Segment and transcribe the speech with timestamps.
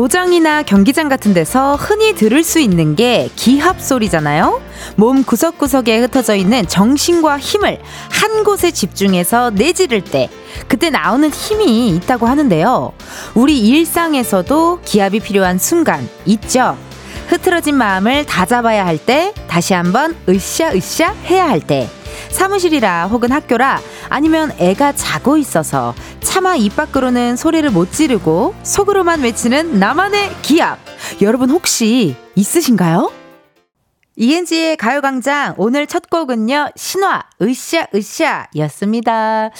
[0.00, 4.62] 도장이나 경기장 같은 데서 흔히 들을 수 있는 게 기합 소리잖아요.
[4.96, 7.78] 몸 구석구석에 흩어져 있는 정신과 힘을
[8.10, 10.30] 한 곳에 집중해서 내지를 때
[10.68, 12.92] 그때 나오는 힘이 있다고 하는데요.
[13.34, 16.78] 우리 일상에서도 기합이 필요한 순간 있죠.
[17.28, 21.90] 흐트러진 마음을 다잡아야 할 때, 다시 한번 으쌰으쌰 해야 할 때,
[22.30, 29.78] 사무실이라 혹은 학교라 아니면 애가 자고 있어서 차마 입 밖으로는 소리를 못 지르고 속으로만 외치는
[29.78, 30.78] 나만의 기합.
[31.20, 33.12] 여러분 혹시 있으신가요?
[34.16, 39.50] 이은지의 가요광장 오늘 첫 곡은요 신화 으쌰으쌰 였습니다.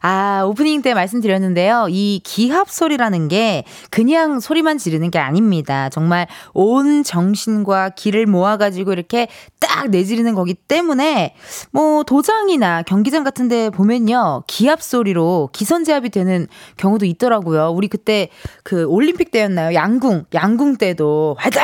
[0.00, 1.86] 아, 오프닝 때 말씀드렸는데요.
[1.90, 5.88] 이 기합 소리라는 게 그냥 소리만 지르는 게 아닙니다.
[5.88, 9.28] 정말 온 정신과 기를 모아가지고 이렇게
[9.60, 11.34] 딱 내지르는 거기 때문에
[11.70, 14.44] 뭐 도장이나 경기장 같은 데 보면요.
[14.46, 17.70] 기합 소리로 기선제압이 되는 경우도 있더라고요.
[17.70, 18.28] 우리 그때
[18.62, 19.74] 그 올림픽 때였나요?
[19.74, 21.62] 양궁, 양궁 때도 화이팅!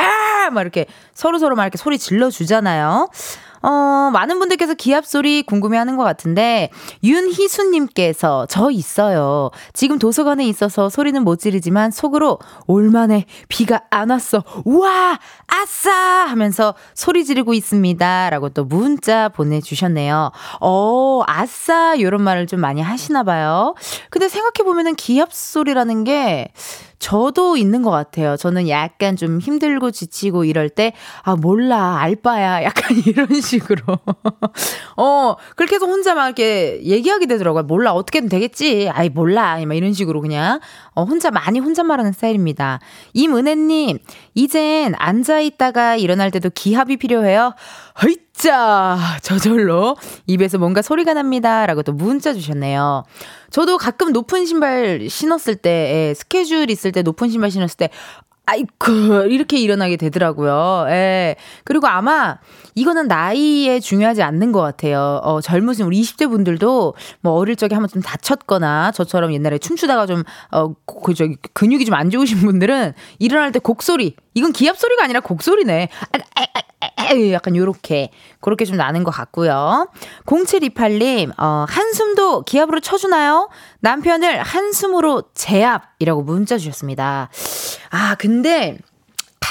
[0.51, 3.09] 막 이렇게 서로서로 막 이렇게 소리 질러 주잖아요.
[3.63, 6.69] 어, 많은 분들께서 기합 소리 궁금해 하는 것 같은데,
[7.03, 9.51] 윤희수님께서 저 있어요.
[9.71, 14.43] 지금 도서관에 있어서 소리는 못 지르지만 속으로 올만에 비가 안 왔어.
[14.65, 15.17] 우와!
[15.47, 15.91] 아싸!
[16.27, 18.29] 하면서 소리 지르고 있습니다.
[18.29, 20.31] 라고 또 문자 보내주셨네요.
[20.59, 21.99] 어, 아싸!
[21.99, 23.75] 요런 말을 좀 많이 하시나 봐요.
[24.09, 26.51] 근데 생각해 보면은 기합 소리라는 게,
[27.03, 28.37] 저도 있는 것 같아요.
[28.37, 32.63] 저는 약간 좀 힘들고 지치고 이럴 때, 아, 몰라, 알바야.
[32.63, 33.81] 약간 이런 식으로.
[34.95, 37.63] 어, 그렇게 해서 혼자 막 이렇게 얘기하게 되더라고요.
[37.63, 38.89] 몰라, 어떻게든 되겠지.
[38.93, 39.59] 아이, 몰라.
[39.65, 40.61] 막 이런 식으로 그냥,
[40.93, 42.79] 어, 혼자 많이 혼잣말하는 스타일입니다.
[43.11, 43.99] 임은혜님,
[44.35, 47.53] 이젠 앉아있다가 일어날 때도 기합이 필요해요.
[48.01, 48.97] 허 이짜!
[49.21, 49.95] 저절로
[50.25, 51.65] 입에서 뭔가 소리가 납니다.
[51.65, 53.03] 라고 또 문자 주셨네요.
[53.51, 57.89] 저도 가끔 높은 신발 신었을 때, 예, 스케줄 있을 때 높은 신발 신었을 때,
[58.45, 60.85] 아이쿠, 이렇게 일어나게 되더라고요.
[60.89, 61.35] 예.
[61.63, 62.39] 그리고 아마
[62.75, 65.21] 이거는 나이에 중요하지 않는 것 같아요.
[65.23, 70.23] 어, 젊으신 우리 20대 분들도 뭐 어릴 적에 한번 좀 다쳤거나 저처럼 옛날에 춤추다가 좀,
[70.51, 75.19] 어, 그, 저기, 근육이 좀 안 좋으신 분들은 일어날 때 곡소리, 이건 기합 소리가 아니라
[75.21, 75.87] 곡소리네.
[76.11, 76.41] 아, 아,
[76.81, 76.87] 아,
[77.31, 78.09] 약간 요렇게,
[78.41, 79.89] 그렇게 좀 나는 것 같고요.
[80.25, 83.49] 0728님, 어, 한숨도 기합으로 쳐주나요?
[83.81, 87.29] 남편을 한숨으로 제압이라고 문자 주셨습니다.
[87.89, 88.77] 아, 근데,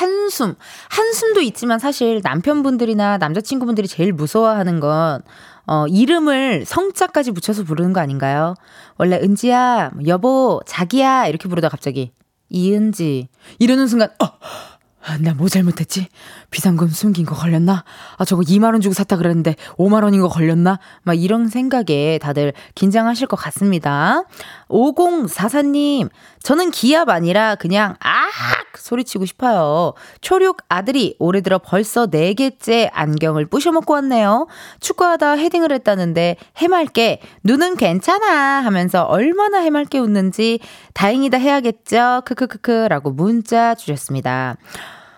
[0.02, 0.56] 한숨.
[0.88, 5.22] 한숨도 있지만 사실 남편분들이나 남자친구분들이 제일 무서워하는 건,
[5.66, 8.54] 어, 이름을 성자까지 붙여서 부르는 거 아닌가요?
[8.98, 12.10] 원래 은지야, 여보, 자기야, 이렇게 부르다 갑자기,
[12.48, 13.28] 이은지.
[13.60, 14.26] 이러는 순간, 어!
[15.04, 16.08] 아, 나뭐 잘못했지?
[16.52, 17.84] 비상금 숨긴 거 걸렸나?
[18.16, 20.78] 아, 저거 2만원 주고 샀다 그랬는데 5만원인 거 걸렸나?
[21.02, 24.22] 막 이런 생각에 다들 긴장하실 것 같습니다.
[24.68, 26.10] 5044님,
[26.42, 28.28] 저는 기합 아니라 그냥 아
[28.76, 29.94] 소리치고 싶어요.
[30.20, 34.46] 초육 아들이 올해 들어 벌써 4개째 안경을 부셔먹고 왔네요.
[34.80, 40.60] 축구하다 헤딩을 했다는데 해맑게 눈은 괜찮아 하면서 얼마나 해맑게 웃는지
[40.94, 42.22] 다행이다 해야겠죠.
[42.24, 44.56] 크크크크 라고 문자 주셨습니다.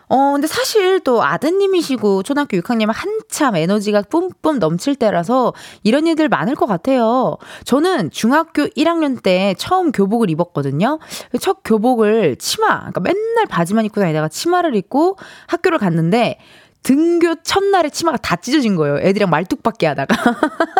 [0.08, 6.54] 어, 근데 사실 또 아드님이시고 초등학교 6학년 한참 에너지가 뿜뿜 넘칠 때라서 이런 일들 많을
[6.54, 7.36] 것 같아요.
[7.64, 10.98] 저는 중학교 1학년 때 처음 교복을 입었거든요.
[11.40, 15.16] 첫 교복을 치마, 그러니까 맨날 바지만 입고 다니다가 치마를 입고
[15.46, 16.38] 학교를 갔는데
[16.82, 18.98] 등교 첫날에 치마가 다 찢어진 거예요.
[18.98, 20.14] 애들이랑 말뚝박기 하다가.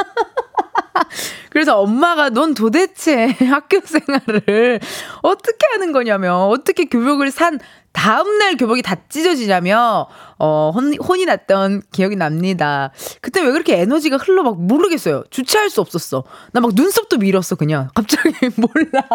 [1.51, 4.81] 그래서 엄마가 넌 도대체 학교 생활을
[5.23, 7.59] 어떻게 하는 거냐며, 어떻게 교복을 산
[7.95, 10.09] 다음날 교복이 다 찢어지냐며,
[10.39, 12.91] 어, 혼, 혼이 났던 기억이 납니다.
[13.23, 15.23] 그때 왜 그렇게 에너지가 흘러 막 모르겠어요.
[15.31, 16.25] 주체할 수 없었어.
[16.53, 17.89] 나 막 눈썹도 밀었어, 그냥.
[17.95, 19.07] 갑자기 몰라.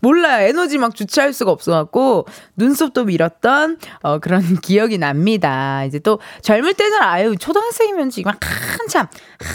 [0.00, 0.40] 몰라.
[0.42, 2.26] 에너지 막 주체할 수가 없어갖고,
[2.56, 5.84] 눈썹도 밀었던, 어, 그런 기억이 납니다.
[5.84, 8.32] 이제 또 젊을 때는 아유, 초등학생이면 지금
[8.78, 9.06] 한참,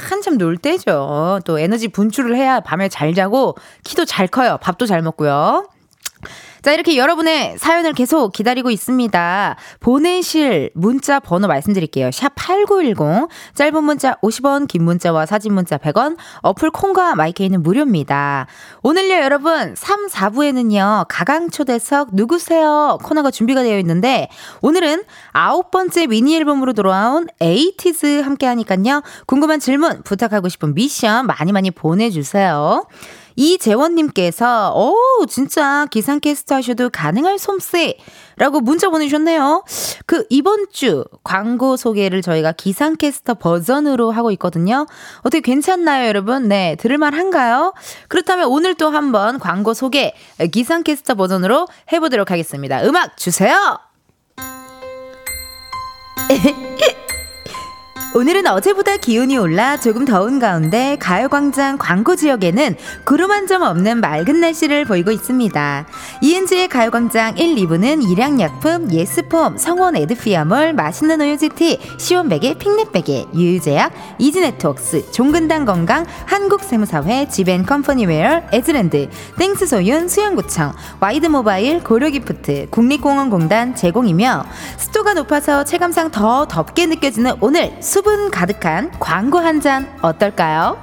[0.09, 1.41] 한참 놀 때죠.
[1.45, 4.57] 또 에너지 분출을 해야 밤에 잘 자고, 키도 잘 커요.
[4.61, 5.67] 밥도 잘 먹고요.
[6.65, 9.55] 자, 이렇게 여러분의 사연을 계속 기다리고 있습니다.
[9.81, 12.09] 보내실 문자 번호 말씀드릴게요.
[12.09, 13.29] 샵 8910.
[13.53, 18.47] 짧은 문자 50원, 긴 문자와 사진 문자 100원, 어플 콩과 마이케이는 무료입니다.
[18.81, 22.97] 오늘요, 여러분, 3, 4부에는요, 가강초대석 누구세요?
[23.03, 24.27] 코너가 준비가 되어 있는데,
[24.63, 25.03] 오늘은
[25.33, 29.03] 아홉 번째 미니 앨범으로 돌아온 에이티즈 함께 하니깐요.
[29.27, 32.87] 궁금한 질문, 부탁하고 싶은 미션 많이 많이 보내주세요.
[33.35, 37.97] 이재원님께서, 오, 진짜 기상캐스터 하셔도 가능할 솜씨.
[38.37, 39.63] 라고 문자 보내주셨네요.
[40.05, 44.85] 그 이번 주 광고 소개를 저희가 기상캐스터 버전으로 하고 있거든요.
[45.19, 46.49] 어떻게 괜찮나요, 여러분?
[46.49, 47.73] 네, 들을만 한가요?
[48.09, 50.13] 그렇다면 오늘 또 한번 광고 소개
[50.51, 52.83] 기상캐스터 버전으로 해보도록 하겠습니다.
[52.83, 53.79] 음악 주세요!
[58.15, 64.39] 오늘은 어제보다 기온이 올라 조금 더운 가운데 가요광장 광고 지역에는 구름 한 점 없는 맑은
[64.39, 65.85] 날씨를 보이고 있습니다.
[66.21, 75.65] 이은지의 가요광장 1, 2부는 일양약품, 예스폼, 성원 에드피아몰, 맛있는 우유지티, 시원베개, 핑넷베개, 유유제약, 이지네트웍스, 종근당
[75.65, 84.45] 건강, 한국세무사회, 지벤컴퍼니웨어, 에즈랜드, 땡스소윤, 수영구청, 와이드모바일, 고려기프트, 국립공원공단 제공이며
[84.77, 90.77] 습도가 높아서 체감상 더 덥게 느껴지는 오늘 수 수분 가득한 광고 한 잔 어떨까요?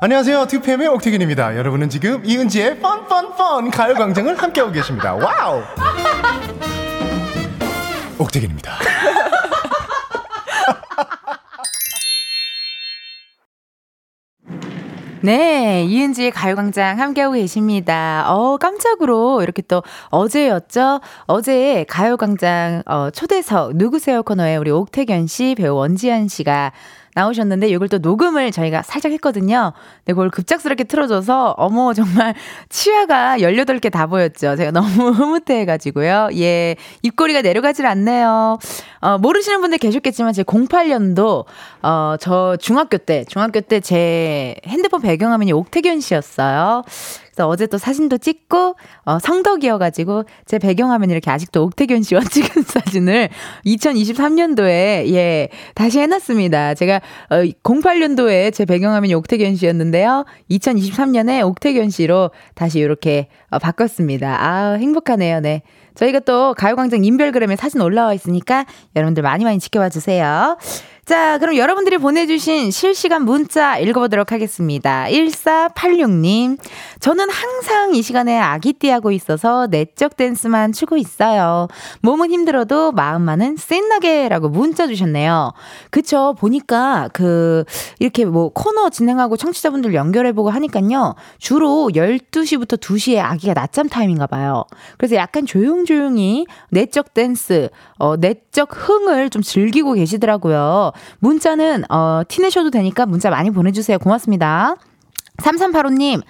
[0.00, 0.44] 안녕하세요.
[0.44, 1.56] 2PM의 옥택연입니다.
[1.56, 5.14] 여러분은 지금 이은지의 fun fun fun 가요광장을 함께하고 계십니다.
[5.14, 5.60] 와우!
[8.16, 8.78] 옥택연입니다.
[15.24, 18.26] 네, 이은지의 가요광장 함께하고 계십니다.
[18.28, 21.00] 어, 깜짝으로 이렇게 또 어제였죠?
[21.24, 26.72] 어제 가요광장 어, 초대석 누구세요 코너에 우리 옥택연 씨, 배우 원지안 씨가
[27.14, 29.72] 나오셨는데 이걸 또 녹음을 저희가 살짝 했거든요.
[29.98, 32.34] 근데 그걸 급작스럽게 틀어줘서 어머 정말
[32.68, 34.56] 치아가 18개 다 보였죠.
[34.56, 36.30] 제가 너무 흐뭇해가지고요.
[36.34, 38.58] 예, 입꼬리가 내려가질 않네요.
[39.00, 41.44] 어, 모르시는 분들 계셨겠지만 제 08년도
[41.82, 46.82] 어, 저 중학교 때 중학교 때 제 핸드폰 배경화면이 옥태견 씨였어요.
[47.34, 53.28] 그래서 어제 또 사진도 찍고 어, 성덕이어가지고 제 배경화면 이렇게 아직도 옥태견 씨와 찍은 사진을
[53.66, 56.74] 2023년도에 예 다시 해놨습니다.
[56.74, 57.00] 제가
[57.30, 60.24] 어, 08년도에 제 배경화면이 옥태견 씨였는데요.
[60.50, 64.36] 2023년에 옥태견 씨로 다시 이렇게 어, 바꿨습니다.
[64.40, 65.40] 아 행복하네요.
[65.40, 65.62] 네.
[65.94, 70.56] 저희가 또 가요광장 인별그램에 사진 올라와 있으니까 여러분들 많이 많이 지켜봐 주세요.
[71.04, 75.04] 자, 그럼 여러분들이 보내주신 실시간 문자 읽어보도록 하겠습니다.
[75.10, 76.58] 1486님.
[76.98, 81.68] 저는 항상 이 시간에 아기띠하고 있어서 내적 댄스만 추고 있어요.
[82.00, 85.52] 몸은 힘들어도 마음만은 쎄나게 라고 문자 주셨네요.
[85.90, 86.34] 그쵸.
[86.38, 87.64] 보니까 그,
[87.98, 91.16] 이렇게 뭐 코너 진행하고 청취자분들 연결해보고 하니깐요.
[91.38, 94.64] 주로 12시부터 2시에 아기가 낮잠 타임인가 봐요.
[94.96, 95.44] 그래서 약간
[95.84, 100.92] 조용조용히 내적 댄스, 어, 내적 흥을 좀 즐기고 계시더라고요.
[101.20, 103.98] 문자는, 어, 티내셔도 되니까 문자 많이 보내주세요.
[103.98, 104.76] 고맙습니다.
[105.42, 106.22] 3385님,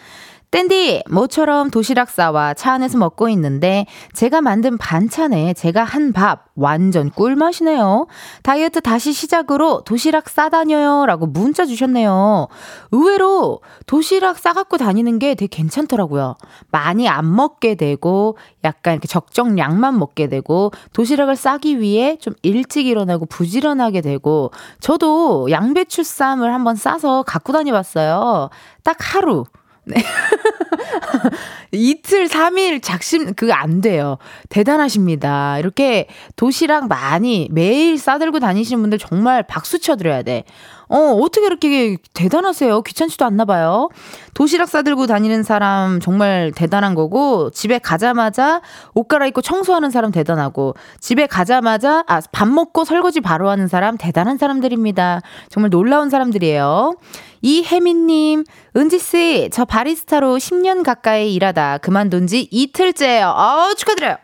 [0.54, 7.10] 댄디, 모처럼 도시락 싸와 차 안에서 먹고 있는데 제가 만든 반찬에 제가 한 밥 완전
[7.10, 8.06] 꿀맛이네요.
[8.44, 12.46] 다이어트 다시 시작으로 도시락 싸다녀요 라고 문자 주셨네요.
[12.92, 16.36] 의외로 도시락 싸갖고 다니는 게 되게 괜찮더라고요.
[16.70, 23.26] 많이 안 먹게 되고 약간 이렇게 적정량만 먹게 되고 도시락을 싸기 위해 좀 일찍 일어나고
[23.26, 28.50] 부지런하게 되고 저도 양배추 쌈을 한번 싸서 갖고 다녀봤어요.
[28.84, 29.46] 딱 하루.
[29.84, 29.96] 네.
[31.72, 34.18] 이틀, 3일 작심, 그거 안 돼요.
[34.48, 35.58] 대단하십니다.
[35.58, 40.44] 이렇게 도시락 많이 매일 싸들고 다니시는 분들 정말 박수 쳐드려야 돼.
[40.88, 42.82] 어, 어떻게 이렇게 대단하세요?
[42.82, 43.88] 귀찮지도 않나 봐요.
[44.34, 48.60] 도시락 싸들고 다니는 사람 정말 대단한 거고, 집에 가자마자
[48.94, 54.36] 옷 갈아입고 청소하는 사람 대단하고, 집에 가자마자, 아, 밥 먹고 설거지 바로 하는 사람 대단한
[54.38, 55.22] 사람들입니다.
[55.48, 56.96] 정말 놀라운 사람들이에요.
[57.44, 63.28] 이혜민님, 은지씨, 저 바리스타로 10년 가까이 일하다 그만둔 지 이틀째예요.
[63.28, 64.16] 어, 축하드려요.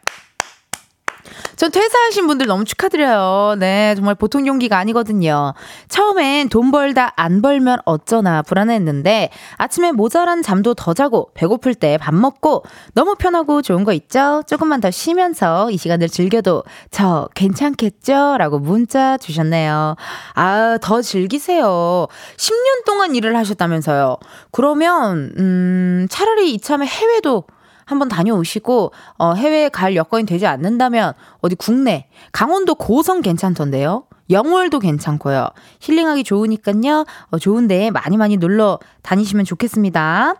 [1.61, 3.57] 전 퇴사하신 분들 너무 축하드려요.
[3.59, 5.53] 네, 정말 보통 용기가 아니거든요.
[5.91, 12.15] 처음엔 돈 벌다 안 벌면 어쩌나 불안했는데 아침에 모자란 잠도 더 자고 배고플 때 밥
[12.15, 12.65] 먹고
[12.95, 14.43] 너무 편하고 좋은 거 있죠?
[14.47, 18.39] 조금만 더 쉬면서 이 시간을 즐겨도 저 괜찮겠죠?
[18.39, 19.97] 라고 문자 주셨네요.
[20.37, 22.07] 아, 더 즐기세요.
[22.39, 24.17] 10년 동안 일을 하셨다면서요.
[24.51, 27.45] 그러면, 음, 차라리 이참에 해외도
[27.91, 34.05] 한번 다녀오시고 어, 해외에 갈 여건이 되지 않는다면 어디 국내 강원도 고성 괜찮던데요.
[34.31, 35.49] 영월도 괜찮고요.
[35.81, 37.05] 힐링하기 좋으니까요.
[37.31, 40.35] 어, 좋은데 많이 많이 놀러 다니시면 좋겠습니다.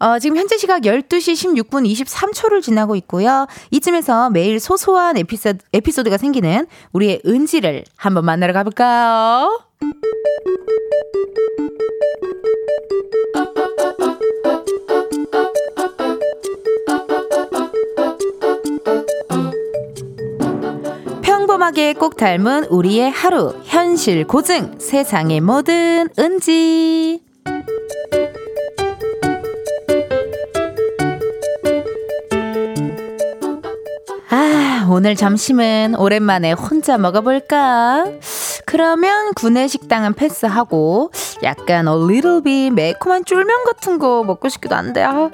[0.00, 3.46] 어, 지금 현재 시각 12시 16분 23초를 지나고 있고요.
[3.70, 9.60] 이쯤에서 매일 소소한 에피소드, 에피소드가 생기는 우리의 은지를 한번 만나러 가볼까요?
[21.58, 27.20] 꼼꼼하게 꼭 닮은 우리의 하루 현실 고증 세상의 모든 은지.
[34.30, 38.04] 아 오늘 점심은 오랜만에 혼자 먹어볼까?
[38.68, 41.10] 그러면 구내식당은 패스하고
[41.42, 45.30] 약간 little bit 매콤한 쫄면 같은 거 먹고 싶기도 한데 아,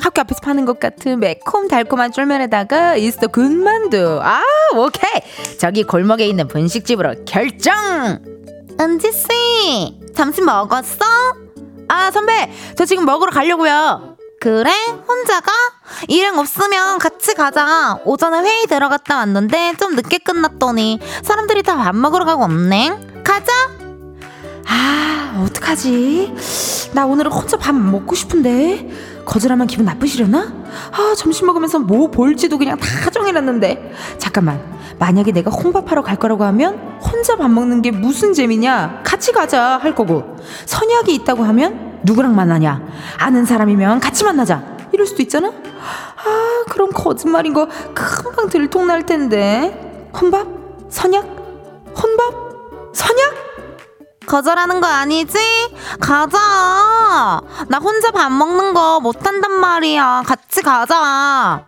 [0.00, 4.42] 학교 앞에서 파는 것 같은 매콤 달콤한 쫄면에다가 이스터 군만두 아
[4.76, 5.58] 오케이.
[5.58, 7.74] 저기 골목에 있는 분식집으로 결정!
[8.80, 11.04] 은지 씨 점심 먹었어?
[11.88, 14.70] 아 선배 저 지금 먹으러 가려고요 그래?
[15.08, 15.50] 혼자 가?
[16.06, 17.98] 일행 없으면 같이 가자.
[18.04, 23.22] 오전에 회의 들어갔다 왔는데 좀 늦게 끝났더니 사람들이 다 밥 먹으러 가고 없네.
[23.24, 23.52] 가자.
[24.68, 26.34] 아, 어떡하지?
[26.92, 28.88] 나 오늘은 혼자 밥 먹고 싶은데.
[29.24, 30.52] 거절하면 기분 나쁘시려나?
[30.92, 33.92] 아, 점심 먹으면서 뭐 볼지도 그냥 다 정해놨는데.
[34.18, 34.62] 잠깐만.
[34.98, 39.02] 만약에 내가 혼밥하러 갈 거라고 하면 혼자 밥 먹는 게 무슨 재미냐?
[39.04, 40.36] 같이 가자 할 거고.
[40.66, 42.80] 선약이 있다고 하면 누구랑 만나냐?
[43.18, 44.62] 아는 사람이면 같이 만나자.
[44.92, 45.48] 이럴 수도 있잖아?
[45.48, 50.10] 아, 그럼 거짓말인 거 금방 들통날 텐데.
[50.18, 50.46] 혼밥?
[50.88, 51.24] 선약?
[51.96, 52.34] 혼밥?
[52.94, 53.34] 선약?
[54.26, 55.38] 거절하는 거 아니지?
[56.00, 57.40] 가자.
[57.68, 60.22] 나 혼자 밥 먹는 거 못한단 말이야.
[60.26, 61.64] 같이 가자.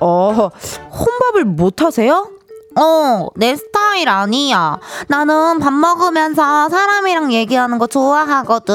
[0.00, 0.50] 어,
[0.90, 2.30] 혼밥을 못 하세요?
[2.78, 4.78] 어, 내 스타일 아니야.
[5.08, 8.74] 나는 밥 먹으면서 사람이랑 얘기하는 거 좋아하거든.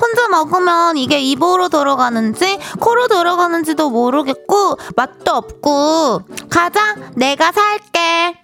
[0.00, 6.22] 혼자 먹으면 이게 입으로 들어가는지 코로 들어가는지도 모르겠고 맛도 없고.
[6.50, 8.42] 가자, 내가 살게.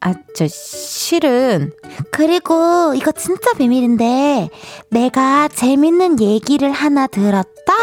[0.00, 1.72] 아, 저 실은
[2.12, 4.48] 그리고 이거 진짜 비밀인데
[4.90, 7.74] 내가 재밌는 얘기를 하나 들었다.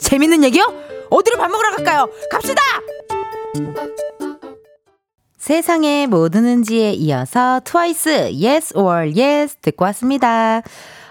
[0.00, 0.62] 재밌는 얘기요?
[1.10, 2.08] 어디로 밥 먹으러 갈까요?
[2.30, 2.62] 갑시다.
[5.40, 10.60] 세상에 뭐 드는지에 이어서 트와이스 Yes or Yes 듣고 왔습니다.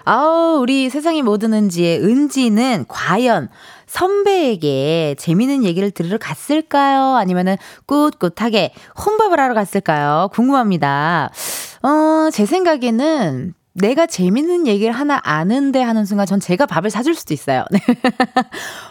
[0.04, 3.48] 아우, 우리 세상에 뭐 드는지에 은지는 과연
[3.88, 7.16] 선배에게 재미있는 얘기를 들으러 갔을까요?
[7.16, 7.56] 아니면은
[7.86, 8.72] 꿋꿋하게
[9.04, 10.28] 혼밥을 하러 갔을까요?
[10.32, 11.32] 궁금합니다.
[11.82, 17.32] 어, 제 생각에는 내가 재밌는 얘기를 하나 아는데 하는 순간 전 제가 밥을 사줄 수도
[17.32, 17.64] 있어요.
[17.70, 17.80] 네.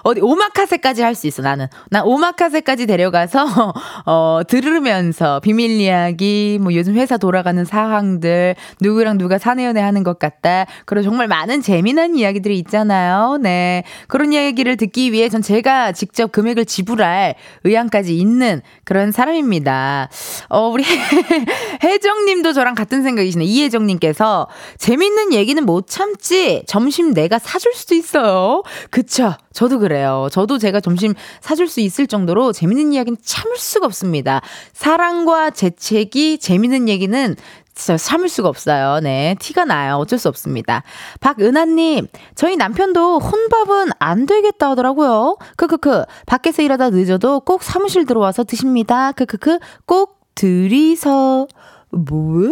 [0.03, 1.67] 어디 오마카세까지 할 수 있어 나는.
[1.89, 3.73] 난 오마카세까지 데려가서
[4.05, 10.65] 어 들으면서 비밀 이야기 뭐 요즘 회사 돌아가는 상황들 누구랑 누가 사내연애 하는 것 같다.
[10.85, 13.37] 그리고 정말 많은 재미난 이야기들이 있잖아요.
[13.41, 13.83] 네.
[14.07, 20.09] 그런 이야기를 듣기 위해 전 제가 직접 금액을 지불할 의향까지 있는 그런 사람입니다.
[20.47, 20.85] 어 우리
[21.83, 23.43] 혜정 님도 저랑 같은 생각이시네.
[23.43, 26.63] 이혜정 님께서 재밌는 얘기는 못 참지.
[26.67, 28.63] 점심 내가 사줄 수도 있어요.
[28.89, 29.33] 그쵸.
[29.53, 30.27] 저도 그래요.
[30.31, 34.41] 저도 제가 점심 사줄 수 있을 정도로 재밌는 이야기는 참을 수가 없습니다.
[34.73, 37.35] 사랑과 재채기, 재밌는 얘기는
[37.79, 38.99] 진짜 참을 수가 없어요.
[39.01, 39.35] 네.
[39.39, 39.95] 티가 나요.
[39.95, 40.83] 어쩔 수 없습니다.
[41.21, 45.37] 박은하님, 저희 남편도 혼밥은 안 되겠다 하더라고요.
[45.55, 46.03] 크크크.
[46.25, 49.13] 밖에서 일하다 늦어도 꼭 사무실 들어와서 드십니다.
[49.13, 49.59] 크크크.
[49.85, 51.47] 꼭 들이서.
[51.91, 52.49] 뭐야?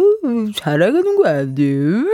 [0.56, 2.04] 자랑하는 거 아니에요?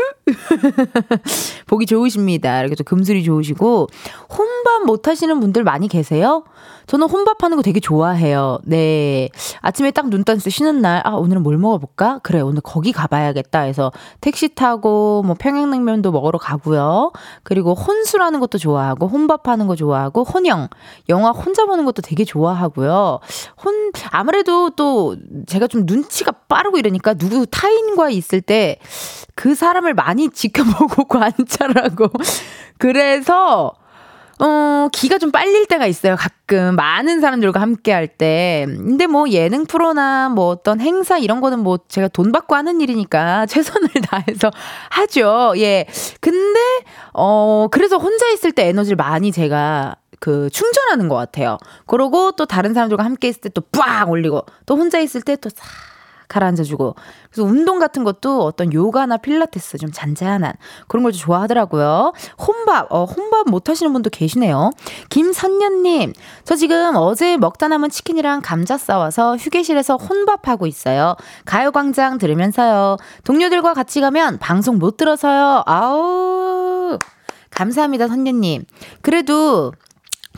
[1.66, 2.60] 보기 좋으십니다.
[2.60, 3.88] 이렇게 또 금슬이 좋으시고,
[4.30, 6.44] 혼밥 못 하시는 분들 많이 계세요?
[6.86, 8.58] 저는 혼밥하는 거 되게 좋아해요.
[8.64, 9.28] 네.
[9.60, 12.20] 아침에 딱눈때 쉬는 날, 아, 오늘은 뭘 먹어볼까?
[12.22, 17.12] 그래, 오늘 거기 가봐야겠다 해서 택시 타고 뭐 평양냉면도 먹으러 가고요.
[17.42, 20.68] 그리고 혼술하는 것도 좋아하고, 혼밥하는 거 좋아하고, 혼영,
[21.08, 23.20] 영화 혼자 보는 것도 되게 좋아하고요.
[23.64, 28.78] 혼, 아무래도 또 제가 좀 눈치가 빠르고 이러니까 누구 타인과 있을 때
[29.34, 32.08] 그 사람을 많이 지켜보고 관찰하고,
[32.78, 33.72] 그래서,
[34.40, 36.16] 어, 기가 좀 빨릴 때가 있어요.
[36.16, 38.66] 가끔 많은 사람들과 함께 할 때.
[38.68, 43.46] 근데 뭐 예능 프로나 뭐 어떤 행사 이런 거는 뭐 제가 돈 받고 하는 일이니까
[43.46, 44.50] 최선을 다해서
[44.90, 45.54] 하죠.
[45.58, 45.86] 예.
[46.20, 46.60] 근데
[47.12, 51.58] 어, 그래서 혼자 있을 때 에너지를 많이 제가 그 충전하는 것 같아요.
[51.86, 55.48] 그러고 또 다른 사람들과 함께 있을 때 또 빡 올리고 또 혼자 있을 때 또
[55.54, 55.64] 싹
[56.28, 56.94] 가라앉아주고
[57.30, 60.54] 그래서 운동 같은 것도 어떤 요가나 필라테스 좀 잔잔한
[60.88, 62.12] 그런 걸좀 좋아하더라고요.
[62.38, 64.70] 혼밥 어 혼밥 못 하시는 분도 계시네요.
[65.10, 66.12] 김선녀님
[66.44, 71.16] 저 지금 어제 먹다 남은 치킨이랑 감자 싸와서 휴게실에서 혼밥하고 있어요.
[71.44, 72.96] 가요광장 들으면서요.
[73.24, 75.62] 동료들과 같이 가면 방송 못 들어서요.
[75.66, 76.98] 아우
[77.50, 78.64] 감사합니다 선녀님.
[79.00, 79.72] 그래도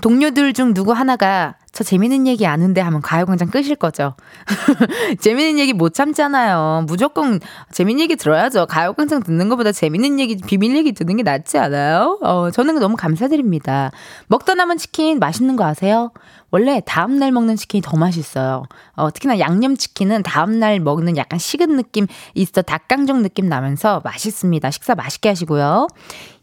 [0.03, 4.15] 동료들 중 누구 하나가 저 재밌는 얘기 아는데 하면 가요광장 끄실 거죠.
[5.21, 6.85] 재밌는 얘기 못 참잖아요.
[6.87, 7.39] 무조건
[7.73, 8.67] 재밌는 얘기 들어야죠.
[8.67, 12.19] 가요광장 듣는 것보다 재밌는 얘기, 비밀 얘기 듣는 게 낫지 않아요?
[12.23, 13.91] 어, 저는 너무 감사드립니다.
[14.29, 16.13] 먹다 남은 치킨 맛있는 거 아세요?
[16.51, 18.65] 원래 다음날 먹는 치킨이 더 맛있어요.
[18.95, 24.71] 어, 특히나 양념치킨은 다음날 먹는 약간 식은 느낌 있어 닭강정 느낌 나면서 맛있습니다.
[24.71, 25.89] 식사 맛있게 하시고요.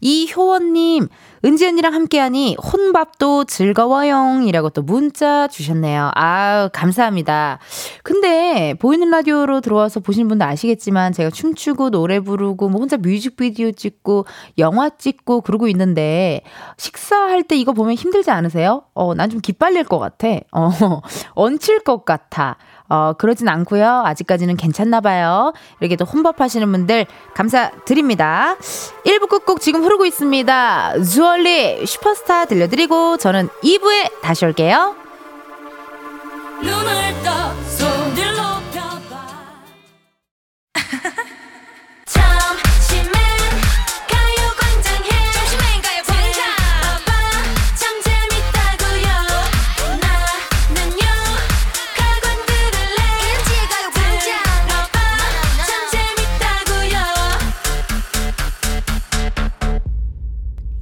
[0.00, 1.08] 이효원님,
[1.44, 4.40] 은지 언니랑 함께하니 혼밥도 즐거워요.
[4.46, 6.10] 이라고 또 문자 주셨네요.
[6.14, 7.58] 아유, 감사합니다.
[8.02, 14.26] 근데 보이는 라디오로 들어와서 보시는 분들 아시겠지만 제가 춤추고 노래 부르고 뭐 혼자 뮤직비디오 찍고
[14.58, 16.42] 영화 찍고 그러고 있는데
[16.76, 18.84] 식사할 때 이거 보면 힘들지 않으세요?
[18.94, 20.28] 어, 난 좀 기빨릴 것 같아.
[20.52, 20.70] 어,
[21.34, 22.56] 얹힐 것 같아.
[22.88, 24.02] 어, 그러진 않고요.
[24.04, 25.52] 아직까지는 괜찮나 봐요.
[25.80, 28.56] 이렇게 또 혼밥하시는 분들 감사드립니다.
[29.06, 31.02] 1부 끝곡 지금 흐르고 있습니다.
[31.02, 34.94] 주얼리 슈퍼스타 들려드리고 저는 2부에 다시 올게요.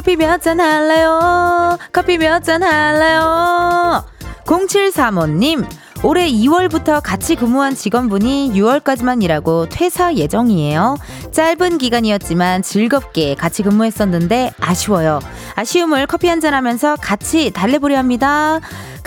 [0.00, 1.76] 커피 몇 잔 할래요?
[1.92, 4.02] 커피 몇 잔 할래요?
[4.46, 5.66] 0735님,
[6.02, 10.96] 올해 2월부터 같이 근무한 직원분이 6월까지만 일하고 퇴사 예정이에요.
[11.32, 15.20] 짧은 기간이었지만 즐겁게 같이 근무했었는데 아쉬워요.
[15.56, 18.60] 아쉬움을 커피 한 잔 하면서 같이 달래보려 합니다.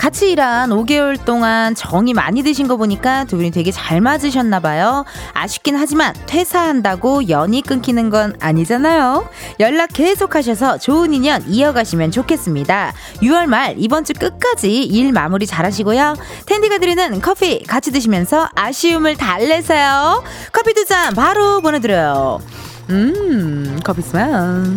[0.04, 5.06] 같이 일한 5개월 동안 정이 많이 드신 거 보니까 두 분이 되게 잘 맞으셨나 봐요.
[5.32, 9.26] 아쉽긴 하지만 퇴사한다고 연이 끊기는 건 아니잖아요.
[9.60, 12.92] 연락 계속 하셔서 좋은 인연 이어가시면 좋겠습니다.
[13.22, 16.16] 6월 말 이번 주 끝까지 일 마무리 잘 하시고요.
[16.44, 20.22] 텐디가 드리는 커피 같이 드시면서 아쉬움을 달래세요.
[20.52, 22.42] 커피 두 잔 바로 보내드려요.
[22.90, 24.76] 음, 커피 스멜.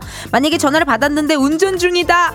[0.31, 2.33] 만약에 전화를 받았는데 운전 중이다.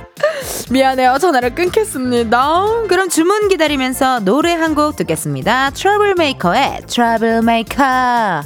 [0.70, 1.18] 미안해요.
[1.20, 2.66] 전화를 끊겠습니다.
[2.88, 5.70] 그럼 주문 기다리면서 노래 한 곡 듣겠습니다.
[5.70, 8.42] 트러블메이커의 트러블메이커.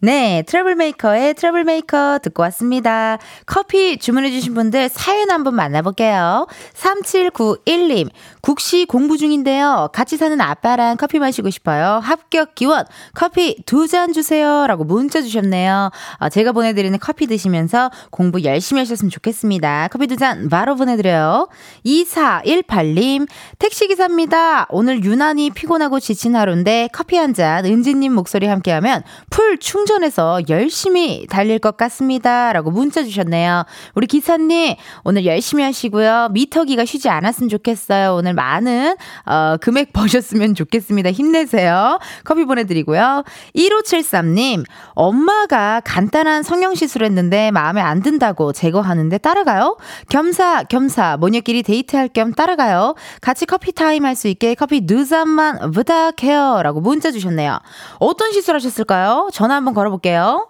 [0.00, 3.18] 네, 트러블메이커의 트러블메이커 듣고 왔습니다.
[3.46, 6.46] 커피 주문해주신 분들 사연 한번 만나볼게요.
[6.74, 8.08] 3791님,
[8.40, 9.88] 국시 공부 중인데요.
[9.92, 11.98] 같이 사는 아빠랑 커피 마시고 싶어요.
[12.00, 12.84] 합격 기원,
[13.14, 14.66] 커피 두 잔 주세요.
[14.68, 15.90] 라고 문자 주셨네요.
[16.20, 19.88] 어, 제가 보내드리는 커피 드시면서 공부 열심히 하셨으면 좋겠습니다.
[19.90, 21.48] 커피 두 잔 바로 보내드려요.
[21.84, 23.26] 2418님,
[23.58, 24.66] 택시기사입니다.
[24.68, 31.26] 오늘 유난히 피곤하고 지친 하루인데 커피 한 잔, 은지님 목소리 함께하면 full 충전 충전해서 열심히
[31.28, 32.52] 달릴 것 같습니다.
[32.52, 33.64] 라고 문자 주셨네요.
[33.94, 36.28] 우리 기사님, 오늘 열심히 하시고요.
[36.32, 38.14] 미터기가 쉬지 않았으면 좋겠어요.
[38.14, 41.10] 오늘 많은, 어, 금액 버셨으면 좋겠습니다.
[41.10, 41.98] 힘내세요.
[42.24, 43.24] 커피 보내드리고요.
[43.56, 49.78] 1573님, 엄마가 간단한 성형시술 했는데 마음에 안 든다고 제거하는데 따라가요?
[50.10, 52.94] 겸사, 겸사, 모녀끼리 데이트할 겸 따라가요.
[53.22, 56.60] 같이 커피 타임 할 수 있게 커피 두 잔만 부탁해요.
[56.64, 57.60] 라고 문자 주셨네요.
[58.00, 59.28] 어떤 시술 하셨을까요?
[59.32, 60.48] 전화 한번 걸어볼게요.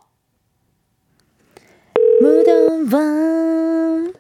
[2.21, 4.13] 무덤 밤.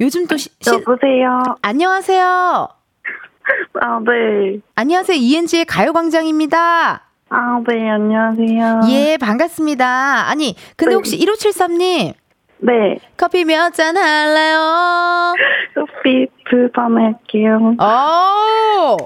[0.00, 1.42] 요즘 또 시, 시, 여보세요.
[1.62, 2.24] 안녕하세요.
[3.80, 4.60] 아, 네.
[4.76, 5.16] 안녕하세요.
[5.16, 7.02] 이은지의 가요광장입니다.
[7.28, 8.80] 아, 네, 안녕하세요.
[8.90, 10.28] 예, 반갑습니다.
[10.28, 10.94] 아니, 근데 네.
[10.96, 12.14] 혹시 1573님.
[12.58, 12.98] 네.
[13.16, 15.34] 커피 몇 잔 할래요?
[15.74, 17.74] 커피 두 잔 할게요.
[17.80, 18.96] 어!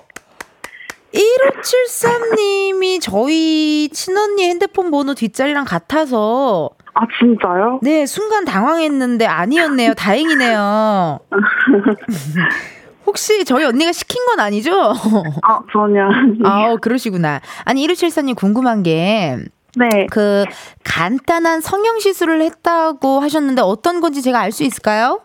[1.13, 7.79] 1573님이 저희 친언니 핸드폰 번호 뒷자리랑 같아서 아, 진짜요?
[7.83, 9.95] 네, 순간 당황했는데 아니었네요.
[9.95, 11.21] 다행이네요.
[13.07, 14.73] 혹시 저희 언니가 시킨 건 아니죠?
[15.43, 16.03] 아, 전혀.
[16.45, 17.41] 아, 그러시구나.
[17.65, 19.37] 아니, 1574님 궁금한 게,
[19.77, 20.07] 네.
[20.11, 20.45] 그,
[20.85, 25.21] 간단한 성형 시술을 했다고 하셨는데 어떤 건지 제가 알 수 있을까요?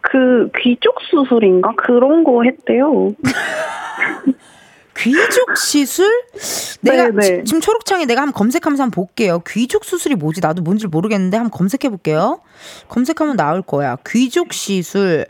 [0.00, 1.72] 그, 귀 쪽 수술인가?
[1.76, 3.10] 그런 거 했대요.
[4.98, 6.06] 귀족 시술?
[6.80, 7.44] 내가 네, 네.
[7.44, 9.40] 지금 초록창에 내가 한번 검색하면서 한번 볼게요.
[9.46, 10.40] 귀족 수술이 뭐지?
[10.40, 12.40] 나도 뭔지 모르겠는데 한번 검색해 볼게요.
[12.88, 13.96] 검색하면 나올 거야.
[14.06, 15.26] 귀족 시술.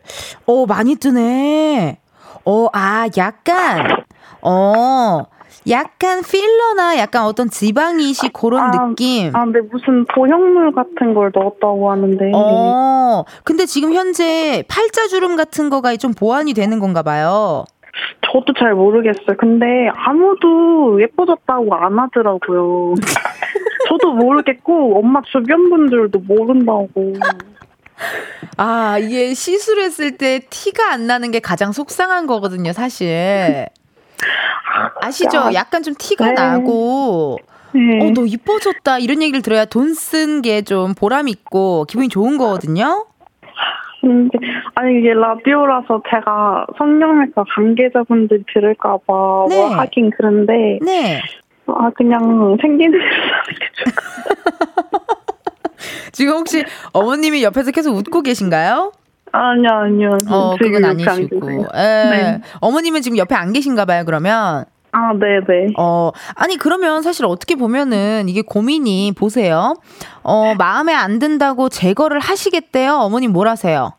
[0.47, 1.99] 어, 많이 뜨네.
[2.45, 4.05] 어, 아, 약간
[4.41, 5.25] 어.
[5.69, 9.35] 약간 필러나 약간 어떤 지방 이식 그런 아, 느낌.
[9.37, 12.33] 아, 근데 무슨 보형물 같은 걸 넣었다고 하는데.
[12.35, 13.25] 어.
[13.45, 17.65] 근데 지금 현재 팔자주름 같은 거가 좀 보완이 되는 건가 봐요.
[18.23, 19.37] 저도 잘 모르겠어요.
[19.39, 22.95] 근데 아무도 예뻐졌다고 안 하더라고요.
[23.89, 27.15] 저도 모르겠고 엄마 주변 분들도 모른다고.
[28.57, 33.67] 아, 이게 시술했을 때 티가 안 나는 게 가장 속상한 거거든요, 사실.
[35.01, 35.51] 아시죠?
[35.55, 36.33] 약간 좀 티가 네.
[36.35, 37.39] 나고
[37.73, 37.81] 네.
[38.07, 38.99] 어, 너 이뻐졌다.
[38.99, 43.07] 이런 얘기를 들어야 돈 쓴 게 좀 보람 있고 기분이 좋은 거거든요.
[44.05, 44.29] 음,
[44.75, 49.57] 아니 이게 라디오라서 제가 성형외과 관계자분들 들을까봐 뭐 네.
[49.57, 51.21] 뭐 하긴 그런데 네.
[51.67, 52.99] 아 그냥 생기는
[56.13, 58.93] 지금 혹시 어머님이 옆에서 계속 웃고 계신가요?
[59.33, 60.19] 아니요, 아니요.
[60.31, 61.67] 어, 그건 아니시고.
[61.75, 61.79] 예.
[61.79, 62.41] 네.
[62.61, 64.65] 어머님은 지금 옆에 안 계신가 봐요, 그러면.
[64.93, 65.45] 아, 네네.
[65.47, 65.73] 네.
[65.79, 69.75] 어, 아니, 그러면 사실 어떻게 보면은 이게 고민이 보세요.
[70.23, 72.95] 어, 마음에 안 든다고 제거를 하시겠대요?
[72.95, 73.93] 어머님 뭘 하세요?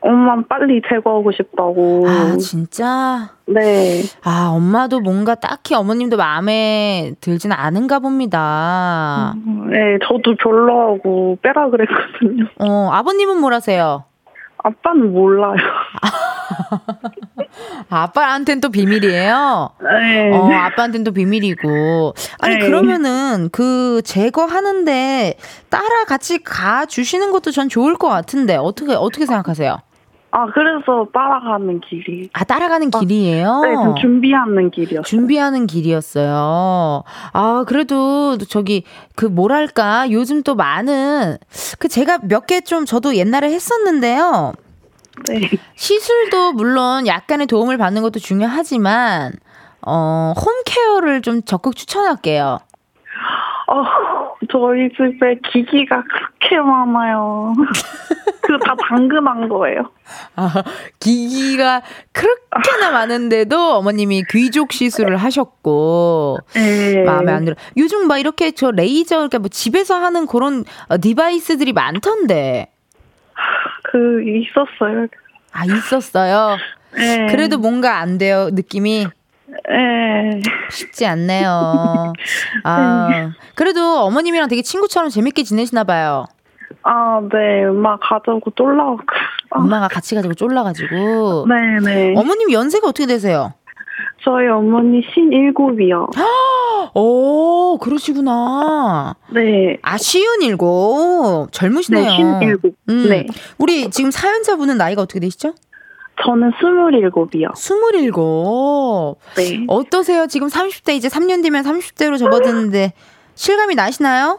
[0.00, 2.04] 엄마 빨리 제거하고 싶다고.
[2.06, 3.30] 아, 진짜?
[3.46, 4.02] 네.
[4.22, 9.32] 아, 엄마도 뭔가 딱히 어머님도 마음에 들지는 않은가 봅니다.
[9.46, 12.44] 음, 네, 저도 별로하고 빼라 그랬거든요.
[12.60, 14.04] 어, 아버님은 뭘 하세요?
[14.64, 15.56] 아빠는 몰라요.
[17.90, 19.70] 아, 아빠한테는 또 비밀이에요?
[19.82, 20.32] 네.
[20.32, 22.14] 어, 아빠한테는 또 비밀이고.
[22.40, 22.66] 아니, 네.
[22.66, 25.34] 그러면은 그 제거하는데
[25.68, 29.76] 따라 같이 가 주시는 것도 전 좋을 것 같은데, 어떻게, 어떻게 생각하세요?
[30.36, 32.28] 아, 그래서 따라가는 길이.
[32.32, 33.60] 아, 따라가는 아, 길이에요?
[33.60, 35.02] 네, 좀 준비하는 길이었어요.
[35.02, 37.04] 준비하는 길이었어요.
[37.32, 38.82] 아, 그래도 저기,
[39.14, 41.36] 그 뭐랄까, 요즘 또 많은,
[41.78, 44.54] 그 제가 몇 개 좀 저도 옛날에 했었는데요.
[45.28, 45.48] 네.
[45.76, 49.32] 시술도 물론 약간의 도움을 받는 것도 중요하지만,
[49.86, 52.58] 어, 홈케어를 좀 적극 추천할게요.
[53.66, 57.54] 어, 저희 집에 기기가 그렇게 많아요.
[58.46, 59.90] 그 다 당근한 거예요.
[60.36, 60.62] 아,
[61.00, 61.80] 기기가
[62.12, 67.04] 그렇게나 많은데도 어머님이 귀족 시술을 하셨고 네.
[67.04, 67.56] 마음에 안 들어.
[67.78, 72.70] 요즘 막 이렇게 저 레이저 그러니까 뭐 집에서 하는 그런 어, 디바이스들이 많던데.
[73.84, 75.06] 그 있었어요.
[75.52, 76.56] 아 있었어요.
[76.96, 77.26] 네.
[77.30, 79.06] 그래도 뭔가 안 돼요 느낌이.
[79.68, 80.40] 네.
[80.70, 82.12] 쉽지 않네요.
[82.64, 83.28] 아, 네.
[83.54, 86.26] 그래도 어머님이랑 되게 친구처럼 재밌게 지내시나 봐요.
[86.82, 87.64] 아, 네.
[87.64, 88.98] 엄마 가자고 쫄라고.
[89.50, 91.46] 엄마가 같이 가지고 쫄라가지고.
[91.48, 92.14] 네 네.
[92.16, 93.54] 어머님 연세가 어떻게 되세요?
[94.24, 96.08] 저희 어머니 신일곱이요.
[96.94, 99.14] 오, 그러시구나.
[99.32, 99.78] 네.
[99.82, 101.48] 아, 쉬운 일곱.
[101.52, 102.04] 젊으시네요.
[102.04, 102.74] 네, 신일곱.
[102.88, 103.08] 음.
[103.08, 103.26] 네.
[103.58, 105.54] 우리 지금 사연자분은 나이가 어떻게 되시죠?
[106.22, 107.48] 저는 스물일곱이요.
[107.56, 109.18] 스물일곱.
[109.36, 109.64] 네.
[109.68, 110.26] 어떠세요?
[110.26, 112.92] 지금 30대 이제 3년 뒤면 30대로 접어드는데
[113.34, 114.38] 실감이 나시나요?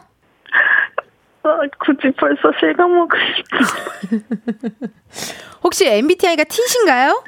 [1.44, 4.88] 아, 굳이 벌써 실감 먹고 싶어.
[5.64, 7.24] 혹시 MBTI가 T신가요?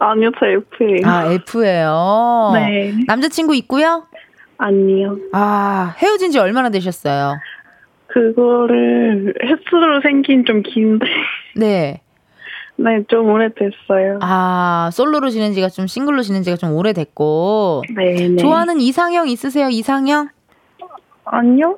[0.00, 1.00] 아니요, 저 F예요.
[1.04, 2.50] 아, F예요?
[2.54, 2.94] 네.
[3.06, 4.06] 남자친구 있고요?
[4.58, 5.18] 아니요.
[5.32, 7.38] 아, 헤어진 지 얼마나 되셨어요?
[8.06, 11.06] 그거를 횟수로 생긴 좀 긴데.
[11.56, 12.00] 네.
[12.80, 14.20] 네, 좀 오래됐어요.
[14.22, 17.82] 아, 솔로로 지낸 지가 좀 싱글로 지낸 지가 좀 오래됐고.
[17.96, 18.36] 네, 네.
[18.36, 19.68] 좋아하는 이상형 있으세요?
[19.68, 20.28] 이상형?
[21.24, 21.76] 아니요.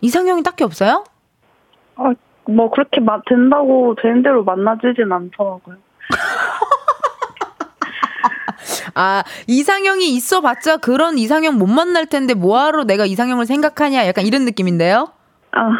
[0.00, 1.04] 이상형이 딱히 없어요?
[1.94, 2.12] 아,
[2.48, 5.76] 뭐 그렇게 마, 된다고 되는 대로 만나지진 않더라고요.
[8.94, 14.44] 아, 이상형이 있어 봤자 그런 이상형 못 만날 텐데 뭐하러 내가 이상형을 생각하냐 약간 이런
[14.44, 15.12] 느낌인데요?
[15.52, 15.70] 아.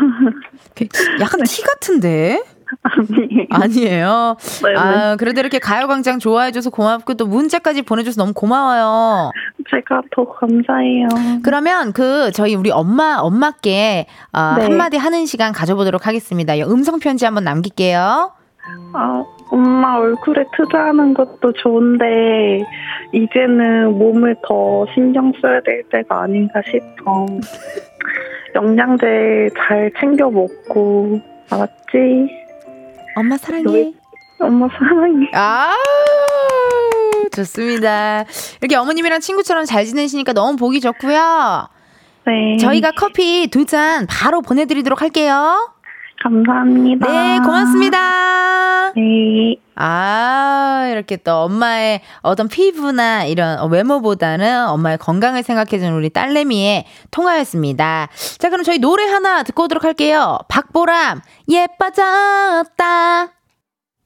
[1.20, 2.40] 약간 티 같은데?
[2.82, 3.46] 아니에요.
[3.50, 4.36] 아니에요.
[4.62, 4.78] 네네.
[4.78, 9.30] 아, 그래도 이렇게 가요광장 좋아해줘서 고맙고 또 문자까지 보내줘서 너무 고마워요.
[9.70, 11.08] 제가 더 감사해요.
[11.42, 14.64] 그러면 그 저희 우리 엄마 엄마께 어, 네.
[14.64, 16.54] 한마디 하는 시간 가져보도록 하겠습니다.
[16.66, 18.32] 음성 편지 한번 남길게요.
[18.92, 22.60] 아, 엄마 얼굴에 투자하는 것도 좋은데
[23.12, 27.26] 이제는 몸을 더 신경 써야 될 때가 아닌가 싶어.
[28.54, 32.39] 영양제 잘 챙겨 먹고 알았지?
[33.16, 33.92] 엄마 사랑해.
[34.40, 35.26] 엄마 사랑해.
[35.34, 35.74] 아
[37.32, 38.24] 좋습니다.
[38.60, 41.68] 이렇게 어머님이랑 친구처럼 잘 지내시니까 너무 보기 좋고요.
[42.26, 42.56] 네.
[42.58, 45.72] 저희가 커피 두 잔 바로 보내드리도록 할게요.
[46.22, 47.06] 감사합니다.
[47.06, 48.92] 네, 고맙습니다.
[48.94, 49.56] 네.
[49.74, 58.08] 아, 이렇게 또 엄마의 어떤 피부나 이런 외모보다는 엄마의 건강을 생각해주는 우리 딸내미의 통화였습니다.
[58.38, 60.38] 자, 그럼 저희 노래 하나 듣고 오도록 할게요.
[60.48, 63.30] 박보람, 예뻐졌다.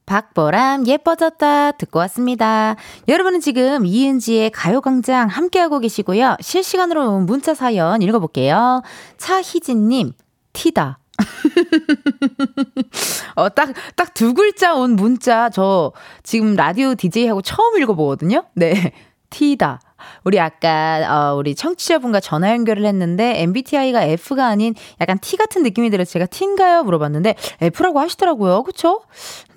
[0.05, 2.75] 박보람 예뻐졌다 듣고 왔습니다.
[3.07, 6.37] 여러분은 지금 이은지의 가요광장 함께하고 계시고요.
[6.39, 8.83] 실시간으로 문자 사연 읽어볼게요.
[9.17, 10.13] 차희진님,
[10.53, 10.99] 티다.
[13.35, 15.91] 어, 딱, 딱 두 글자 온 문자 저
[16.23, 18.45] 지금 라디오 DJ하고 처음 읽어보거든요?
[18.53, 18.93] 네.
[19.29, 19.81] 티다.
[20.23, 25.89] 우리 아까 어, 우리 청취자분과 전화 연결을 했는데 MBTI가 F가 아닌 약간 T 같은 느낌이
[25.89, 26.83] 들어서 제가 T인가요?
[26.83, 28.63] 물어봤는데 F라고 하시더라고요.
[28.63, 29.01] 그쵸?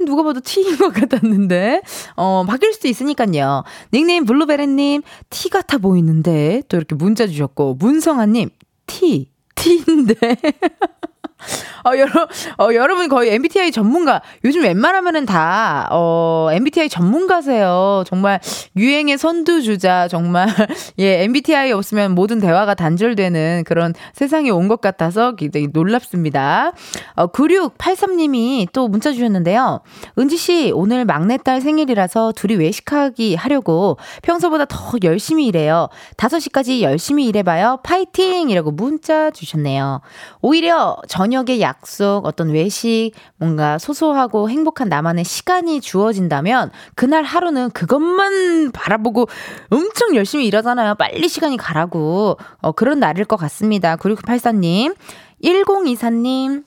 [0.05, 1.83] 누가 봐도 T인 것 같았는데
[2.17, 3.63] 어, 바뀔 수도 있으니까요.
[3.93, 8.51] 닉네임 블루베리님 T 같아 보이는데 또 이렇게 문자 주셨고 문성아님
[8.87, 10.15] T T인데
[11.85, 12.23] 어, 여러,
[12.59, 14.21] 어, 여러분 거의 MBTI 전문가.
[14.45, 18.05] 요즘 웬만하면은 다, 어, MBTI 전문가세요.
[18.07, 18.41] 정말
[18.77, 20.09] 유행의 선두주자.
[20.09, 20.49] 정말,
[20.99, 26.73] 예, MBTI 없으면 모든 대화가 단절되는 그런 세상이 온 것 같아서 굉장히 놀랍습니다.
[27.17, 29.81] 어, 9683님이 또 문자 주셨는데요.
[30.19, 35.89] 은지씨, 오늘 막내딸 생일이라서 둘이 외식하기 하려고 평소보다 더 열심히 일해요.
[36.19, 37.79] 5시까지 열심히 일해봐요.
[37.83, 38.51] 파이팅!
[38.51, 40.03] 이라고 문자 주셨네요.
[40.43, 49.29] 오히려 저녁에 약속, 어떤 외식, 뭔가 소소하고 행복한 나만의 시간이 주어진다면 그날 하루는 그것만 바라보고
[49.69, 50.95] 엄청 열심히 일하잖아요.
[50.95, 52.39] 빨리 시간이 가라고.
[52.63, 53.97] 어, 그런 날일 것 같습니다.
[53.97, 54.97] 9684님,
[55.45, 56.65] 1024님,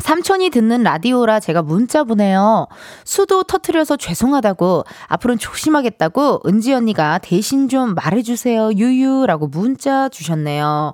[0.00, 2.66] 삼촌이 듣는 라디오라 제가 문자 보내요.
[3.04, 8.72] 수도 터트려서 죄송하다고, 앞으로는 조심하겠다고 은지 언니가 대신 좀 말해주세요.
[8.74, 10.92] 유유라고 문자 주셨네요.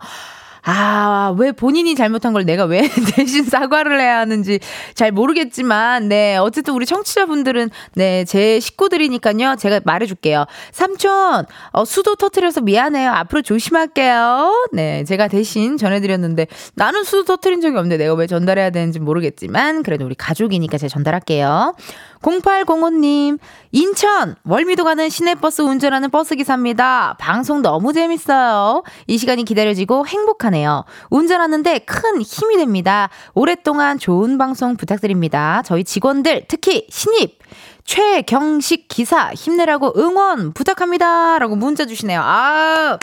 [0.62, 2.82] 아, 왜 본인이 잘못한 걸 내가 왜
[3.16, 4.60] 대신 사과를 해야 하는지
[4.94, 9.56] 잘 모르겠지만, 네, 어쨌든 우리 청취자분들은, 네, 제 식구들이니까요.
[9.58, 10.46] 제가 말해줄게요.
[10.72, 13.10] 삼촌, 어, 수도 터트려서 미안해요.
[13.10, 14.68] 앞으로 조심할게요.
[14.72, 20.04] 네, 제가 대신 전해드렸는데, 나는 수도 터트린 적이 없는데 내가 왜 전달해야 되는지 모르겠지만, 그래도
[20.04, 21.74] 우리 가족이니까 제가 전달할게요.
[22.22, 23.38] 0805님,
[23.72, 27.16] 인천, 월미도 가는 시내버스 운전하는 버스기사입니다.
[27.18, 28.82] 방송 너무 재밌어요.
[29.06, 30.84] 이 시간이 기다려지고 행복 하네요.
[31.08, 33.08] 운전하는데 큰 힘이 됩니다.
[33.34, 35.62] 오랫동안 좋은 방송 부탁드립니다.
[35.64, 37.38] 저희 직원들, 특히 신입,
[37.84, 41.38] 최경식 기사 힘내라고 응원 부탁합니다.
[41.38, 42.20] 라고 문자 주시네요.
[42.22, 42.98] 아,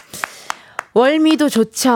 [0.98, 1.92] 월미도 좋죠.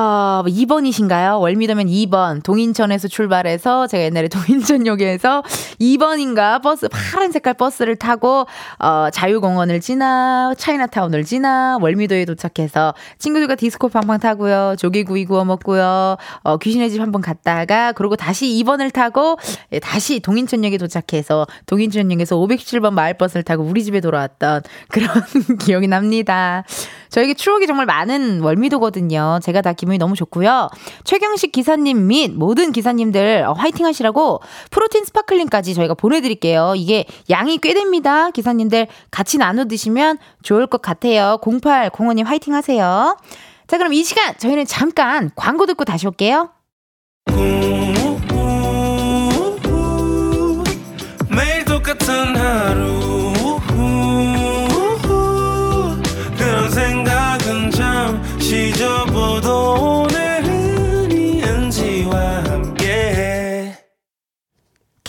[0.45, 1.39] 2번이신가요?
[1.41, 2.43] 월미도면 2번.
[2.43, 5.41] 동인천에서 출발해서 제가 옛날에 동인천역에서
[5.79, 8.45] 2번인가 버스 파란 색깔 버스를 타고
[8.77, 14.75] 어 자유공원을 지나 차이나타운을 지나 월미도에 도착해서 친구들과 디스코 팡팡 타고요.
[14.77, 16.17] 조개구이 구워 먹고요.
[16.43, 19.39] 어 귀신의 집 한번 갔다가 그리고 다시 2번을 타고
[19.71, 25.09] 예, 다시 동인천역에 도착해서 동인천역에서 517번 마을버스를 타고 우리 집에 돌아왔던 그런
[25.59, 26.63] 기억이 납니다.
[27.09, 28.90] 저에게 추억이 정말 많은 월미도거든요.
[29.41, 30.69] 제가 다 기분이 너무 좋고요.
[31.03, 36.73] 최경식 기사님 및 모든 기사님들 어, 화이팅 하시라고 프로틴 스파클링까지 저희가 보내드릴게요.
[36.75, 38.31] 이게 양이 꽤 됩니다.
[38.31, 41.37] 기사님들 같이 나눠 드시면 좋을 것 같아요.
[41.41, 43.17] 0805님 화이팅 하세요.
[43.67, 46.49] 자, 그럼 이 시간 저희는 잠깐 광고 듣고 다시 올게요.
[51.29, 52.90] 매일 똑같은 하루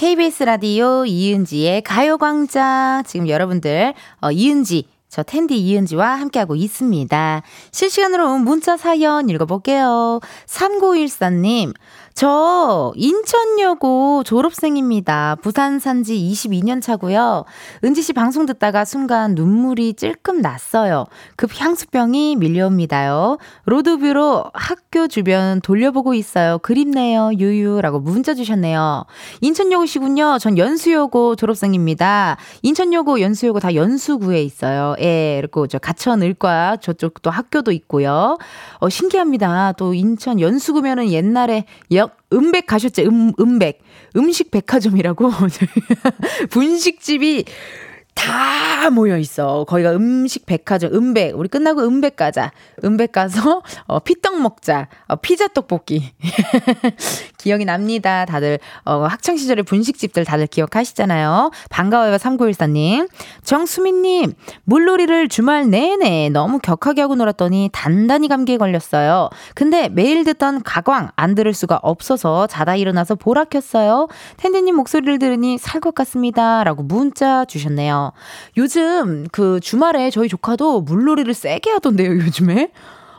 [0.03, 7.43] KBS 라디오 이은지의 가요광장 지금 여러분들 어, 이은지 저 텐디 이은지와 함께하고 있습니다.
[7.71, 10.19] 실시간으로 문자 사연 읽어볼게요.
[10.47, 11.73] 3914님,
[12.15, 15.37] 저 인천여고 졸업생입니다.
[15.43, 17.45] 부산 산지 22년 차고요.
[17.85, 21.07] 은지 씨 방송 듣다가 순간 눈물이 찔끔 났어요.
[21.37, 23.39] 급 향수병이 밀려옵니다요.
[23.65, 26.59] 로드뷰로 학교 주변 돌려보고 있어요.
[26.59, 27.33] 그립네요.
[27.39, 29.05] 유유라고 문자 주셨네요.
[29.41, 30.39] 인천여고시군요.
[30.39, 32.37] 전 연수여고 졸업생입니다.
[32.63, 34.95] 인천여고, 연수여고 다 연수구에 있어요.
[35.01, 38.39] 예, 그리고 저 가천을과 저쪽도 학교도 있고요.
[38.79, 39.73] 어, 신기합니다.
[39.73, 41.65] 또 인천 연수구면은 옛날에
[42.03, 43.03] 역 음백 가셨죠?
[43.03, 43.81] 음, 음백.
[44.17, 45.31] 음식 백화점이라고.
[46.51, 47.45] 분식집이
[48.15, 49.65] 다 모여 있어.
[49.65, 51.39] 거기가 음식 백화점, 음백.
[51.39, 52.53] 우리 끝나고 음백 가자.
[52.85, 54.89] 음백 가서 어, 피떡 먹자.
[55.07, 56.13] 어, 피자 떡볶이.
[57.43, 58.25] 기억이 납니다.
[58.25, 61.51] 다들 어, 학창 시절의 분식집들 다들 기억하시잖아요.
[61.71, 63.09] 반가워요 3914님.
[63.43, 64.33] 정수민님
[64.65, 69.29] 물놀이를 주말 내내 너무 격하게 하고 놀았더니 단단히 감기에 걸렸어요.
[69.55, 74.07] 근데 매일 듣던 가광 안 들을 수가 없어서 자다 일어나서 보라 켰어요.
[74.37, 76.63] 텐디님 목소리를 들으니 살 것 같습니다.
[76.63, 78.13] 라고 문자 주셨네요.
[78.57, 82.71] 요즘 그 주말에 저희 조카도 물놀이를 세게 하던데요, 요즘에?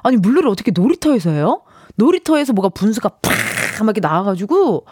[0.01, 1.61] 아니, 물놀이 어떻게 놀이터에서 해요?
[1.95, 3.33] 놀이터에서 뭐가 분수가 팍!
[3.79, 4.85] 막 이렇게 나와가지고,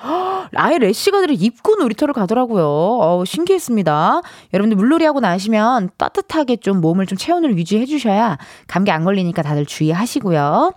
[0.55, 2.65] 아예 래시가들을 입고 놀이터를 가더라고요.
[2.65, 4.21] 어 신기했습니다.
[4.53, 9.65] 여러분들 물놀이 하고 나시면 따뜻하게 좀 몸을 좀 체온을 유지해 주셔야 감기 안 걸리니까 다들
[9.65, 10.73] 주의하시고요.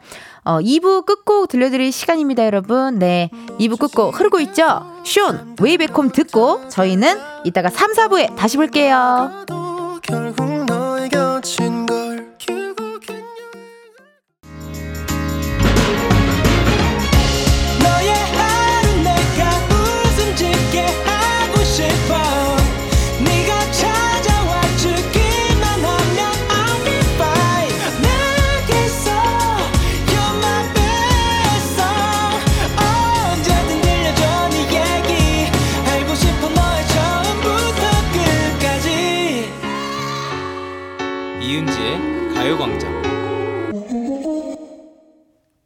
[0.47, 2.99] 어, 2부 끝곡 들려드릴 시간입니다, 여러분.
[2.99, 3.31] 네.
[3.59, 4.83] 2부 끝곡 흐르고 있죠?
[5.03, 5.61] 슌!
[5.61, 9.31] 웨이백홈 듣고 저희는 이따가 3, 4부에 다시 볼게요.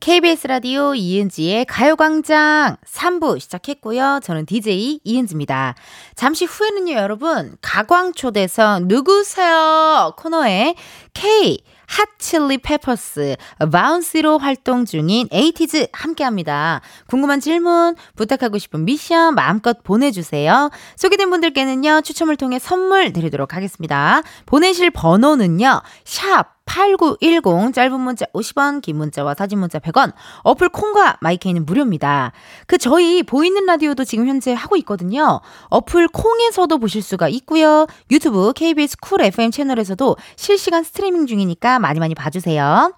[0.09, 4.21] KBS 라디오 이은지의 가요광장 3부 시작했고요.
[4.23, 5.75] 저는 DJ 이은지입니다.
[6.15, 10.15] 잠시 후에는요, 여러분, 가광초대석 누구세요?
[10.17, 10.77] 코너에
[11.13, 13.37] K, 핫칠리 페퍼스,
[13.71, 16.81] 바운스로 활동 중인 에이티즈 함께 합니다.
[17.07, 20.71] 궁금한 질문, 부탁하고 싶은 미션 마음껏 보내주세요.
[20.97, 24.23] 소개된 분들께는요, 추첨을 통해 선물 드리도록 하겠습니다.
[24.47, 31.65] 보내실 번호는요, 샵 8910 짧은 문자 50원 긴 문자와 사진 문자 100원 어플 콩과 마이케이는
[31.65, 32.33] 무료입니다.
[32.67, 35.41] 그 저희 보이는 라디오도 지금 현재 하고 있거든요.
[35.71, 37.87] 어플 콩에서도 보실 수가 있고요.
[38.11, 42.93] 유튜브 KBS 쿨 FM 채널에서도 실시간 스트리밍 중이니까 많이 많이 봐주세요.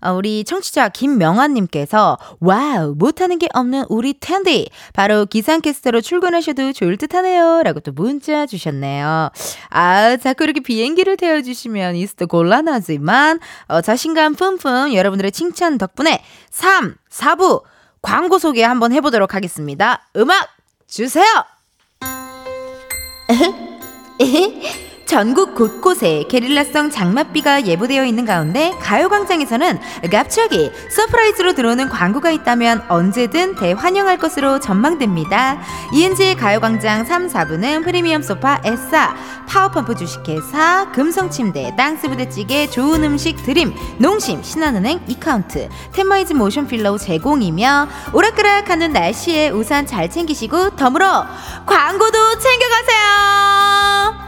[0.00, 4.68] 어, 우리 청취자 김명환님께서 와우 못하는 게 없는 우리 은디.
[4.92, 7.62] 바로 기상캐스터로 출근하셔도 좋을 듯하네요.
[7.62, 9.30] 라고 또 문자 주셨네요.
[9.70, 17.62] 아 자꾸 이렇게 비행기를 태워주시면 이스도 곤란하지만 어, 자신감 뿜뿜 여러분들의 칭찬 덕분에 3, 4부
[18.02, 20.08] 광고 소개 한번 해보도록 하겠습니다.
[20.16, 20.48] 음악
[20.86, 21.24] 주세요
[25.06, 29.78] 전국 곳곳에 게릴라성 장맛비가 예보되어 있는 가운데 가요광장에서는
[30.10, 35.60] 갑자기 서프라이즈로 들어오는 광고가 있다면 언제든 대환영할 것으로 전망됩니다.
[35.94, 39.14] 이은지의 가요광장 3, 4부는 프리미엄 소파 에싸,
[39.48, 48.92] 파워펌프 주식회사, 금성침대, 땅스부대찌개, 좋은 음식 드림, 농심, 신한은행, 이카운트, 텐마이즈 모션 필러우 제공이며 오락가락하는
[48.92, 51.06] 날씨에 우산 잘 챙기시고 덤으로
[51.64, 54.25] 광고도 챙겨가세요.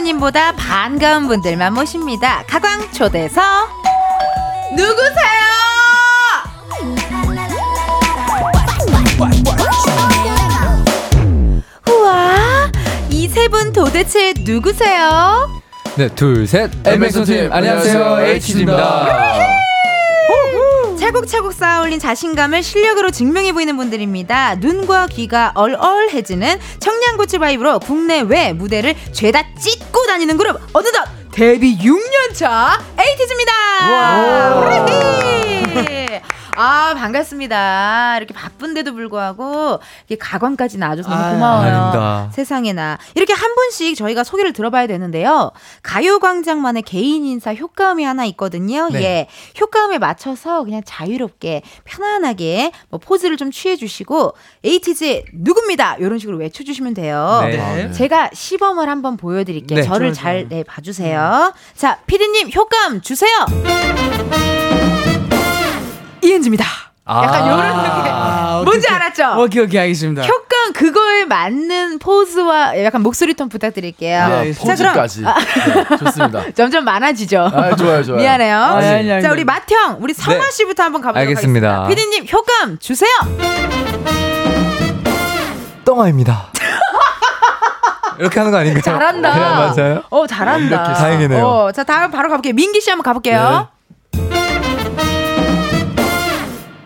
[0.00, 2.42] 기사님보다 반가운 분들만 모십니다.
[2.46, 3.40] 가광 초대서
[4.74, 5.40] 누구세요?
[11.88, 12.70] 우와,
[13.10, 15.48] 이 세 분 도대체 누구세요?
[15.96, 16.70] 네, 둘, 셋.
[16.86, 17.52] 엠엑소 팀.
[17.52, 18.20] 안녕하세요.
[18.38, 19.59] H입니다.
[21.10, 24.54] 차곡차곡 쌓아올린 자신감을 실력으로 증명해 보이는 분들입니다.
[24.56, 33.52] 눈과 귀가 얼얼해지는 청양고추 바이브로 국내외 무대를 죄다 찢고 다니는 그룹 어느덧 데뷔 6년차 에이티즈입니다.
[36.56, 38.16] 아, 반갑습니다.
[38.18, 41.92] 이렇게 바쁜데도 불구하고 이렇게 가관까지 나와줘서 너무 아, 고마워요.
[41.94, 42.98] 아 세상에나.
[43.14, 45.52] 이렇게 한 분씩 저희가 소개를 들어봐야 되는데요.
[45.82, 48.88] 가요광장만의 개인 인사 효과음이 하나 있거든요.
[48.90, 49.02] 네.
[49.02, 49.26] 예.
[49.60, 54.34] 효과음에 맞춰서 그냥 자유롭게 편안하게 뭐 포즈를 좀 취해 주시고
[54.64, 55.96] 에이티즈 누굽니다.
[55.98, 57.40] 이런 식으로 외쳐 주시면 돼요.
[57.42, 57.56] 네.
[57.56, 57.92] 네.
[57.92, 59.80] 제가 시범을 한번 보여 드릴게요.
[59.80, 61.54] 네, 저를 잘 네, 봐 주세요.
[61.76, 63.30] 자, 피디님 효과음 주세요.
[66.22, 66.64] 이은지입니다.
[67.08, 68.12] 약간 아~ 요런 느낌.
[68.12, 69.42] 아, 뭔지 알았죠?
[69.42, 70.22] 오케이, 오케이, 알겠습니다.
[70.22, 74.28] 효과 그거에 맞는 포즈와 약간 목소리 톤 부탁드릴게요.
[74.28, 75.22] 네, 포즈까지.
[75.22, 76.44] 네, 좋습니다.
[76.54, 77.50] 점점 많아지죠.
[77.52, 78.20] 아, 좋아요, 좋아요.
[78.20, 78.56] 미안해요.
[78.56, 79.44] 아니, 아니, 아니, 자, 우리.
[79.44, 80.50] 마형, 우리 성화 네.
[80.52, 81.84] 씨부터 한번 가보도록 알겠습니다.
[81.84, 82.02] 하겠습니다.
[82.02, 83.10] 피디님 효감 주세요.
[85.84, 86.46] 똥아입니다.
[88.20, 88.82] 이렇게 하는 거 아닌가요?
[88.82, 89.34] 잘한다.
[89.34, 90.02] 네, 맞아요.
[90.10, 90.92] 어, 잘한다.
[90.92, 91.44] 다행이네요.
[91.44, 92.54] 어, 자, 다음 바로 가볼게요.
[92.54, 93.68] 민기 씨 한번 가볼게요.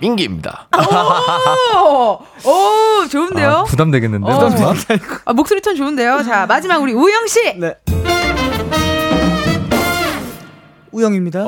[0.05, 0.69] 민기입니다.
[1.83, 3.51] 오, 오, 좋은데요?
[3.51, 4.31] 아, 부담되겠는데.
[4.31, 4.39] 어.
[4.39, 4.77] 잠시만.
[5.25, 6.23] 아, 목소리 톤 좋은데요.
[6.25, 7.59] 자, 마지막 우리 우영 씨.
[7.59, 7.75] 네.
[10.93, 11.47] 우영입니다.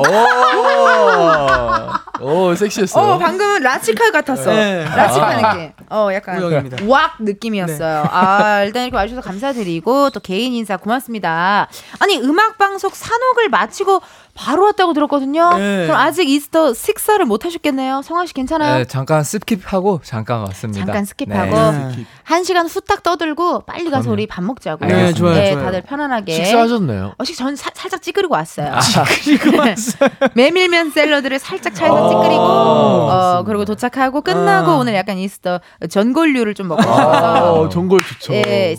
[2.20, 3.04] 오, 섹시했어요.
[3.04, 4.50] 어, 방금은 라치칼 같았어.
[4.50, 4.84] 네.
[4.84, 5.72] 라치칼 느낌.
[5.90, 6.78] 어, 약간 우영입니다.
[6.86, 8.08] 왁 느낌이었어요.
[8.10, 11.68] 아, 일단 이렇게 와주셔서 감사드리고 또 개인 인사 고맙습니다.
[12.00, 14.00] 아니, 음악 방송 사녹을 마치고
[14.36, 15.56] 바로 왔다고 들었거든요.
[15.56, 15.86] 네.
[15.86, 18.02] 그럼 아직 이스터 식사를 못 하셨겠네요.
[18.02, 18.78] 성화 씨 괜찮아요?
[18.78, 20.84] 네, 잠깐 skip하고 잠깐 왔습니다.
[20.84, 22.04] 잠깐 skip하고 네.
[22.22, 24.12] 한 시간 후딱 떠들고 빨리 가서 그럼요.
[24.12, 24.84] 우리 밥 먹자고.
[24.84, 25.64] 네, 좋아요, 네, 좋아요.
[25.64, 26.32] 다들 편안하게.
[26.34, 27.14] 식사하셨나요?
[27.18, 28.72] 어, 식, 전 사- 살짝 찌끄리고 왔어요.
[30.34, 34.76] 메밀면 샐러드를 살짝 차에서 찌끄리고, 어, 그리고 도착하고 끝나고 아.
[34.76, 37.68] 오늘 약간 이스터 전골류를 좀 먹고 아, 싶어서.
[37.70, 38.34] 전골 좋죠.
[38.34, 38.76] 예,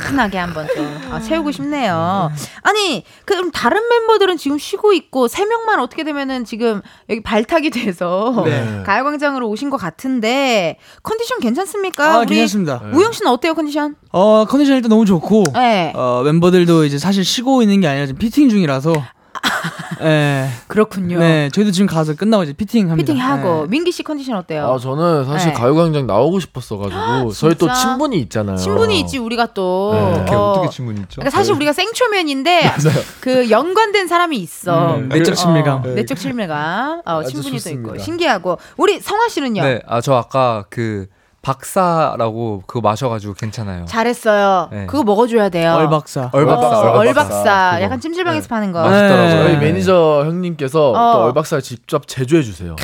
[0.00, 2.30] 얼큰하게 한번 좀 아, 채우고 싶네요.
[2.62, 8.42] 아니, 그럼 다른 멤버들은 지금 쉬고 있고 세 명만 어떻게 되면은 지금 여기 발탁이 돼서
[8.46, 8.82] 네.
[8.86, 12.14] 가요광장으로 오신 것 같은데 컨디션 괜찮습니까?
[12.20, 12.80] 아, 괜찮습니다.
[12.94, 13.96] 우영 씨는 어때요 컨디션?
[14.12, 15.92] 어, 컨디션 일단 너무 좋고, 네.
[15.94, 18.92] 어, 멤버들도 이제 사실 쉬고 있는 게 아니라 지금 피팅 중이라서,
[20.02, 20.48] 예.
[20.66, 21.18] 그렇군요.
[21.18, 23.12] 네, 저희도 지금 가서 끝나고 이제 피팅 합니다.
[23.12, 23.68] 피팅하고 네.
[23.68, 24.66] 민기 씨 컨디션 어때요?
[24.66, 25.54] 아, 저는 사실 네.
[25.58, 27.72] 가요광장 나오고 싶었어가지고 저희 또?
[27.72, 28.56] 친분이 있잖아요.
[28.56, 29.90] 친분이 있지 우리가 또.
[29.94, 30.00] 네.
[30.00, 30.40] 어 떻게 어.
[30.52, 31.16] 어떻게 친분 있죠?
[31.16, 32.72] 그러니까 사실 우리가 생초면인데
[33.20, 34.96] 그 연관된 사람이 있어.
[34.96, 35.82] 음, 내적 친밀감.
[35.84, 37.02] 어, 내적 친밀감.
[37.04, 37.98] 어, 친분이 또 있고.
[37.98, 39.62] 신기하고 우리 성화 씨는요.
[39.62, 41.06] 네, 아 저 아까 그
[41.48, 43.86] 박사라고 그거 마셔가지고 괜찮아요.
[43.86, 44.68] 잘했어요.
[44.70, 44.86] 네.
[44.86, 45.72] 그거 먹어줘야 돼요.
[45.76, 46.28] 얼박사.
[46.32, 47.78] 얼박사, 어, 얼박사.
[47.80, 48.82] 약간 찜질방에서 파는 거.
[48.82, 49.24] 맛있더라고요.
[49.28, 49.42] 네.
[49.44, 51.12] 저희 매니저 형님께서 어.
[51.14, 52.76] 또 얼박사를 직접 제조해 주세요.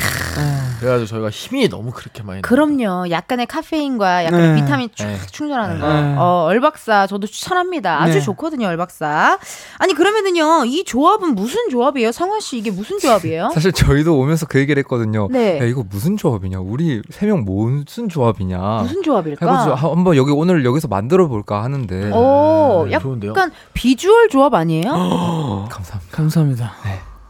[0.79, 2.41] 그래가지고 저희가 힘이 너무 그렇게 많이.
[2.41, 3.09] 그럼요.
[3.09, 4.61] 약간의 카페인과 약간의 네.
[4.61, 5.17] 비타민 쭉 네.
[5.31, 5.87] 충전하는 거.
[5.93, 6.15] 네.
[6.17, 8.01] 어, 얼박사 저도 추천합니다.
[8.01, 8.21] 아주 네.
[8.21, 9.39] 좋거든요, 얼박사.
[9.77, 12.11] 아니 그러면은요, 이 조합은 무슨 조합이에요?
[12.11, 13.49] 성화 씨 이게 무슨 조합이에요?
[13.53, 15.27] 사실 저희도 오면서 그 얘기를 했거든요.
[15.31, 15.59] 네.
[15.59, 16.59] 야, 이거 무슨 조합이냐?
[16.59, 18.79] 우리 세 명 무슨 조합이냐?
[18.83, 19.45] 무슨 조합일까?
[19.45, 19.75] 해보죠.
[19.75, 22.11] 한번 여기 오늘 여기서 만들어 볼까 하는데.
[22.11, 23.33] 오, 네, 약간 좋은데요?
[23.73, 24.83] 비주얼 조합 아니에요?
[25.71, 26.11] 감사합니다.
[26.15, 26.73] 감사합니다.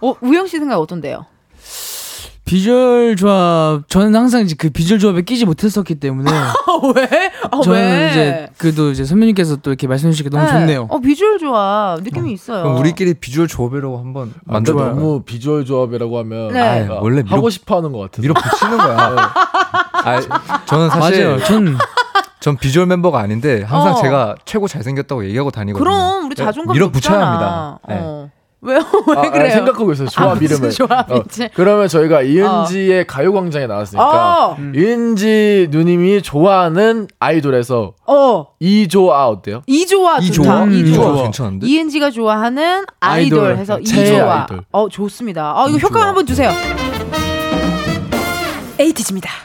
[0.02, 1.26] 어, 우영 씨 생각 어떤데요?
[2.46, 6.54] 비주얼 조합, 저는 항상 이제 그 비주얼 조합에 끼지 못했었기 때문에, 아,
[6.96, 7.32] 왜?
[7.52, 10.86] 아, 저는 이제 그래도 이제 선배님께서 또 이렇게 말씀해 주시니까 너무 좋네요.
[10.92, 12.62] 어, 비주얼 조합 느낌이 있어요.
[12.64, 14.86] 그럼 우리끼리 비주얼 조합이라고 한번 아, 만들어?
[14.90, 16.60] 너무 비주얼 조합이라고 하면 네.
[16.62, 18.22] 아이, 원래 밀어- 하고 싶어하는 것 같아서.
[18.22, 19.34] 밀어붙이는 거야.
[20.06, 21.44] 아, 저는 사실 맞아요.
[21.44, 21.78] 전
[22.42, 24.02] 전 비주얼 멤버가 아닌데 항상 어.
[24.04, 25.84] 제가 최고 잘생겼다고 얘기하고 다니거든요.
[25.84, 27.32] 그럼 우리 네, 자존감 밀어붙여야 높잖아.
[27.32, 27.80] 합니다.
[27.90, 27.98] 네.
[28.00, 28.30] 어.
[28.62, 28.80] 왜요?
[29.08, 29.52] 왜 아, 그래요?
[29.52, 30.08] 생각하고 있어요.
[30.10, 30.72] 조합 아, 이름을.
[30.72, 31.44] 조합이지?
[31.44, 34.58] 어, 그러면 저희가 이은지의 가요광장에 나왔으니까 어.
[34.76, 38.48] 이은지 누님이 좋아하는 아이돌에서 어.
[38.60, 39.62] 이조아 어때요?
[39.68, 40.50] 이조아 이 좋다.
[40.50, 40.64] 조합?
[40.64, 41.24] 음, 이 조합 좋아.
[41.24, 41.68] 괜찮은데?
[41.68, 43.58] 이은지가 좋아하는 아이돌, 아이돌.
[43.58, 44.40] 해서 제 이조아.
[44.42, 44.64] 아이돌.
[44.72, 45.54] 어 좋습니다.
[45.56, 45.90] 아 이거 이조아.
[45.90, 46.52] 효과 한번 주세요.
[48.80, 49.30] 에이티즈입니다.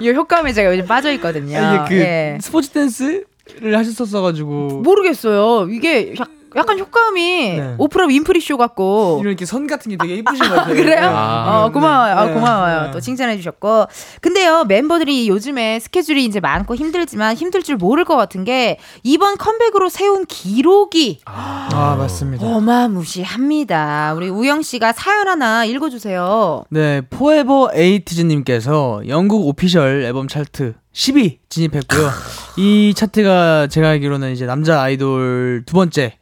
[0.00, 1.58] 이 효과음에 제가 요즘 빠져 있거든요.
[1.58, 2.38] 이게 그 예.
[2.40, 3.24] 스포츠 댄스
[3.60, 5.68] 를 하셨었어가지고 모르겠어요.
[5.70, 7.20] 이게 약- 약간 효과음이
[7.56, 7.74] 네.
[7.78, 10.74] 오프라 윈프리 쇼 같고 이런 이렇게 선 같은 게 되게 예쁘신 것 같아요.
[10.74, 11.00] 그래요?
[11.00, 11.06] 네.
[11.06, 11.64] 아.
[11.64, 12.14] 어, 고마워요.
[12.14, 12.34] 아, 네.
[12.34, 12.82] 고마워요.
[12.84, 12.90] 네.
[12.90, 13.86] 또 칭찬해 주셨고.
[14.20, 19.88] 근데요, 멤버들이 요즘에 스케줄이 이제 많고 힘들지만 힘들 줄 모를 것 같은 게 이번 컴백으로
[19.88, 22.46] 세운 기록이 아 맞습니다.
[22.46, 24.12] 어마무시합니다.
[24.14, 26.64] 우리 우영 씨가 사연 하나 읽어 주세요.
[26.68, 32.10] 네, 포에버 에이티즈님께서 영국 오피셜 앨범 차트 10위 진입했고요.
[32.56, 36.16] 이 차트가 제가 알기로는 이제 남자 아이돌 두 번째.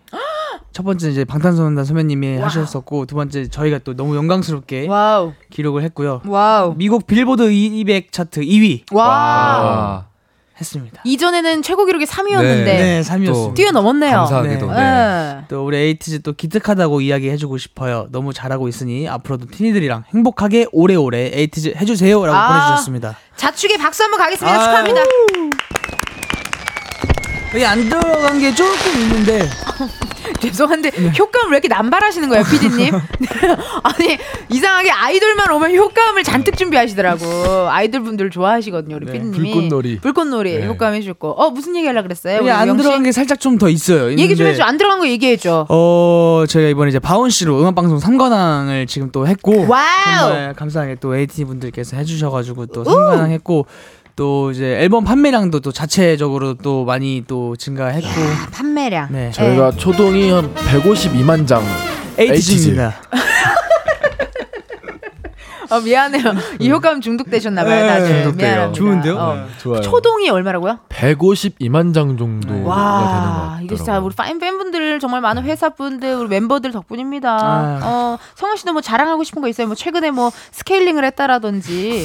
[0.73, 5.33] 첫 번째 이제 방탄소년단 선배님이 하셨었고 두 번째 저희가 또 너무 영광스럽게 와우.
[5.51, 6.23] 기록을 했고요.
[6.25, 6.75] 와우.
[6.77, 9.05] 미국 빌보드 200 차트 2위 와.
[9.11, 10.07] 아,
[10.61, 11.03] 했습니다.
[11.05, 13.55] 이전에는 최고 기록이 3위였는데 네, 3위였습니다.
[13.55, 14.13] 뛰어넘었네요.
[14.13, 14.67] 감사하게도.
[14.67, 14.73] 네.
[14.75, 14.81] 네.
[14.81, 15.45] 네.
[15.49, 18.07] 또 우리 에이티즈 또 기특하다고 이야기해주고 싶어요.
[18.13, 22.49] 너무 잘하고 있으니 앞으로도 티니들이랑 행복하게 오래오래 에이티즈 해주세요라고 아.
[22.49, 23.17] 보내주셨습니다.
[23.35, 24.57] 자축에 박수 한번 가겠습니다.
[24.57, 24.63] 아.
[24.63, 25.01] 축하합니다.
[27.55, 29.49] 여기 안 들어간 게 조금 있는데
[30.41, 31.13] 죄송한데 네.
[31.19, 32.95] 효과음 왜 이렇게 남발하시는 거예요, 피디님?
[33.83, 37.69] 아니 이상하게 아이돌만 오면 효과음을 잔뜩 준비하시더라고.
[37.69, 39.51] 아이돌 분들 좋아하시거든요, 우리 네, 피디님이.
[39.53, 39.99] 불꽃놀이.
[40.01, 40.67] 불꽃놀이 네.
[40.67, 41.31] 효과음 해줄 거.
[41.31, 42.49] 어 무슨 얘기 하려 그랬어요?
[42.53, 44.13] 안 들어간 게 살짝 좀 더 있어요.
[44.13, 44.63] 얘기 좀 해줘.
[44.63, 45.67] 안 들어간 거 얘기해줘.
[45.69, 50.29] 어 저희가 이번에 이제 BOUNCY로 음악 방송 3관왕을 지금 또 했고 와우.
[50.29, 53.67] 정말 감사하게 또 에이티니 분들께서 해주셔가지고 또 3관왕 했고.
[54.21, 59.31] 또 이제 앨범 판매량도 또 자체적으로 또 많이 또 증가했고 야, 판매량 네.
[59.31, 59.77] 저희가 네.
[59.79, 61.63] 초동이 한 152만 장
[62.19, 63.01] HG입니다.
[65.71, 66.35] 어, 미안해요.
[66.59, 68.33] 이 효과음 중독되셨나봐요, 네, 다들.
[68.35, 68.73] 미안합니다.
[68.73, 69.17] 좋은데요?
[69.17, 69.35] 어.
[69.37, 69.81] 네, 좋아요.
[69.81, 70.81] 초동이 얼마라고요?
[70.91, 73.59] 152만 장 정도가 되는 것 같아요.
[73.63, 77.31] 이게 진짜 우리 파인 팬분들 정말 많은 회사분들, 우리 멤버들 덕분입니다.
[77.31, 77.81] 아.
[77.83, 79.67] 어, 성원 씨도 뭐 자랑하고 싶은 거 있어요?
[79.67, 82.05] 뭐 최근에 뭐 스케일링을 했다라든지.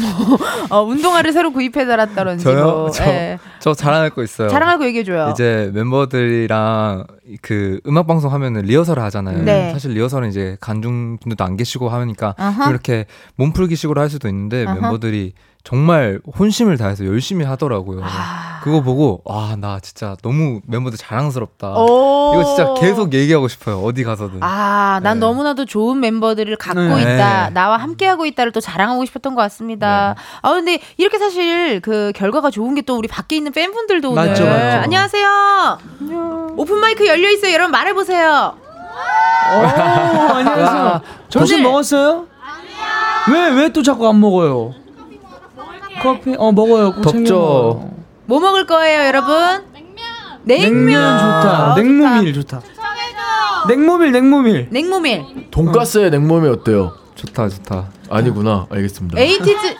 [0.00, 0.38] 뭐,
[0.70, 2.44] 어, 운동화를 새로 구입해 달았다든지.
[2.44, 2.64] 저요?
[2.64, 3.38] 뭐, 저, 예.
[3.60, 4.48] 저 자랑할 거 있어요.
[4.48, 5.30] 자랑할 거 얘기해줘요.
[5.32, 7.06] 이제 멤버들이랑
[7.42, 9.42] 그 음악 방송 하면은 리허설을 하잖아요.
[9.42, 9.72] 네.
[9.72, 12.70] 사실 리허설은 이제 간중 분들도 안 계시고 하니까 uh-huh.
[12.70, 14.80] 이렇게 몸풀기식으로 할 수도 있는데 uh-huh.
[14.80, 15.32] 멤버들이
[15.66, 18.00] 정말 혼심을 다해서 열심히 하더라고요.
[18.04, 18.60] 아...
[18.62, 21.70] 그거 보고 와 나 진짜 너무 멤버들 자랑스럽다.
[21.72, 23.80] 이거 진짜 계속 얘기하고 싶어요.
[23.80, 24.38] 어디 가서든.
[24.42, 25.26] 아, 난 네.
[25.26, 27.02] 너무나도 좋은 멤버들을 갖고 네.
[27.02, 27.50] 있다.
[27.50, 30.14] 나와 함께 하고 있다를 또 자랑하고 싶었던 것 같습니다.
[30.16, 30.22] 네.
[30.42, 34.44] 아 근데 이렇게 사실 그 결과가 좋은 게 또 우리 밖에 있는 팬분들도 오늘 맞죠,
[34.44, 34.78] 맞죠.
[34.84, 35.78] 안녕하세요.
[36.00, 36.54] 안녕.
[36.56, 37.52] 오픈 마이크 열려 있어요.
[37.52, 38.54] 여러분 말해 보세요.
[39.50, 41.00] 안녕하세요.
[41.28, 42.26] 점심 먹었어요?
[43.26, 43.50] 아니요.
[43.56, 44.74] 왜왜 또 자꾸 안 먹어요?
[46.14, 47.00] 커피 어 먹어요.
[47.02, 47.90] 덥죠.
[48.26, 49.34] 뭐 먹을 거예요, 여러분?
[49.72, 50.04] 냉면.
[50.44, 51.72] 냉면, 좋다.
[51.72, 52.60] 아, 냉모밀 좋다.
[53.68, 54.68] 냉모밀 냉모밀.
[54.70, 55.50] 냉모밀.
[55.50, 56.92] 돈가스에 냉모밀 어때요?
[57.16, 57.88] 좋다 좋다.
[58.10, 58.66] 아니구나.
[58.70, 59.18] 알겠습니다.
[59.18, 59.76] 에이티즈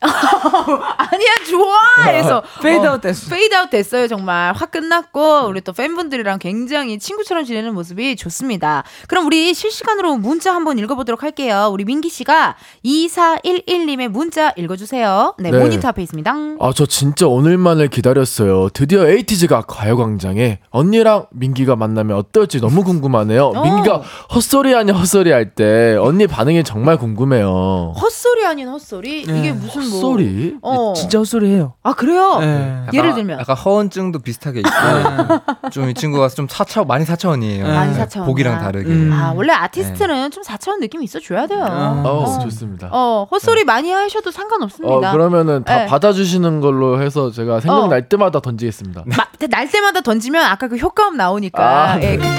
[0.96, 1.76] 아니야 좋아!
[2.08, 2.42] 해서.
[2.62, 3.30] 페이드아웃 어, 됐어.
[3.30, 4.52] 페이드아웃 됐어요 정말.
[4.54, 8.82] 확 끝났고 우리 또 팬분들이랑 굉장히 친구처럼 지내는 모습이 좋습니다.
[9.08, 11.68] 그럼 우리 실시간으로 문자 한번 읽어보도록 할게요.
[11.72, 15.34] 우리 민기 씨가 2411님의 문자 읽어주세요.
[15.38, 15.58] 네, 네.
[15.58, 16.32] 모니터 앞에 있습니다.
[16.60, 18.70] 아 저 진짜 오늘만을 기다렸어요.
[18.70, 23.46] 드디어 에이티즈가 가요광장에 언니랑 민기가 만나면 어떨지 너무 궁금하네요.
[23.54, 23.62] 어.
[23.62, 23.98] 민기가
[24.34, 27.92] 헛소리 아닌 헛소리 할 때 언니 반응이 정말 궁금해요.
[28.00, 29.26] 헛소리 아닌 헛소리?
[29.26, 29.38] 네.
[29.40, 30.56] 이게 무슨 헛소리?
[30.62, 30.92] 어.
[30.94, 31.74] 진짜 헛소리해요.
[31.82, 32.38] 아 그래요?
[32.40, 32.86] 네.
[32.92, 35.70] 예를 들면 약간 허언증도 비슷하게 있고 네.
[35.70, 37.66] 좀이 친구가 좀 사차 많이 사차원이에요.
[37.66, 37.72] 네.
[37.72, 38.26] 많이 사차원.
[38.26, 38.90] 보기랑 다르게.
[38.90, 39.12] 음.
[39.12, 40.30] 아 원래 아티스트는 네.
[40.30, 41.64] 좀 사차원 느낌이 있어줘야 돼요.
[41.64, 42.38] 어, 어.
[42.40, 42.88] 좋습니다.
[42.92, 45.10] 어 헛소리 많이 하셔도 상관없습니다.
[45.10, 48.08] 어, 그러면은 다 받아주시는 걸로 해서 제가 생각날 어.
[48.08, 49.04] 때마다 던지겠습니다.
[49.06, 51.92] 마, 날 때마다 던지면 아까 그 효과음 나오니까.
[51.92, 52.18] 아, 예.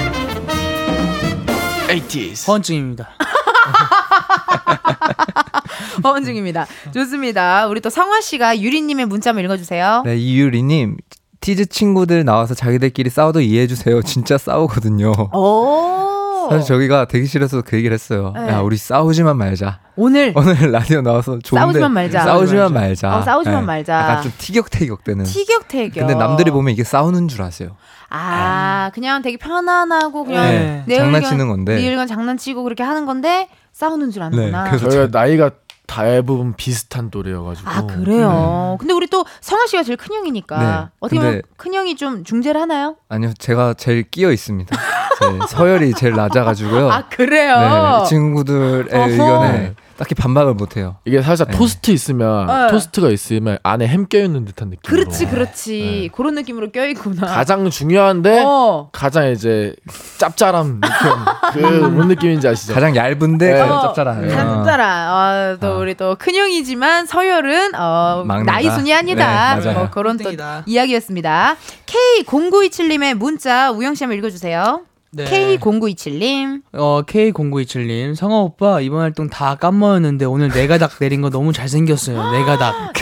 [1.90, 2.46] 에이티즈.
[2.46, 3.10] 허언증입니다.
[6.04, 6.66] 허언증입니다.
[6.92, 7.66] 좋습니다.
[7.66, 10.02] 우리 또 성화 씨가 유리님의 문자 한번 읽어주세요.
[10.04, 10.96] 네, 이유리님.
[11.40, 14.02] 티즈 친구들 나와서 자기들끼리 싸워도 이해해주세요.
[14.02, 15.12] 진짜 싸우거든요.
[15.32, 16.48] 오.
[16.50, 18.32] 사실 저기가 대기실에서 그 얘기를 했어요.
[18.34, 18.48] 네.
[18.48, 19.80] 야, 우리 싸우지만 말자.
[19.96, 22.22] 오늘 오늘 라디오 나와서 좋은데 싸우지만 말자.
[22.22, 23.16] 싸우지만 말자.
[23.16, 23.66] 어, 싸우지만 네.
[23.66, 23.92] 말자.
[23.94, 25.24] 약간 좀 티격태격 되는.
[25.24, 25.94] 티격태격.
[25.94, 27.76] 근데 남들이 보면 이게 싸우는 줄 아세요.
[28.08, 28.94] 아, 네.
[28.94, 30.82] 그냥 되게 편안하고 그냥 네.
[30.86, 31.76] 내 장난치는 건데.
[31.76, 34.64] 네 의견 장난치고 그렇게 하는 건데 싸우는 줄 아는구나.
[34.64, 35.50] 네, 그래서 저희가 나이가
[35.86, 37.68] 대부분 비슷한 또래여가지고.
[37.68, 38.30] 아 그래요.
[38.72, 38.76] 네.
[38.78, 40.88] 근데 우리 또 성아 씨가 제일 큰 형이니까 네.
[41.00, 42.96] 어떻게 보면 큰 형이 좀 중재를 하나요?
[43.08, 44.74] 아니요, 제가 제일 끼어 있습니다.
[45.48, 46.90] 서열이 제일 낮아가지고요.
[46.90, 48.00] 아 그래요.
[48.02, 49.08] 네, 친구들의 어허.
[49.10, 50.96] 의견에 딱히 반박을 못 해요.
[51.04, 51.56] 이게 살짝 네.
[51.56, 52.72] 토스트 있으면 네.
[52.72, 54.82] 토스트가 있으면 안에 햄 껴있는 듯한 느낌.
[54.82, 56.00] 그렇지, 그렇지.
[56.02, 56.08] 네.
[56.08, 57.28] 그런 느낌으로 껴있구나.
[57.28, 58.88] 가장 중요한데 어.
[58.90, 59.76] 가장 이제
[60.18, 60.90] 짭짤한 느낌.
[61.62, 62.74] 그뭔 느낌인지 아시죠?
[62.74, 63.58] 가장 얇은데 네.
[63.60, 64.24] 가장 짭짤한.
[64.24, 64.28] 어,
[64.64, 65.08] 짭짤한.
[65.08, 65.78] 어, 또 어.
[65.78, 69.54] 우리 또 큰형이지만 서열은 어, 나이 순이 아니다.
[69.60, 70.32] 네, 뭐 그런 또
[70.66, 71.54] 이야기였습니다.
[71.86, 74.80] K0927님의 문자 우영 씨 한번 읽어주세요.
[75.14, 75.24] 네.
[75.58, 76.62] K0927님.
[76.72, 78.14] 어, K0927님.
[78.14, 82.16] 성아 오빠, 이번 활동 다 깜모였는데 오늘 네 가닥 내린 거 너무 잘생겼어요.
[82.32, 82.92] 네 가닥.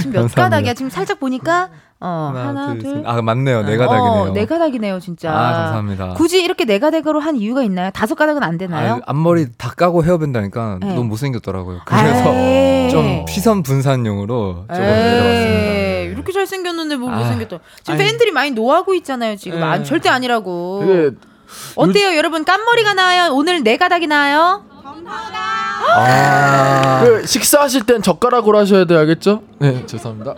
[0.00, 0.74] 지금 몇 가닥이야?
[0.74, 1.70] 지금 살짝 보니까
[2.00, 3.62] 어, 하나, 하나 둘, 아, 맞네요.
[3.62, 4.12] 네 가닥이네요.
[4.12, 5.30] 어, 네 가닥이네요, 진짜.
[5.32, 6.14] 아, 감사합니다.
[6.14, 7.90] 굳이 이렇게 네 가닥으로 한 이유가 있나요?
[7.92, 8.94] 다섯 가닥은 안 되나요?
[8.94, 10.88] 아, 앞머리 다 까고 헤어밴다니까 네.
[10.88, 11.80] 너무 못생겼더라고요.
[11.84, 12.90] 그래서 에이.
[12.90, 15.93] 좀 시선 분산용으로 조금 내려왔습니다.
[16.14, 17.58] 이렇게 잘생겼는데 뭘 아, 못생겼다.
[17.82, 19.62] 지금 아니, 팬들이 많이 노하고 있잖아요, 지금.
[19.62, 21.10] 아, 절대 아니라고.
[21.76, 22.16] 어때요, 요...
[22.16, 22.44] 여러분?
[22.44, 23.32] 깐머리가 나와요?
[23.32, 24.64] 오늘 네 가닥이 나와요?
[25.06, 27.02] 아.
[27.04, 29.42] 그 식사하실 땐 젓가락으로 하셔야 돼 알겠죠?
[29.58, 30.34] 네, 죄송합니다.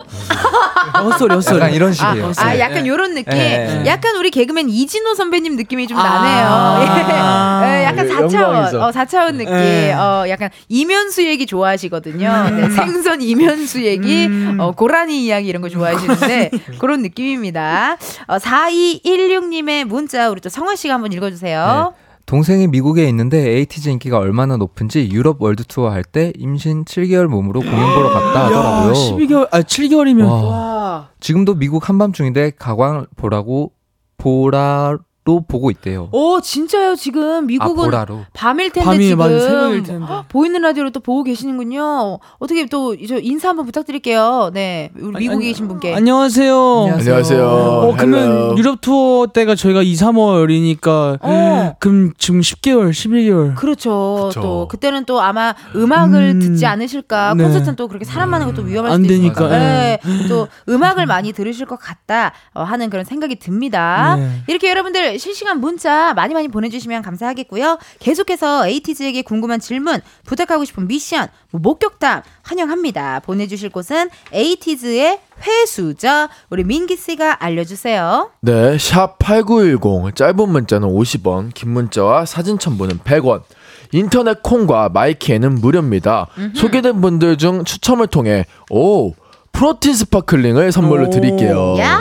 [1.03, 1.57] 헛소리 헛소리.
[1.57, 2.31] 약간 이런 식이에요.
[2.37, 3.33] 아, 아 약간 요런 느낌.
[3.33, 3.83] 네.
[3.85, 6.87] 약간 우리 개그맨 이진호 선배님 느낌이 좀 아~ 나네요.
[7.67, 7.67] 예.
[7.67, 8.73] 네, 약간 4차원.
[8.75, 9.53] 어, 4차원 느낌.
[9.53, 9.93] 네.
[9.93, 12.49] 어, 약간 이면수 얘기 좋아하시거든요.
[12.51, 14.57] 네, 생선 이면수 얘기, 음.
[14.59, 17.97] 어, 고라니 이야기 이런 거 좋아하시는데 그런 느낌입니다.
[18.27, 21.93] 어, 4216님의 문자 우리 또 성화 씨가 한번 읽어 주세요.
[21.95, 22.06] 네.
[22.27, 27.61] 동생이 미국에 있는데 에이티즈 인기가 얼마나 높은지 유럽 월드 투어 할 때 임신 7개월 몸으로
[27.61, 28.93] 공연 보러 갔다 하더라고요.
[28.93, 30.41] 12개월 아 7개월이면 와.
[30.43, 31.09] 와.
[31.21, 33.71] 지금도 미국 한밤중인데 가광 보라고
[34.17, 34.97] 보라
[35.27, 36.07] 로 보고 있대요.
[36.13, 36.95] 오 진짜요?
[36.95, 40.05] 지금 미국은 아, 밤일 텐데 밤이, 지금 텐데.
[40.29, 42.19] 보이는 라디오로 또 보고 계시는군요.
[42.39, 44.51] 어떻게 또저 인사 한번 부탁드릴게요.
[44.53, 46.93] 네, 우리 미국에 아니, 계신 분께 안녕하세요.
[46.93, 47.45] 안녕하세요.
[47.45, 51.75] 어, 그러면 유럽 투어 때가 저희가 2, 3월이니까 어.
[51.79, 53.55] 그럼 지금 10개월, 11개월.
[53.55, 54.27] 그렇죠.
[54.29, 54.41] 그쵸.
[54.41, 57.33] 또 그때는 또 아마 음악을 음, 듣지 않으실까.
[57.33, 57.43] 네.
[57.43, 59.49] 콘서트는 또 그렇게 사람 많은 것도 위험할 수도 있으니까.
[59.49, 59.99] 네.
[60.05, 60.27] 네.
[60.29, 64.15] 또 음악을 많이 들으실 것 같다 어, 하는 그런 생각이 듭니다.
[64.15, 64.41] 네.
[64.47, 67.77] 이렇게 여러분들 실시간 문자 많이 많이 보내주시면 감사하겠고요.
[67.99, 73.21] 계속해서 에이티즈에게 궁금한 질문, 부탁하고 싶은 미션, 뭐 목격담 환영합니다.
[73.21, 76.27] 보내주실 곳은 에이티즈의 회수죠.
[76.49, 78.31] 우리 민기 씨가 알려주세요.
[78.41, 83.43] 네, 샵 #8910 짧은 문자는 50원, 긴 문자와 사진 첨부는 100원.
[83.93, 86.27] 인터넷 콩과 마이케이는 무료입니다.
[86.37, 86.57] 음흠.
[86.57, 89.13] 소개된 분들 중 추첨을 통해 오
[89.57, 91.77] 프로틴 스파클링을 선물로 드릴게요.
[91.79, 91.99] 야,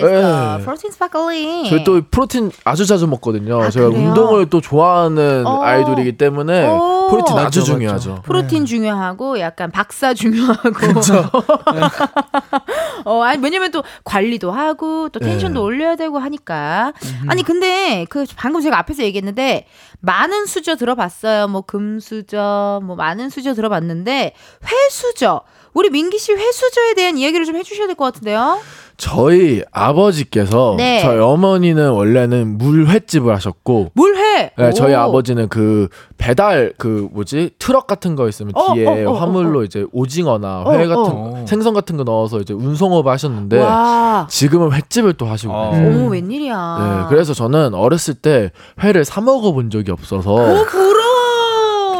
[0.00, 0.62] 네.
[0.62, 1.68] 프로틴 스파클링.
[1.68, 3.60] 저희 또 프로틴 아주 자주 먹거든요.
[3.60, 4.10] 아, 제가 그래요?
[4.10, 5.60] 운동을 또 좋아하는 어.
[5.60, 7.08] 아이돌이기 때문에 오.
[7.10, 8.10] 프로틴 아주 맞죠, 중요하죠.
[8.10, 8.22] 맞죠.
[8.22, 8.64] 프로틴 네.
[8.66, 10.70] 중요하고 약간 박사 중요하고.
[10.70, 11.28] 그렇죠.
[13.04, 15.64] 어, 아니 왜냐면 또 관리도 하고 또 텐션도 네.
[15.66, 16.92] 올려야 되고 하니까.
[17.02, 17.26] 음.
[17.28, 19.66] 아니 근데 그 방금 제가 앞에서 얘기했는데
[19.98, 21.48] 많은 수저 들어봤어요.
[21.48, 24.32] 뭐 금수저, 뭐 많은 수저 들어봤는데
[24.64, 25.42] 회수저.
[25.74, 28.58] 우리 민기 씨 회수저에 대한 이야기를 좀 해주셔야 될 것 같은데요.
[28.96, 31.00] 저희 아버지께서 네.
[31.00, 34.52] 저희 어머니는 원래는 물회집을 하셨고 물회.
[34.56, 39.12] 네, 저희 아버지는 그 배달 그 뭐지 트럭 같은 거 있으면 어, 뒤에 어, 어,
[39.14, 39.64] 어 화물로 어.
[39.64, 44.28] 이제 오징어나 어, 회 같은 생선 같은 거 넣어서 이제 운송업 하셨는데 와.
[44.30, 45.72] 지금은 횟집을 또 하시고 어.
[45.72, 46.78] 오 웬일이야.
[47.02, 50.32] 네, 그래서 저는 어렸을 때 회를 사 먹어본 적이 없어서.
[50.32, 51.03] 오 그럼.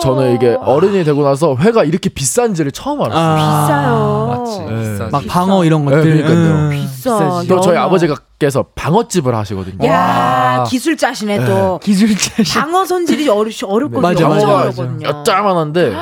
[0.05, 3.25] 저는 이게 어른이 되고 나서 회가 이렇게 비싼지를 처음 알았어요.
[3.25, 4.27] 아, 비싸요.
[4.29, 4.59] 맞지.
[5.01, 5.09] 네.
[5.11, 6.05] 막 방어 이런 것들.
[6.05, 6.55] 네, 그러니까요.
[6.55, 7.43] 음, 비싸.
[7.49, 9.87] 또 저희 아버지가께서 방어집을 하시거든요.
[9.89, 10.65] 야 와.
[10.65, 11.47] 기술자시네 네.
[11.47, 11.79] 또.
[11.83, 12.55] 기술자시.
[12.55, 14.01] 방어 손질이 어렵 어렵거든요.
[14.01, 14.63] 맞아, 맞아, 맞아.
[14.63, 15.09] 어렵거든요.
[15.09, 15.91] 엿짜만한데.
[15.91, 15.97] 네.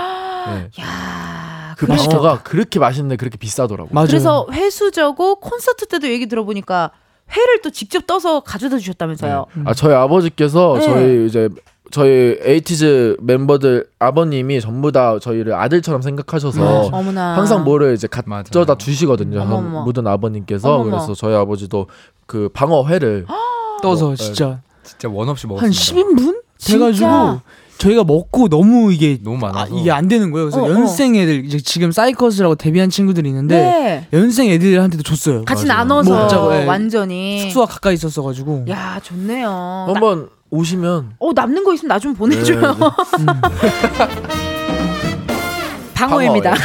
[0.80, 1.74] 야.
[1.78, 2.18] 그 그러시겠다.
[2.18, 3.90] 방어가 그렇게 맛있는데 그렇게 비싸더라고요.
[3.92, 4.06] 맞아요.
[4.06, 6.90] 그래서 회수저고 콘서트 때도 얘기 들어보니까
[7.34, 9.46] 회를 또 직접 떠서 가져다 주셨다면서요.
[9.54, 9.62] 네.
[9.66, 10.84] 아 저희 아버지께서 네.
[10.84, 11.48] 저희 이제
[11.92, 17.18] 저희 에이티즈 멤버들 아버님이 전부 다 저희를 아들처럼 생각하셔서 음.
[17.18, 19.44] 항상 뭐를 이제 가져다 주시거든요.
[19.84, 20.90] 모든 아버님께서 어머머.
[20.90, 21.86] 그래서 저희 아버지도
[22.26, 23.26] 그 방어회를
[23.82, 24.56] 떠서 어, 진짜 네.
[24.82, 25.66] 진짜 원 없이 먹었습니다.
[25.66, 27.40] 한 10인분 돼가지고
[27.76, 30.48] 저희가 먹고 너무 이게 너무 많아서 아, 이게 안 되는 거예요.
[30.48, 30.70] 그래서 어, 어.
[30.70, 34.18] 연생 애들 이제 지금 사이커스라고 데뷔한 친구들이 있는데 네.
[34.18, 35.44] 연생 애들한테도 줬어요.
[35.44, 35.78] 같이 맞아요.
[35.80, 36.64] 나눠서 먹자고, 네.
[36.64, 38.64] 완전히 숙소가 가까이 있었어 가지고.
[38.68, 39.48] 야 좋네요.
[39.88, 40.41] 한번 나...
[40.52, 42.60] 오시면 어 남는 거 있으면 나 좀 보내줘요.
[42.60, 42.74] 네, 네.
[43.18, 43.26] 음.
[45.94, 46.54] 방어입니다.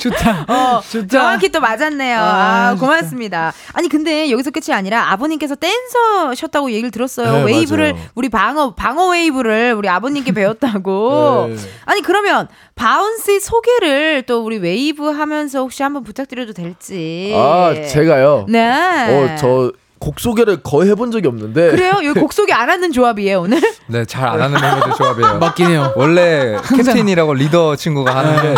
[0.00, 0.44] 좋다.
[0.48, 1.06] 어, 좋다.
[1.08, 2.18] 정확히 또 맞았네요.
[2.18, 3.52] 아, 아 고맙습니다.
[3.72, 7.32] 아니 근데 여기서 끝이 아니라 아버님께서 댄서셨다고 얘기를 들었어요.
[7.32, 8.06] 네, 웨이브를 맞아요.
[8.14, 11.46] 우리 방어 방어 웨이브를 우리 아버님께 배웠다고.
[11.50, 11.56] 네.
[11.86, 17.32] 아니 그러면 Bouncy 소개를 또 우리 웨이브 하면서 혹시 한번 부탁드려도 될지.
[17.34, 18.44] 아 제가요.
[18.48, 19.32] 네.
[19.34, 21.94] 어저 곡 소개를 거의 해본 적이 없는데 그래요?
[22.04, 23.60] 여기 곡 소개 안 하는 조합이에요 오늘?
[23.88, 25.38] 네, 잘 안 하는 멤버들 조합이에요.
[25.40, 25.92] 맞긴 해요.
[25.96, 28.54] 원래 캡틴이라고 리더 친구가 하는데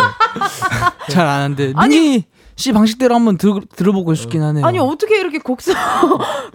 [1.09, 2.25] 잘 안 하는데 아니
[2.57, 4.63] 씨 방식대로 한번 들, 들어보고 싶긴 하네요.
[4.65, 5.71] 아니 어떻게 이렇게 곡소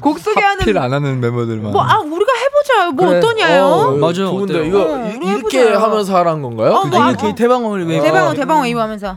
[0.00, 1.72] 곡 소개하는 필안 하는 멤버들만.
[1.72, 2.90] 뭐 아 우리가 해보자.
[2.92, 3.18] 뭐 그래.
[3.18, 3.64] 어떠냐요?
[3.64, 4.14] 어, 맞아요.
[4.14, 6.72] 좋은데 이거 어, 이, 렇게 하면서 하라는 건가요?
[6.74, 8.00] 어, 뭐, 이렇게 대방어를 왜?
[8.00, 9.16] 대방어 대방어 이거 하면서.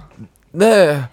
[0.52, 1.04] 네.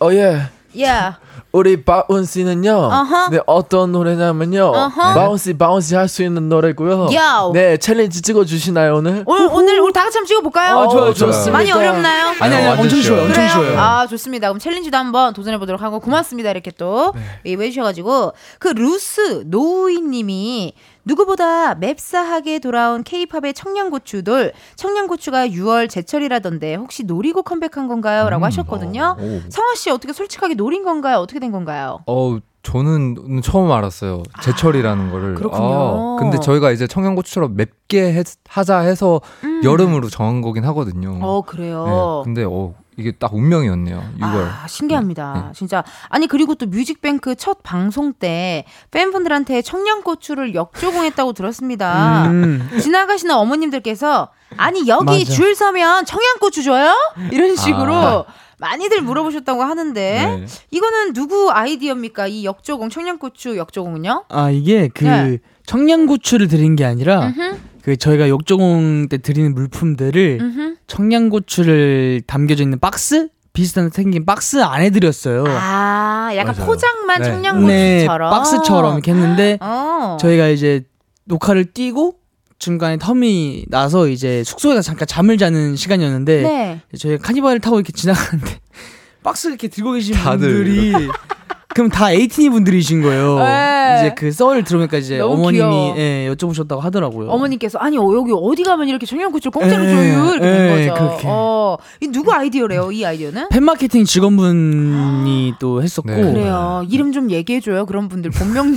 [0.00, 0.42] 어 예.
[0.76, 1.12] 예.
[1.52, 2.88] 우리 Bouncy는요.
[2.90, 3.30] Uh-huh.
[3.30, 4.72] 네, 어떤 노래냐면요.
[4.72, 5.14] Uh-huh.
[5.14, 7.08] bounce bounce 할수 있는 노래고요.
[7.12, 7.52] Yo.
[7.52, 9.22] 네, 챌린지 찍어 주시나요, 오늘?
[9.26, 10.78] 오늘 오늘 우리 다 같이 한번 찍어 볼까요?
[10.78, 11.52] 아, 좋아요, 좋습니다.
[11.52, 12.34] 많이 어렵나요?
[12.40, 13.22] 아니 아니, 엄청 쉬워요.
[13.24, 13.78] 엄청 쉬워요.
[13.78, 14.48] 아, 좋습니다.
[14.48, 16.50] 그럼 챌린지도 한번 도전해 보도록 하고 고맙습니다.
[16.50, 17.12] 이렇게 또
[17.44, 17.52] 네.
[17.52, 20.74] 해 주셔 가지고 그 루스 노우이 님이
[21.04, 24.52] 누구보다 맵싸하게 돌아온 케이팝의 청양고추돌.
[24.76, 28.28] 청양고추가 6월 제철이라던데 혹시 노리고 컴백한 건가요?
[28.30, 29.16] 라고 음, 하셨거든요.
[29.18, 31.18] 어, 성화 씨 어떻게 솔직하게 노린 건가요?
[31.18, 32.00] 어떻게 된 건가요?
[32.06, 34.22] 어, 저는 처음 알았어요.
[34.42, 35.34] 제철이라는 아, 거를.
[35.34, 36.16] 그렇군요.
[36.16, 39.62] 아, 근데 저희가 이제 청양고추처럼 맵게 해, 하자 해서 음.
[39.64, 41.18] 여름으로 정한 거긴 하거든요.
[41.20, 41.84] 어, 그래요.
[41.84, 44.04] 네, 근데 어, 이게 딱 운명이었네요.
[44.20, 44.48] 6월.
[44.62, 45.46] 아, 신기합니다.
[45.48, 45.52] 네.
[45.58, 45.82] 진짜.
[46.08, 52.26] 아니 그리고 또 뮤직뱅크 첫 방송 때 팬분들한테 청양고추를 역조공했다고 들었습니다.
[52.26, 52.68] 음.
[52.80, 54.28] 지나가시는 어머님들께서
[54.58, 55.32] 아니 여기 맞아.
[55.32, 56.92] 줄 서면 청양고추 줘요?
[57.30, 58.24] 이런 식으로 아.
[58.58, 60.46] 많이들 물어보셨다고 하는데 네.
[60.70, 62.28] 이거는 누구 아이디어입니까?
[62.28, 64.26] 이 역조공 청양고추 역조공은요?
[64.28, 65.38] 아 이게 그 네.
[65.66, 67.58] 청양고추를 드린 게 아니라 음흠.
[67.82, 70.76] 그 저희가 역조공 때 드리는 물품들을 음흠.
[70.86, 75.44] 청양고추를 담겨져 있는 박스 비슷한 생긴 박스 안에 드렸어요.
[75.46, 76.66] 아, 약간 맞아요.
[76.66, 77.24] 포장만 네.
[77.28, 80.16] 청양고추처럼 네, 박스처럼 이렇게 했는데 어.
[80.20, 80.84] 저희가 이제
[81.24, 82.14] 녹화를 띄고
[82.58, 86.80] 중간에 텀이 나서 이제 숙소에 서 잠깐 잠을 자는 시간이었는데 네.
[86.96, 88.60] 저희 카니발을 타고 이렇게 지나가는데
[89.24, 90.14] 박스 이렇게 들고 계신.
[90.14, 90.92] 분들이
[91.74, 93.38] 그럼 다 에이티니 분들이신 거예요.
[93.38, 93.96] 네.
[94.00, 97.30] 이제 그 썰을 들으니까 이제 어머님이 예, 여쭤보셨다고 하더라고요.
[97.30, 100.94] 어머님께서 아니 어, 여기 어디 가면 이렇게 청양고추를 공짜로 예, 줘요 이렇게 된 예, 거죠.
[100.94, 101.26] 그렇게.
[101.28, 102.92] 어, 이 누구 아이디어래요?
[102.92, 103.48] 이 아이디어는?
[103.50, 106.20] 팬마케팅 직원분이 또 했었고 네.
[106.22, 106.84] 그래요.
[106.88, 107.86] 이름 좀 얘기해 줘요.
[107.86, 108.74] 그런 분들 본명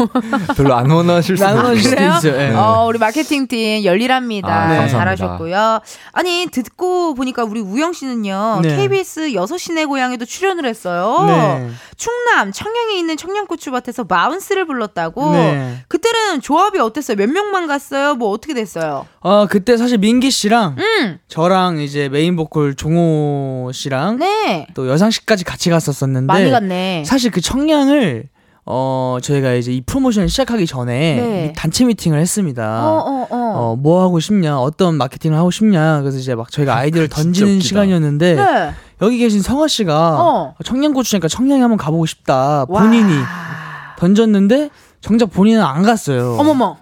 [0.56, 2.20] 별로 안 원하실 수도 있어요.
[2.36, 2.54] 네.
[2.54, 4.48] 어, 우리 마케팅 팀 열일합니다.
[4.48, 4.88] 아, 네.
[4.88, 5.80] 잘하셨고요.
[6.12, 8.76] 아니 듣고 보니까 우리 우영 씨는요 네.
[8.76, 11.24] KBS 6시내 고향에도 출연을 했어요.
[11.26, 11.70] 네.
[11.96, 15.32] 충남 청양에 있는 청양고추밭에서 마운스를 불렀다고.
[15.32, 15.76] 네.
[15.88, 17.16] 그때는 조합이 어땠어요?
[17.16, 18.14] 몇 명만 갔어요?
[18.14, 19.06] 뭐 어떻게 됐어요?
[19.20, 21.18] 어 그때 사실 민기 씨랑 음.
[21.28, 24.66] 저랑 이제 메인 보컬 종호 씨랑 네.
[24.74, 27.04] 또 여상 씨까지 같이 갔었었는데 많이 갔네.
[27.04, 28.28] 사실 그 청량을
[28.66, 31.52] 어 저희가 이제 이 프로모션을 시작하기 전에 네.
[31.56, 32.88] 단체 미팅을 했습니다.
[32.88, 33.36] 어, 어, 어.
[33.56, 36.00] 어, 뭐 하고 싶냐, 어떤 마케팅을 하고 싶냐.
[36.02, 38.70] 그래서 이제 막 저희가 아이디어를 던지는 시간이었는데 네.
[39.02, 40.54] 여기 계신 성화 씨가 어.
[40.64, 42.64] 청양고추니까 청량에 한번 가보고 싶다.
[42.66, 43.96] 본인이 와.
[43.98, 44.70] 던졌는데
[45.00, 46.36] 정작 본인은 안 갔어요.
[46.38, 46.76] 어머머.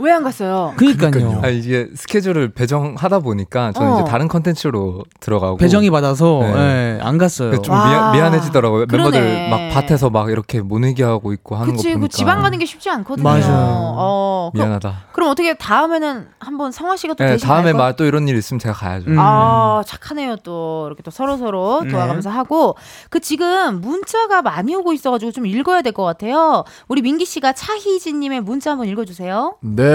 [0.00, 0.72] 왜 안 갔어요?
[0.76, 1.40] 그니까요.
[1.42, 4.00] 아, 이게 스케줄을 배정하다 보니까 저는 어.
[4.00, 6.52] 이제 다른 컨텐츠로 들어가고 배정이 받아서 네.
[6.54, 7.60] 네, 안 갔어요.
[7.62, 8.86] 좀 미안, 미안 해지더라고요.
[8.86, 9.20] 그러네.
[9.20, 12.08] 멤버들 막 밭에서 막 이렇게 모내기 하고 있고 하는 그치, 거 보니까.
[12.10, 13.22] 그 지방 가는 게 쉽지 않거든요.
[13.22, 13.94] 맞아요.
[13.96, 14.88] 어, 미안하다.
[14.88, 18.74] 그럼, 그럼, 어떻게 다음에는 한번 성화 씨가 또 네, 다음에 막또 이런 일 있으면 제가
[18.74, 19.10] 가야죠.
[19.10, 19.16] 음.
[19.18, 21.90] 아 착하네요 또 이렇게 또 서로 서로 네.
[21.90, 22.74] 도와가면서 하고
[23.10, 26.62] 그 지금 문자가 많이 오고 있어가지고 좀 읽어야 될 것 같아요.
[26.86, 29.56] 우리 민기 씨가 차희진님의 문자 한번 읽어주세요.
[29.60, 29.89] 네.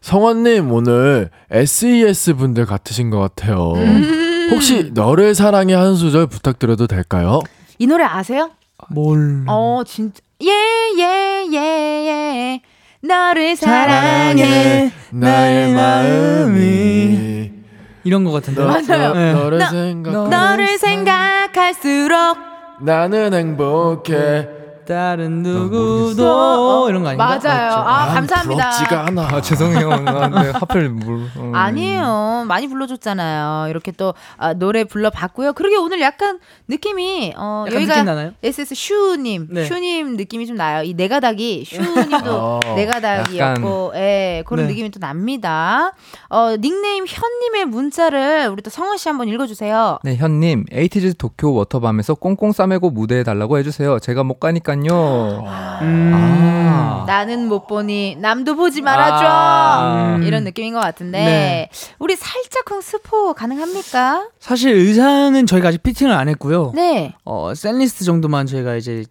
[0.00, 3.72] 성원님 오늘 SES 분들 같으신 것 같아요.
[3.72, 4.48] 음.
[4.52, 7.40] 혹시 너를 사랑해 한 소절 부탁드려도 될까요?
[7.78, 8.50] 이 노래 아세요?
[8.90, 9.44] 뭘?
[9.48, 12.60] 어 진짜 예예예 예 예, 예, 예.
[13.06, 17.50] 너를 사랑해 나의 마음이
[18.04, 19.14] 이런 것 같은데 맞아요.
[19.14, 19.32] 네.
[19.32, 22.38] 너를 너, 생각 너를 생각할수록
[22.80, 24.61] 나는 행복해.
[24.92, 27.38] 다른 누구도 이런 거 아닌가?
[27.42, 27.72] 맞아요.
[27.72, 28.70] 아, 감사합니다.
[28.70, 29.22] 부럽지가 않아.
[29.22, 29.88] 아, 죄송해요.
[29.88, 31.28] 네, 하필 물.
[31.36, 31.52] 어.
[31.54, 32.44] 아니에요.
[32.48, 33.68] 많이 불러줬잖아요.
[33.70, 35.52] 이렇게 또 아, 노래 불러봤고요.
[35.52, 39.64] 그러게 오늘 약간 느낌이 어, 여기가 SS 슈님, 네.
[39.64, 40.82] 슈님 느낌이 좀 나요.
[40.82, 44.72] 이 네가닥이 슈님도 어, 네가닥이었고, 예, 그런 네.
[44.72, 45.92] 느낌이 또 납니다.
[46.28, 50.00] 어, 닉네임 현님의 문자를 우리 또 성원 씨 한번 읽어주세요.
[50.02, 53.98] 네, 현님, 에이티즈 도쿄 워터밤에서 꽁꽁 싸매고 무대해 달라고 해주세요.
[54.00, 55.44] 제가 못 가니까 보 니까요.
[55.82, 56.12] 음.
[56.14, 57.04] 아.
[57.06, 59.24] 나는 못 보니 남도 보지 말아줘.
[59.26, 60.20] 아.
[60.22, 61.68] 이런 느낌인 것 같은데 네.
[61.98, 64.28] 우리 살짝 스포 가능합니까?
[64.38, 66.72] 사실 의상은 저희가 아직 피팅을 안 했고요.
[66.74, 67.14] 네.
[67.24, 69.04] 어 setlist 정도만 저희가 이제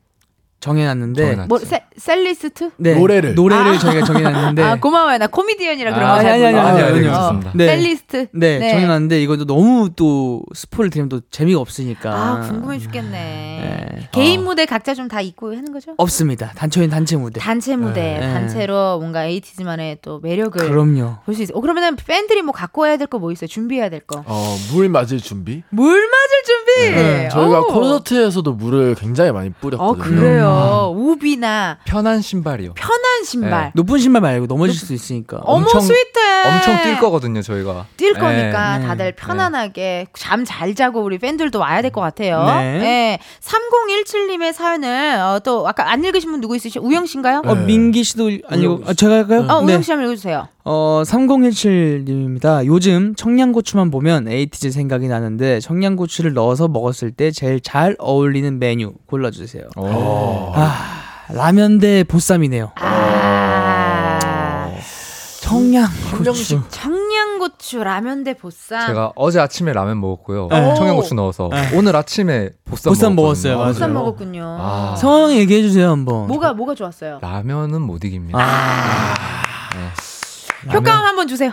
[0.61, 2.69] 정해놨는데 뭐 세, setlist?
[2.77, 3.35] 네, 노래를.
[3.35, 3.77] 노래를 아.
[3.79, 5.17] 저희가 정해놨는데 아 고마워요.
[5.17, 7.67] 나 코미디언이라 그런 아, 거잘 아니, 아니, 아니, 아니, 아, 네.
[7.67, 8.27] setlist?
[8.31, 12.11] 네, 네, 정해놨는데 이것도 너무 또 스포를 드리면 또 재미가 없으니까.
[12.13, 13.11] 아 궁금해 죽겠네.
[13.11, 14.09] 네.
[14.11, 14.43] 개인 어.
[14.43, 15.93] 무대 각자 좀 다 있고 하는 거죠?
[15.97, 16.51] 없습니다.
[16.55, 17.39] 단체인 단체 무대.
[17.41, 18.19] 단체 무대.
[18.19, 18.33] 네.
[18.33, 21.17] 단체로 뭔가 에이티즈만의 또 매력을 그럼요.
[21.25, 21.53] 볼 수 있어.
[21.55, 23.47] 어, 그러면은 팬들이 뭐 갖고 와야 될 거 뭐 있어요?
[23.47, 24.23] 준비해야 될거?
[24.25, 25.63] 어물 맞을 준비?
[25.69, 26.95] 물 맞을 준비!
[26.95, 27.29] 네.
[27.29, 27.67] 저희가 오.
[27.67, 29.91] 콘서트에서도 물을 굉장히 많이 뿌렸거든요.
[29.91, 30.87] 어 그래요 아.
[30.87, 32.73] 우비 굽이나 편한 신발이요.
[32.73, 33.65] 편한 신발.
[33.65, 33.71] 네.
[33.75, 34.85] 높은 신발 말고 넘어질 높...
[34.87, 35.37] 수 있으니까.
[35.43, 36.47] 어머 엄청, 스윗해.
[36.47, 37.85] 엄청 뛸 거거든요, 저희가.
[37.97, 38.19] 뛸 네.
[38.19, 38.87] 거니까 네.
[38.87, 40.07] 다들 편안하게 네.
[40.17, 42.45] 잠잘 자고 우리 팬들도 와야 될 것 같아요.
[42.45, 42.79] 네.
[42.79, 43.19] 네.
[43.41, 46.81] 3017님의 사연을 어, 또 아까 안 읽으신 분 누구 있으시죠?
[46.81, 47.41] 우영 씨인가요?
[47.45, 49.45] 어, 민기 씨도 아니고 아, 제가 할까요?
[49.49, 50.47] 어, 우영 씨 한번 읽어주세요.
[50.63, 52.65] 어, 3017님입니다.
[52.65, 59.63] 요즘 청양고추만 보면 에이티즈 생각이 나는데 청양고추를 넣어서 먹었을 때 제일 잘 어울리는 메뉴 골라주세요.
[59.75, 61.01] 아.
[61.29, 62.71] 라면 대 보쌈이네요.
[62.75, 64.11] 아.
[65.41, 66.61] 청양고추.
[66.69, 68.87] 청양고추 라면 대 보쌈.
[68.87, 70.47] 제가 어제 아침에 라면 먹었고요.
[70.49, 70.75] 네.
[70.75, 71.75] 청양고추 넣어서 네.
[71.75, 73.59] 오늘 아침에 보쌈, 보쌈 먹었어요.
[73.61, 74.43] 아, 보쌈 먹었군요.
[74.59, 74.95] 아.
[74.97, 76.27] 상황 얘기해 주세요 한번.
[76.27, 77.19] 뭐가 뭐가 좋았어요?
[77.21, 78.39] 라면은 못 이깁니다.
[78.39, 79.13] 아.
[79.75, 79.89] 네.
[80.71, 81.51] 효과음 한번 주세요.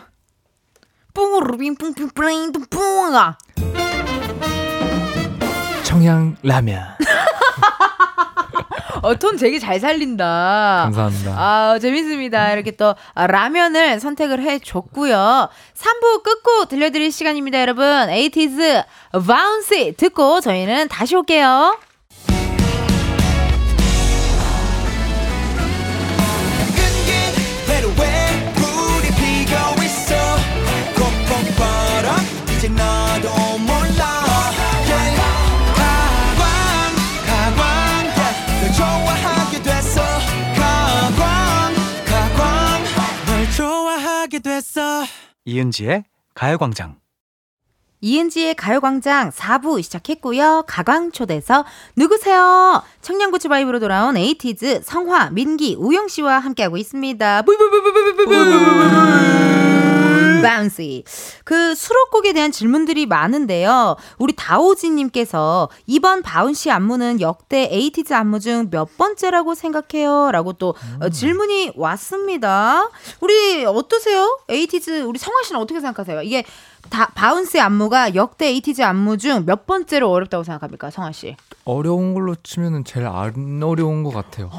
[1.14, 3.38] 뿡루빙 뿡뿡뿡 뿡 뿡아.
[5.84, 6.82] 청양 라면.
[9.02, 10.82] 어, 톤 되게 잘 살린다.
[10.84, 11.30] 감사합니다.
[11.36, 12.52] 아, 재밌습니다.
[12.52, 15.48] 이렇게 또 라면을 선택을 해 줬고요.
[15.74, 17.84] 3부 끝곡 들려드릴 시간입니다, 여러분.
[18.11, 18.82] 에이티즈
[19.26, 21.78] Bouncy 듣고 저희는 다시 올게요.
[45.45, 46.05] 이은지의
[46.35, 46.99] 가요광장.
[48.01, 50.64] 이은지의 가요광장 4부 시작했고요.
[50.68, 51.64] 가광초대석
[51.96, 52.82] 누구세요?
[53.03, 57.42] 청양고추 vibe로 돌아온 에이티즈 성화, 민기, 우영 씨와 함께하고 있습니다.
[60.41, 61.03] Bouncy.
[61.44, 63.96] 그 수록곡에 대한 질문들이 많은데요.
[64.18, 70.30] 우리 다오지님께서 이번 Bouncy 안무는 역대 에이티즈 안무 중 몇 번째라고 생각해요?
[70.30, 70.70] 라고 또
[71.01, 71.11] 어, 음.
[71.11, 72.88] 질문이 왔습니다.
[73.20, 74.38] 우리 어떠세요?
[74.49, 76.22] 에이티즈, 우리 성화 씨는 어떻게 생각하세요?
[76.22, 76.44] 이게
[76.91, 81.37] 다 Bouncy의 안무가 역대 에이티즈 안무 중 몇 번째로 어렵다고 생각합니까, 성화 씨?
[81.64, 84.51] 어려운 걸로 치면은 제일 안 어려운 것 같아요.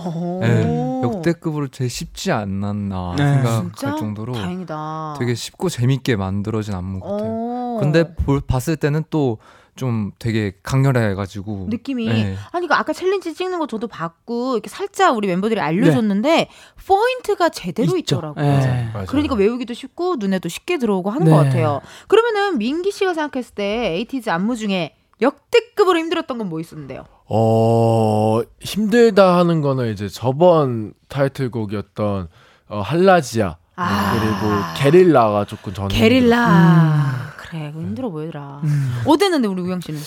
[0.42, 3.24] 네, 역대급으로 제일 쉽지 않았나 네.
[3.34, 3.96] 생각할 진짜?
[3.96, 5.16] 정도로 다행이다.
[5.18, 7.78] 되게 쉽고 재밌게 만들어진 안무 같아요.
[7.80, 9.40] 근데 볼, 봤을 때는 또
[9.80, 12.36] 좀 되게 강렬해가지고 느낌이 네.
[12.52, 16.50] 아니 그 아까 챌린지 찍는 거 저도 봤고 이렇게 살짝 우리 멤버들이 알려줬는데 네.
[16.86, 18.18] 포인트가 제대로 있죠.
[18.18, 18.44] 있더라고요.
[18.46, 18.90] 네.
[19.08, 21.32] 그러니까 외우기도 쉽고 눈에도 쉽게 들어오고 하는 네.
[21.32, 21.80] 것 같아요.
[22.10, 27.06] 그러면은 민기 씨가 생각했을 때 에이티즈 안무 중에 역대급으로 힘들었던 건 뭐 있었는데요?
[27.28, 32.28] 어 힘들다 하는 거는 이제 저번 타이틀곡이었던
[32.70, 36.48] 어, HALAZIA 아~ 그리고 게릴라가 조금 저는 게릴라.
[36.50, 37.39] 음.
[37.50, 38.62] 그래, 힘들어 보이더라.
[38.64, 39.02] 음.
[39.06, 40.00] 어땠는데 우리 우영 씨는?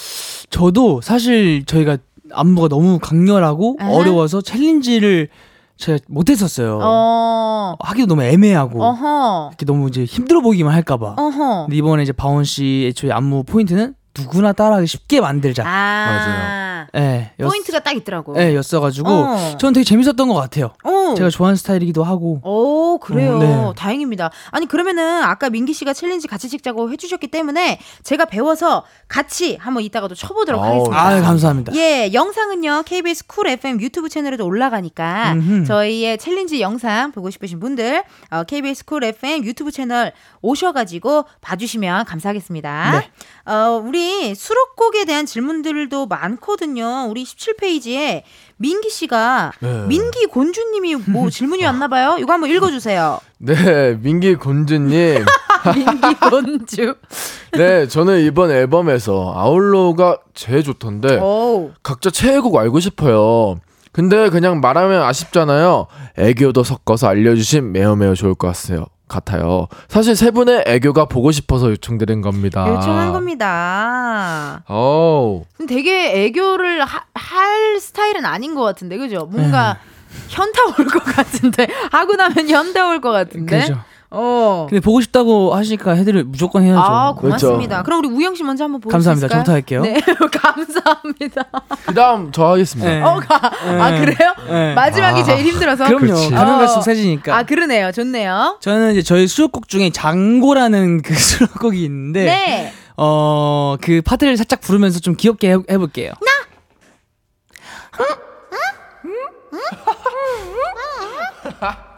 [0.50, 1.98] 저도 사실 저희가
[2.32, 3.92] 안무가 너무 강렬하고 에헤?
[3.92, 5.28] 어려워서 챌린지를
[5.76, 6.78] 제가 못했었어요.
[6.80, 7.74] 어...
[7.80, 9.48] 하기도 너무 애매하고 어허.
[9.50, 11.16] 이렇게 너무 이제 힘들어 보기만 할까봐.
[11.16, 15.64] 근데 이번에 이제 Bouncy 애초에 안무 포인트는 누구나 따라하기 쉽게 만들자.
[15.66, 16.61] 아~ 맞아요.
[16.92, 18.34] 네, 포인트가 딱 있더라고.
[18.34, 19.56] 네, 였어가지고 어.
[19.58, 20.72] 저는 되게 재밌었던 것 같아요.
[20.84, 21.14] 어.
[21.16, 22.40] 제가 좋아하는 스타일이기도 하고.
[22.44, 23.36] 오, 그래요.
[23.36, 23.72] 어, 네.
[23.76, 24.30] 다행입니다.
[24.50, 30.14] 아니 그러면은 아까 민기 씨가 챌린지 같이 찍자고 해주셨기 때문에 제가 배워서 같이 한번 이따가도
[30.14, 31.00] 쳐보도록 오, 하겠습니다.
[31.08, 31.74] 아, 감사합니다.
[31.76, 35.64] 예, 영상은요 KBS Cool FM 유튜브 채널에도 올라가니까 음흠.
[35.64, 40.12] 저희의 챌린지 영상 보고 싶으신 분들 어, KBS Cool FM 유튜브 채널
[40.42, 43.00] 오셔가지고 봐주시면 감사하겠습니다.
[43.00, 43.50] 네.
[43.50, 46.81] 어, 우리 수록곡에 대한 질문들도 많거든요.
[47.08, 48.22] 우리 17페이지에
[48.56, 49.86] 민기 씨가 네.
[49.86, 52.16] 민기 곤주님이 뭐 질문이 왔나 봐요.
[52.18, 53.20] 이거 한번 읽어주세요.
[53.38, 55.24] 네, 민기 곤주님.
[55.74, 56.94] 민기 곤주.
[57.52, 61.70] 네, 저는 이번 앨범에서 Outlaw가 제일 좋던데 오.
[61.82, 63.56] 각자 최애곡 알고 싶어요.
[63.92, 65.86] 근데 그냥 말하면 아쉽잖아요.
[66.16, 68.86] 애교도 섞어서 알려주신 매우 매우 좋을 것 같아요.
[69.12, 69.68] 같아요.
[69.88, 72.66] 사실 세 분의 애교가 보고 싶어서 요청드린 겁니다.
[72.68, 74.62] 요청한 겁니다.
[74.68, 75.44] 오.
[75.68, 79.28] 되게 애교를 하, 할 스타일은 아닌 것 같은데, 그죠?
[79.30, 79.92] 뭔가 음.
[80.28, 83.60] 현타 올 것 같은데 하고 나면 현타 올 것 같은데.
[83.60, 83.80] 그죠.
[84.14, 84.66] 어.
[84.68, 86.80] 근데 보고 싶다고 하시니까 해드릴 무조건 해야죠.
[86.80, 87.82] 아, 고맙습니다.
[87.82, 87.84] 그렇죠.
[87.84, 89.28] 그럼 우리 우영 씨 먼저 한번 보고 감사합니다.
[89.28, 89.82] 저부터 할게요.
[89.82, 90.00] 네,
[90.30, 91.44] 감사합니다.
[91.86, 92.90] 그다음 저 하겠습니다.
[92.90, 93.00] 네.
[93.00, 93.50] 어, 가.
[93.64, 93.80] 네.
[93.80, 94.34] 아 그래요?
[94.48, 94.74] 네.
[94.74, 95.24] 마지막이 아.
[95.24, 95.86] 제일 힘들어서.
[95.86, 96.14] 그럼요.
[96.30, 97.36] 가면 갈수록 세지니까.
[97.36, 97.92] 아 그러네요.
[97.92, 98.58] 좋네요.
[98.60, 102.72] 저는 이제 저희 수록곡 중에 장고라는 그 수록곡이 있는데, 네.
[102.96, 106.12] 어 그 파트를 살짝 부르면서 좀 귀엽게 해, 해볼게요.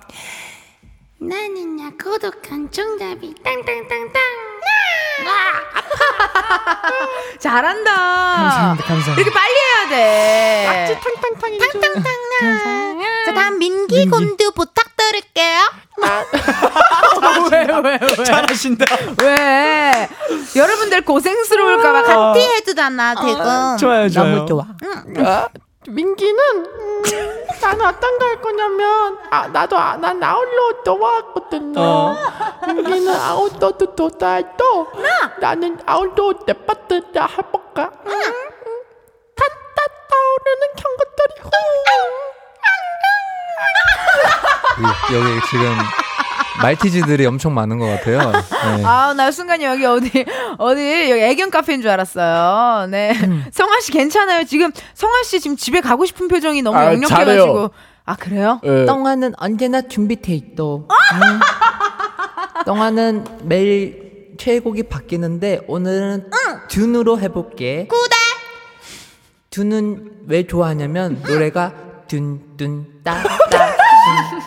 [1.28, 1.36] 나.
[1.36, 4.22] 나는야 고독한 정답이 땅땅땅땅.
[7.38, 7.90] 잘한다.
[7.94, 8.84] 감사합니다.
[8.86, 9.14] 감사합니다.
[9.20, 10.66] 이렇게 빨리 해야 돼.
[10.66, 12.04] 악지 탕탕탕이 탕탕탕.
[13.26, 14.10] 자 다음 민기, 민기.
[14.10, 15.60] 곤두 부탁드릴게요.
[17.52, 18.24] 왜, 왜, 왜?
[18.24, 18.84] 잘하신다.
[19.22, 20.08] 왜?
[20.56, 23.40] 여러분들 고생스러울까봐 같이 해주잖아, 대금.
[23.40, 24.34] 아, 좋아요, 좋아요.
[24.36, 24.66] 너무 좋아.
[24.82, 25.14] 응.
[25.86, 27.02] 아, 민기는 음,
[27.60, 31.80] 나는 어떤 거할 거냐면 아 나도 아, 난 아웃로 좋아하거든요.
[31.80, 32.16] 어.
[32.66, 34.92] 민기는 아웃로도 좋아해도
[35.40, 37.90] 나는 아웃로 내 파트 다 해볼까?
[38.06, 38.12] 응.
[39.36, 41.34] 타타 타오르는 경것들이
[45.12, 46.03] 여기 지금
[46.62, 48.32] 말티즈들이 엄청 많은 것 같아요.
[48.32, 48.84] 네.
[48.84, 50.24] 아, 나 순간 여기 어디,
[50.58, 52.86] 어디, 여기 애견 카페인 줄 알았어요.
[52.86, 53.12] 네.
[53.24, 53.44] 음.
[53.52, 54.44] 성아 씨 괜찮아요?
[54.44, 57.70] 지금 성아 씨 지금 집에 가고 싶은 표정이 너무 아, 역력해가지고.
[58.06, 58.60] 아, 그래요?
[58.62, 58.84] 네.
[58.86, 60.86] 똥아는 언제나 준비돼 있도.
[60.88, 61.40] 음.
[62.66, 66.60] 똥아는 매일 최애곡이 바뀌는데 오늘은 응.
[66.68, 67.86] 둔으로 해볼게.
[67.88, 68.14] 구대.
[69.50, 71.72] 둔은 왜 좋아하냐면 노래가
[72.08, 73.63] 둔둔 따따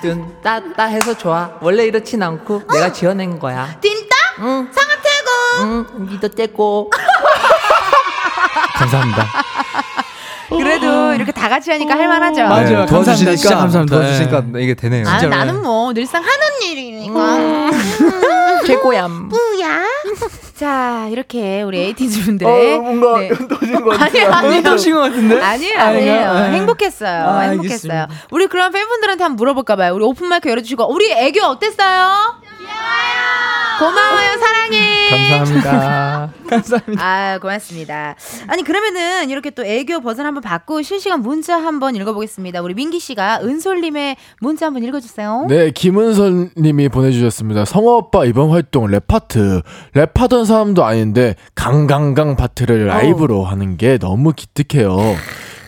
[0.02, 1.52] 둔둔 따따 해서 좋아.
[1.62, 2.68] 원래 이렇진 않고 응.
[2.74, 3.80] 내가 지어낸 거야.
[3.80, 4.16] 딘따?
[4.40, 4.70] 응.
[4.72, 5.64] 상아 태고.
[6.00, 6.08] 응.
[6.12, 6.92] 니도 떼고.
[8.76, 9.28] 감사합니다.
[10.50, 12.44] 그래도 이렇게 다 같이 하니까 할만하죠.
[12.44, 12.80] 맞아요.
[12.82, 13.96] 네, 도와주시니까 진짜 감사합니다.
[13.98, 14.64] 도와주시니까 네.
[14.64, 15.08] 이게 되네요.
[15.08, 17.36] 아, 나는 뭐 늘상 하는 일이니까.
[17.38, 17.72] 음.
[18.66, 19.30] 최고얌.
[19.30, 19.84] 뿌야.
[20.56, 23.30] 자, 이렇게 우리 에이티즈 분들의 어, 뭔가 네.
[23.30, 24.32] 터진 것 같아요.
[24.32, 25.40] 아니요, 터진 것 같은데?
[25.42, 26.34] 아니에요, 아니에요.
[26.34, 26.50] 네.
[26.54, 27.28] 행복했어요.
[27.28, 27.92] 아, 행복했어요.
[27.92, 28.08] 알겠습니다.
[28.32, 29.94] 우리 그럼 팬분들한테 한번 물어볼까 봐요.
[29.94, 32.38] 우리 오픈 마이크 열어주시고, 우리 애교 어땠어요?
[33.80, 35.10] 고마워요, 사랑해.
[35.10, 36.34] 감사합니다.
[36.50, 37.04] 감사합니다.
[37.04, 38.16] 아, 고맙습니다.
[38.48, 42.62] 아니, 그러면은 이렇게 또 애교 버전 한번 받고 실시간 문자 한번 읽어보겠습니다.
[42.62, 45.46] 우리 민기 씨가 은솔님의 문자 한번 읽어주세요.
[45.50, 47.66] 네, 김은솔 님이 보내주셨습니다.
[47.66, 49.62] 성화 오빠 이번 활동 랩 파트.
[49.94, 53.44] 랩하던 사람도 아닌데, 강강강 파트를 라이브로 오.
[53.46, 54.98] 하는 게 너무 기특해요.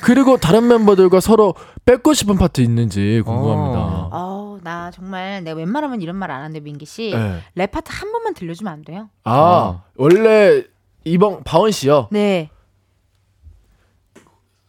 [0.02, 1.56] 그리고 다른 멤버들과 서로
[1.90, 3.80] 뺏고 싶은 파트 있는지 궁금합니다.
[3.80, 7.40] 어, 어 나 정말 내가 웬만하면 이런 말 안 하는데 민기 씨, 네.
[7.56, 9.10] 랩 파트 한 번만 들려주면 안 돼요?
[9.24, 9.84] 아, 어.
[9.96, 10.64] 원래
[11.06, 12.10] 이번 바원 씨요.
[12.12, 12.50] 네.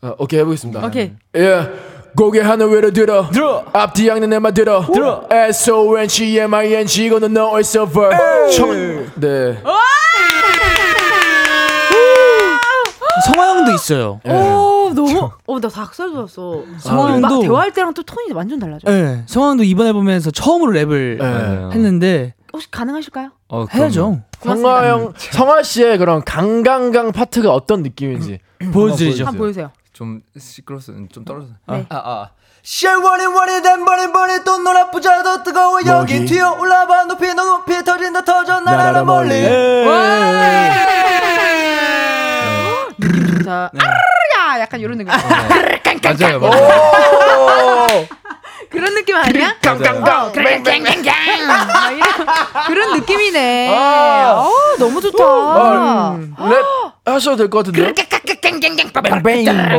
[0.01, 0.87] 아, 오케이 해보겠습니다.
[0.87, 1.13] 오케이.
[1.37, 1.69] 예.
[2.17, 6.53] 고개 하늘 위로 들어 들어 앞뒤 양는 내말 들어 들어 S O N G M
[6.55, 8.11] I N G 이거는 no it's over
[9.17, 9.63] 네
[13.27, 14.21] 성화 형도 있어요.
[14.25, 14.33] 네.
[14.91, 16.63] 오 너무 어나 닭살 돋았어.
[16.79, 18.91] 성화 형도 대화할 때랑 또 톤이 완전 달라져.
[18.91, 21.71] 네, 성화 형도 이번 앨범에서 처음으로 랩을 네.
[21.75, 23.31] 했는데 혹시 가능하실까요?
[23.49, 24.23] 어, 해야죠.
[24.41, 28.41] 성화 형, 성화 씨의 그런 강강강 파트가 어떤 느낌인지
[28.73, 29.25] 보여드리죠.
[29.27, 29.71] 한번 보여주세요.
[29.93, 31.49] 좀 시끄러서 좀 떨어져.
[31.69, 31.87] 네.
[31.91, 32.31] 아, 아.
[32.63, 38.23] 쉘원이 원이 된 버린 버린 또 놀아보자 더 뜨거워 여기 튀어 올라봐 높이 높이 터진다
[38.23, 39.31] 터져 날아라 멀리.
[43.45, 43.81] 자, 네.
[44.81, 45.13] 약간 이런 느낌.
[45.13, 45.17] 어.
[46.03, 48.07] 맞아요, 맞아요.
[48.71, 49.57] 그런 느낌 아니야?
[49.61, 51.03] 깡깡깡 뱅뱅뱅뱅
[52.69, 53.77] 그런 느낌이네.
[53.77, 55.25] 아, 어, 너무 좋다.
[55.25, 56.65] 아, 음, 랩
[57.13, 57.93] 하셔도 될 것 같은데요?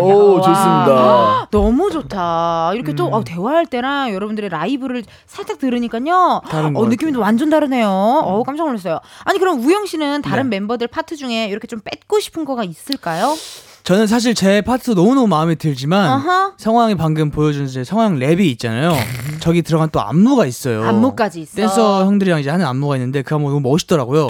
[0.02, 1.48] 오 좋습니다.
[1.52, 2.72] 너무 좋다.
[2.74, 3.14] 이렇게 또 음.
[3.14, 6.42] 어, 대화할 때랑 여러분들의 라이브를 살짝 들으니까요.
[6.76, 7.88] 어, 느낌이 완전 다르네요.
[7.90, 9.00] 어 깜짝 놀랐어요.
[9.24, 10.60] 아니 그럼 우영 씨는 다른 네.
[10.60, 13.36] 멤버들 파트 중에 이렇게 좀 뺏고 싶은 거가 있을까요?
[13.84, 16.54] 저는 사실 제 파트 너무너무 마음에 들지만 uh-huh.
[16.58, 18.94] 성황이 방금 보여준 제 성황 랩이 있잖아요.
[19.42, 20.84] 저기 들어간 또 안무가 있어요.
[20.84, 21.56] 안무까지 있어.
[21.56, 24.28] 댄서 형들이랑 이제 하는 안무가 있는데 그 안무 너무 멋있더라고요.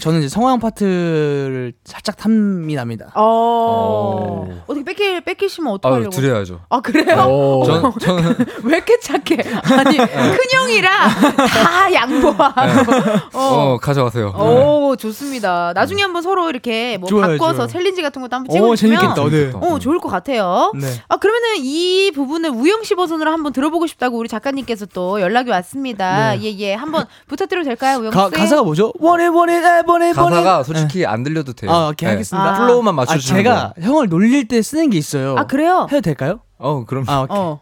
[0.00, 3.12] 저는 이제 성황 파트를 살짝 탐이 납니다.
[3.14, 3.22] 어.
[3.22, 4.62] 어.
[4.66, 6.08] 어떻게 뺏기, 뺏기시면 어떡하려고?
[6.08, 6.60] 아, 드려야죠.
[6.68, 7.16] 아, 그래요?
[7.28, 7.64] 어.
[7.64, 8.36] 전, 저는.
[8.64, 9.36] 왜 이렇게 착해?
[9.78, 10.06] 아니, 네.
[10.06, 12.92] 큰형이라 다 양보하고.
[12.92, 13.12] 네.
[13.34, 13.38] 어.
[13.74, 13.78] 어.
[13.80, 14.28] 가져가세요.
[14.30, 15.72] 오, 좋습니다.
[15.74, 17.66] 나중에 한번 서로 이렇게 뭐 좋아요, 바꿔서 좋아요.
[17.68, 18.98] 챌린지 같은 것도 한번 찍어 주면.
[19.00, 19.28] 재밌겠다.
[19.30, 19.52] 네.
[19.54, 20.72] 어, 좋을 것 같아요.
[20.74, 20.86] 네.
[21.08, 26.32] 아, 그러면은 이 부분을 우영 씨 버전으로 한번 들어보고 싶다고 우리 작가님께서 또 연락이 왔습니다.
[26.34, 26.42] 네.
[26.42, 26.74] 예, 예.
[26.74, 28.16] 한번 부탁드려도 될까요, 우영 씨?
[28.16, 28.92] 가, 가사가 뭐죠?
[28.98, 29.60] 원해, 원해,
[29.90, 31.06] 번에 가사가 솔직히 네.
[31.06, 31.70] 안 들려도 돼요.
[31.70, 32.12] 아, 오케이, 네.
[32.12, 32.50] 하겠습니다.
[32.50, 32.58] 아.
[32.58, 33.86] flow만 맞춰주시면 아, 제가 돼요.
[33.86, 35.36] 형을 놀릴 때 쓰는 게 있어요.
[35.36, 35.86] 아, 그래요?
[35.90, 36.40] 해도 될까요?
[36.58, 37.04] 어, 그럼.
[37.08, 37.36] 아, 오케이.
[37.36, 37.60] 어.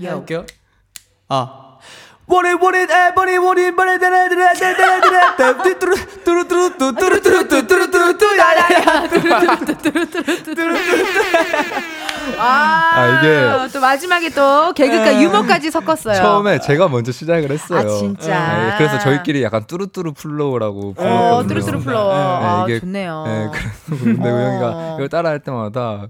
[0.00, 0.46] 해볼게요.
[1.28, 1.60] 아.
[2.26, 3.98] 원해 원해 에버니 원해 원해
[5.36, 5.94] 뚜루뚜루
[6.24, 7.14] 뚜루뚜루
[12.38, 15.22] 아, 아, 이게 또 마지막에 또 개그가 네.
[15.22, 16.14] 유머까지 섞었어요.
[16.14, 17.78] 처음에 제가 먼저 시작을 했어요.
[17.80, 18.56] 아 진짜.
[18.68, 21.48] 네, 그래서 저희끼리 약간 뚜루뚜루 flow라고 불렀거든요.
[21.48, 22.12] 뚜루뚜루 flow.
[22.12, 23.24] 네, 아, 이게 좋네요.
[23.26, 26.06] 네, 그래서 근데 우영이가 이걸 따라할 때마다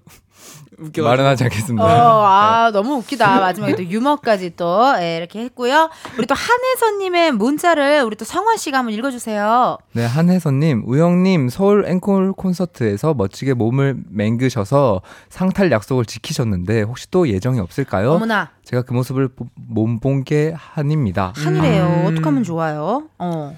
[0.84, 1.84] 웃겨 말은 하지 않겠습니다.
[1.84, 3.40] 어, 아 너무 웃기다.
[3.40, 5.90] 마지막에 또 유머까지 또 예, 이렇게 했고요.
[6.18, 9.78] 우리 또 한혜선님의 문자를 우리 또 성화 씨가 한번 읽어주세요.
[9.92, 17.60] 네, 한혜선님, 우영님 서울 앵콜 콘서트에서 멋지게 몸을 맹그셔서 상탈 약속을 지키셨는데 혹시 또 예정이
[17.60, 18.12] 없을까요?
[18.12, 18.50] 어머나.
[18.64, 21.32] 제가 그 모습을 몸본 게 한입니다.
[21.36, 21.84] 한이래요.
[21.84, 22.06] 음.
[22.06, 23.04] 어떻게 하면 좋아요?
[23.18, 23.56] 어.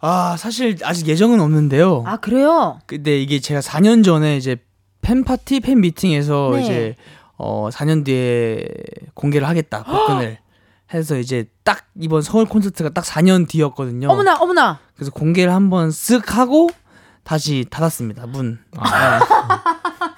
[0.00, 2.04] 아, 사실 아직 예정은 없는데요.
[2.06, 2.78] 아, 그래요?
[2.86, 4.56] 근데 이게 제가 4년 전에 이제
[5.00, 6.62] 팬 파티 팬 미팅에서 네.
[6.62, 6.96] 이제
[7.36, 8.66] 어 4년 뒤에
[9.14, 10.38] 공개를 하겠다 복근을
[10.94, 14.08] 해서 이제 딱 이번 서울 콘서트가 딱 4년 뒤였거든요.
[14.08, 14.78] 어머나 어머나.
[14.94, 16.70] 그래서 공개를 한번 쓱 하고
[17.24, 18.58] 다시 닫았습니다 문.
[18.76, 19.20] 아.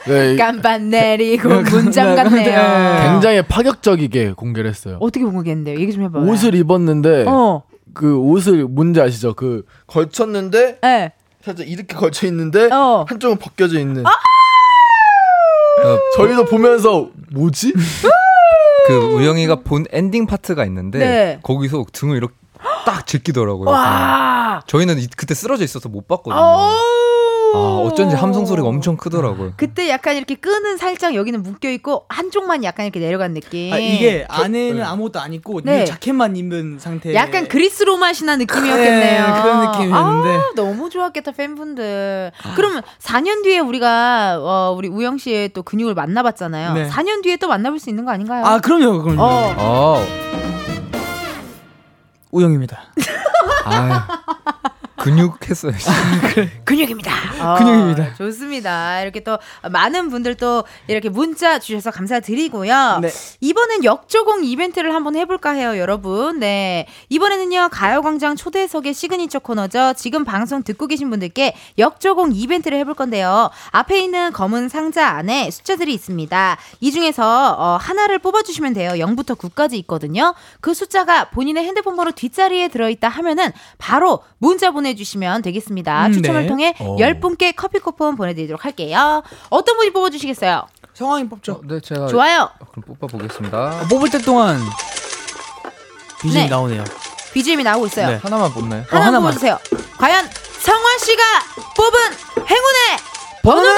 [0.06, 0.36] 네.
[0.36, 3.10] 깜빡 내리고 문장 같네요.
[3.12, 4.98] 굉장히 파격적이게 공개를 했어요.
[5.00, 5.78] 어떻게 공개했는데요?
[5.80, 6.24] 얘기 좀 해봐요.
[6.24, 7.62] 옷을 입었는데 어.
[7.94, 9.34] 그 옷을 뭔지 아시죠?
[9.34, 11.12] 그 걸쳤는데 네.
[11.42, 13.04] 살짝 이렇게 걸쳐 있는데 어.
[13.08, 14.06] 한쪽은 벗겨져 있는.
[14.06, 14.10] 아!
[15.84, 17.72] 어, 저희도 보면서 뭐지?
[18.86, 21.40] 그 우영이가 본 엔딩 파트가 있는데 네.
[21.42, 22.34] 거기서 등을 이렇게
[22.86, 23.68] 딱 제끼더라고요.
[24.66, 26.40] 저희는 그때 쓰러져 있어서 못 봤거든요.
[27.54, 29.52] 아, 어쩐지 함성 소리가 엄청 크더라고요.
[29.56, 33.72] 그때 약간 이렇게 끈은 살짝 여기는 묶여 있고 한쪽만 약간 이렇게 내려간 느낌.
[33.72, 34.82] 아, 이게 안에는 네.
[34.82, 35.84] 아무것도 안 입고 네.
[35.84, 37.14] 자켓만 입은 상태.
[37.14, 39.26] 약간 그리스 로마 신화 느낌이었겠네요.
[39.26, 40.36] 네, 그런 느낌이었는데.
[40.36, 42.32] 아, 너무 좋았겠다 팬분들.
[42.42, 42.52] 아.
[42.54, 46.74] 그러면 4년 뒤에 우리가 어, 우리 우영 씨의 또 근육을 만나봤잖아요.
[46.74, 46.88] 네.
[46.88, 48.44] 4년 뒤에 또 만나볼 수 있는 거 아닌가요?
[48.44, 49.22] 아 그럼요, 그럼요.
[49.22, 49.54] 어.
[49.58, 50.06] 어.
[52.30, 52.82] 우영입니다.
[55.00, 55.02] 아.
[55.02, 55.72] 근육했어요.
[56.64, 57.12] 근육입니다.
[57.40, 58.14] 어, 근육입니다.
[58.14, 59.02] 좋습니다.
[59.02, 59.38] 이렇게 또
[59.70, 62.98] 많은 분들 또 이렇게 문자 주셔서 감사드리고요.
[63.02, 63.10] 네.
[63.40, 66.40] 이번엔 역조공 이벤트를 한번 해볼까 해요, 여러분.
[66.40, 66.86] 네.
[67.08, 69.94] 이번에는요, 가요광장 초대석의 시그니처 코너죠.
[69.96, 73.50] 지금 방송 듣고 계신 분들께 역조공 이벤트를 해볼 건데요.
[73.70, 76.58] 앞에 있는 검은 상자 안에 숫자들이 있습니다.
[76.80, 78.90] 이 중에서 어, 하나를 뽑아주시면 돼요.
[78.92, 80.34] 0부터 9까지 있거든요.
[80.60, 86.06] 그 숫자가 본인의 핸드폰 번호 뒷자리에 들어있다 하면은 바로 문자 보내 보내주시면 되겠습니다.
[86.06, 86.46] 음, 추첨을 네.
[86.48, 86.94] 통해 오.
[86.94, 86.96] 어.
[86.96, 89.22] 10분께 커피 쿠폰 보내드리도록 할게요.
[89.50, 90.66] 어떤 분이 뽑아주시겠어요?
[90.94, 91.52] 성황이 뽑죠.
[91.52, 92.48] 어, 네, 제가 좋아요.
[92.72, 93.58] 그럼 뽑아보겠습니다.
[93.58, 94.58] 어, 뽑을 때 동안
[96.20, 96.50] BGM 네.
[96.50, 96.84] 나오네요.
[97.32, 98.08] BGM이 나오고 있어요.
[98.08, 98.16] 네.
[98.22, 98.84] 하나만 뽑나요?
[98.88, 99.58] 하나 어, 하나만 뽑아주세요.
[99.98, 100.28] 과연
[100.60, 101.22] 성화 씨가
[101.76, 102.00] 뽑은
[102.46, 102.98] 행운의
[103.42, 103.72] 번호는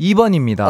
[0.00, 0.68] 2번입니다.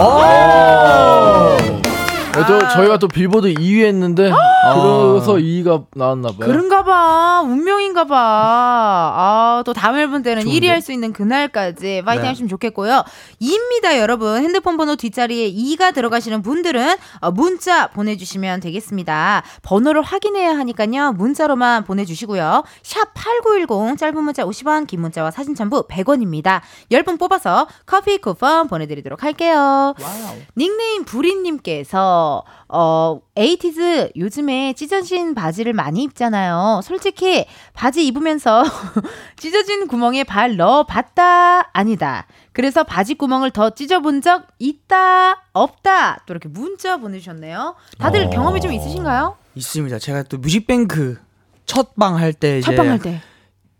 [2.42, 6.38] 아, 저, 저희가 또 빌보드 2위 했는데 그래서 2위가 나왔나 봐요.
[6.40, 7.42] 그런가 봐.
[7.44, 8.16] 운명인가 봐.
[8.16, 10.60] 아, 또 다음 앨범 때는 좋은데?
[10.60, 12.28] 1위 할 수 있는 그날까지 파이팅 네.
[12.28, 13.02] 하시면 좋겠고요.
[13.42, 14.40] 2입니다, 여러분.
[14.42, 19.42] 핸드폰 번호 뒷자리에 2가 들어가시는 분들은 어, 문자 보내 주시면 되겠습니다.
[19.62, 21.12] 번호를 확인해야 하니까요.
[21.12, 22.62] 문자로만 보내 주시고요.
[22.82, 26.60] 샵 8910 짧은 문자 50원, 긴 문자와 사진 첨부 100원입니다.
[26.92, 29.56] 10분 뽑아서 커피 쿠폰 보내 드리도록 할게요.
[30.00, 30.36] Wow.
[30.56, 32.27] 닉네임 부리 님께서
[32.68, 36.80] 어, 에이티즈 요즘에 찢어진 바지를 많이 입잖아요.
[36.84, 38.62] 솔직히 바지 입으면서
[39.36, 42.26] 찢어진 구멍에 발 넣어 봤다, 아니다.
[42.52, 46.24] 그래서 바지 구멍을 더 찢어본 적 있다, 없다.
[46.26, 47.74] 또 이렇게 문자 보내주셨네요.
[47.98, 48.30] 다들 어...
[48.30, 49.36] 경험이 좀 있으신가요?
[49.54, 49.98] 있습니다.
[49.98, 51.18] 제가 또 뮤직뱅크
[51.66, 53.20] 첫 방 할 때, 첫방 할 때.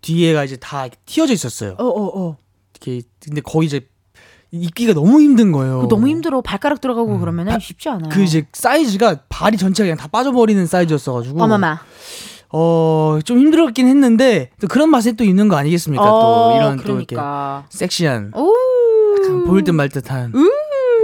[0.03, 1.75] 뒤에가 이제 다 튿어져 있었어요.
[1.79, 2.37] 어, 어, 어.
[2.75, 3.89] 이렇게, 근데 거의 이제
[4.51, 5.87] 입기가 너무 힘든 거예요.
[5.89, 6.41] 너무 힘들어.
[6.41, 7.21] 발가락 들어가고 음.
[7.21, 8.09] 그러면은 쉽지 않아요.
[8.11, 11.43] 그 이제 사이즈가 발이 전체가 그냥 다 빠져버리는 사이즈였어가지고.
[11.43, 11.79] 어마마.
[12.51, 16.03] 어, 좀 힘들었긴 했는데, 또 그런 맛이 또 있는 거 아니겠습니까?
[16.03, 16.85] 어, 또 이런 그러니까.
[16.87, 17.65] 또 이렇게 그러니까.
[17.69, 18.33] 섹시한.
[18.35, 18.55] 오.
[19.47, 20.33] 보일 듯 말 듯한.
[20.35, 20.51] 음.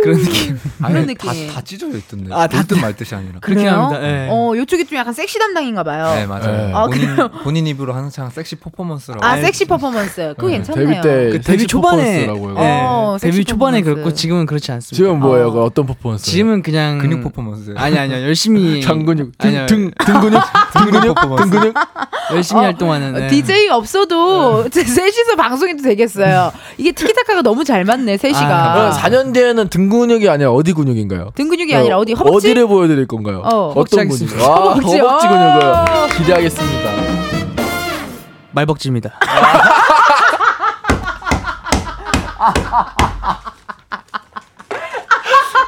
[0.05, 0.59] 그런 느낌.
[0.79, 1.47] 그런 느낌.
[1.49, 2.35] 다, 다 찢어져 있던데.
[2.35, 3.39] 아, 다뜻 말뜻이 아니라.
[3.41, 4.01] 그렇게 합니다.
[4.01, 4.29] 네.
[4.31, 6.15] 어, 요쪽이 좀 약간 섹시 담당인가 봐요.
[6.15, 6.57] 네, 맞아요.
[6.67, 6.73] 네.
[6.75, 9.25] 아, 본인, 본인 입으로 항상 섹시 퍼포먼스라고.
[9.25, 10.35] 아, 섹시 퍼포먼스.
[10.37, 10.55] 그거 네.
[10.55, 10.87] 괜찮네요.
[10.89, 12.29] 데뷔 때 그 데뷔 초반에 네.
[12.29, 14.97] 어, 데뷔 초반에 그렇고 지금은 그렇지 않습니다.
[14.97, 15.49] 지금 뭐예요?
[15.49, 15.65] 어.
[15.65, 16.25] 어떤 퍼포먼스?
[16.27, 17.75] 지금은 그냥 근육 퍼포먼스.
[17.77, 18.23] 아니 아니요.
[18.23, 20.43] 열심히 장근육 등, 등, 등 근육
[20.75, 21.75] 등 근육 등 근육
[22.33, 23.29] 열심히 어, 활동하는 네.
[23.29, 24.85] DJ 없어도 네.
[24.85, 26.53] 셋이서 방송해도 되겠어요.
[26.79, 28.17] 이게 티키타카가 너무 잘 맞네.
[28.17, 28.75] 셋이가.
[28.75, 31.31] 아, 4년 뒤에는 등 근육이 아니라 어디 근육인가요?
[31.35, 32.49] 등 근육이 아니라 어디 허벅지?
[32.49, 33.43] 어디를 보여드릴 건가요?
[33.45, 34.41] 어, 어떤 근육?
[34.41, 36.07] 와, 허벅지, 허벅지 근육을 어.
[36.17, 36.91] 기대하겠습니다.
[38.53, 39.19] 말벅지입니다.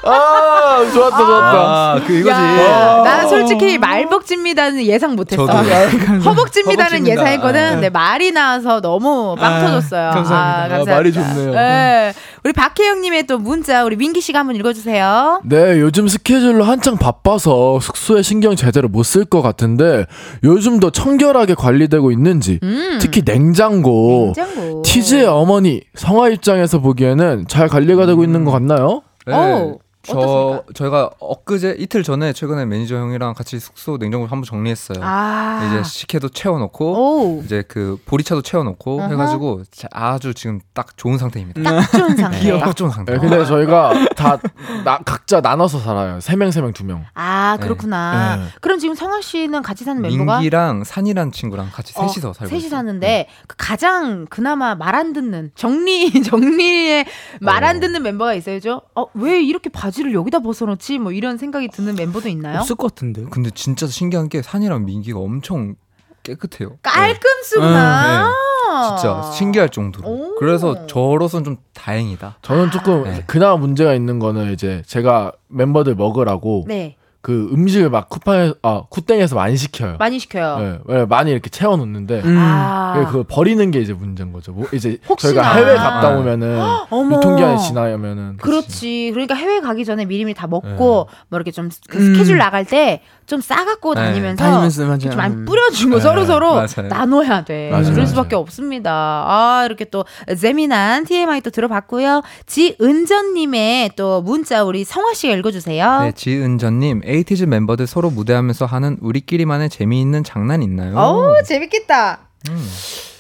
[0.08, 1.52] 아, 좋았다, 좋았다.
[1.58, 2.30] 아, 그 이거지.
[2.30, 5.44] 야, 나는 솔직히 말벅지입니다는 예상 못했어.
[6.24, 7.80] 허벅지입니다는 예상했거든.
[7.80, 7.90] 네.
[7.90, 10.10] 말이 나와서 너무 빵 아, 터졌어요.
[10.10, 10.36] 감사합니다.
[10.36, 10.92] 아, 감사합니다.
[10.92, 11.52] 아, 말이 좋네요.
[11.52, 12.12] 네.
[12.44, 15.40] 우리 박혜영님의 또 문자, 우리 민기 씨가 한번 읽어주세요.
[15.44, 20.04] 네, 요즘 스케줄로 한창 바빠서 숙소에 신경 제대로 못 쓸 것 같은데
[20.44, 22.98] 요즘도 청결하게 관리되고 있는지, 음.
[23.00, 24.82] 특히 냉장고, 냉장고.
[24.82, 29.02] 티즈의 어머니 성화 입장에서 보기에는 잘 관리가 되고 있는 것 같나요?
[29.26, 29.34] 네.
[29.34, 29.78] 오.
[30.06, 30.72] 저 어떻습니까?
[30.74, 34.98] 저희가 엊그제 이틀 전에 최근에 매니저 형이랑 같이 숙소 냉장고 한번 정리했어요.
[35.02, 37.42] 아~ 이제 식혜도 채워놓고 오.
[37.44, 39.10] 이제 그 보리차도 채워놓고 uh-huh.
[39.12, 41.62] 해가지고 아주 지금 딱 좋은 상태입니다.
[41.62, 42.58] 딱 좋은 상태.
[42.60, 43.12] 딱 좋은 상태.
[43.12, 44.38] 네, 근데 저희가 다
[44.84, 46.20] 나, 각자 나눠서 살아요.
[46.20, 47.04] 세 명 세 명 두 명.
[47.14, 48.36] 아 그렇구나.
[48.36, 48.42] 네.
[48.42, 48.48] 네.
[48.60, 52.58] 그럼 지금 성아 씨는 같이 사는 멤버가 민기랑 산이란 친구랑 같이 어, 셋이서 살고 셋이
[52.58, 52.70] 있어요.
[52.70, 53.28] 사는데 네.
[53.46, 57.04] 그 가장 그나마 말 안 듣는 정리 정리에
[57.40, 57.80] 말안 어.
[57.80, 58.80] 듣는 멤버가 있어야죠.
[58.94, 60.98] 어왜 이렇게 바지 바지를 여기다 벗어놓지?
[60.98, 62.60] 뭐 이런 생각이 드는 멤버도 있나요?
[62.60, 63.30] 없을 것 같은데요.
[63.30, 65.74] 근데 진짜 신기한 게 산이랑 민기가 엄청
[66.22, 66.78] 깨끗해요.
[66.82, 68.22] 깔끔수구나.
[68.22, 68.28] 네.
[68.28, 68.88] 네.
[68.88, 70.08] 진짜 신기할 정도로.
[70.08, 70.34] 오.
[70.36, 72.38] 그래서 저로서는 좀 다행이다.
[72.42, 73.24] 저는 조금 네.
[73.26, 76.96] 그나마 문제가 있는 거는 이제 제가 멤버들 먹으라고 네.
[77.26, 79.96] 그 음식을 막 쿠팡에 아 쿠땡에서 많이 시켜요.
[79.98, 80.78] 많이 시켜요.
[80.86, 82.36] 네, 많이 이렇게 채워 놓는데 음.
[82.38, 83.04] 아.
[83.10, 84.52] 그 버리는 게 이제 문제인 거죠.
[84.52, 85.32] 뭐 이제 혹시나.
[85.42, 86.56] 저희가 해외 갔다 오면은.
[87.16, 89.10] 유통기한이 지나면은 그렇지.
[89.12, 91.16] 그러니까 해외 가기 전에 미리미리 다 먹고 네.
[91.28, 92.14] 뭐 이렇게 좀 그 음.
[92.14, 94.02] 스케줄 나갈 때 좀 싸갖고 네.
[94.02, 94.98] 다니면서, 다니면서 맞아요.
[94.98, 95.44] 좀 많이 음.
[95.46, 96.88] 뿌려주고 네, 서로 서로 맞아요.
[96.88, 97.70] 나눠야 돼.
[97.70, 98.06] 맞아요, 그럴 맞아요.
[98.06, 98.92] 수밖에 없습니다.
[99.26, 100.04] 아 이렇게 또
[100.40, 102.22] 재미난 TMI 또 들어봤고요.
[102.46, 106.00] 지은전님의 또 문자 우리 성화 씨가 읽어주세요.
[106.02, 110.96] 네, 지은전님, 에이티즈 멤버들 서로 무대하면서 하는 우리끼리만의 재미있는 장난 있나요?
[110.96, 112.20] 어우 재밌겠다.
[112.50, 112.68] 음.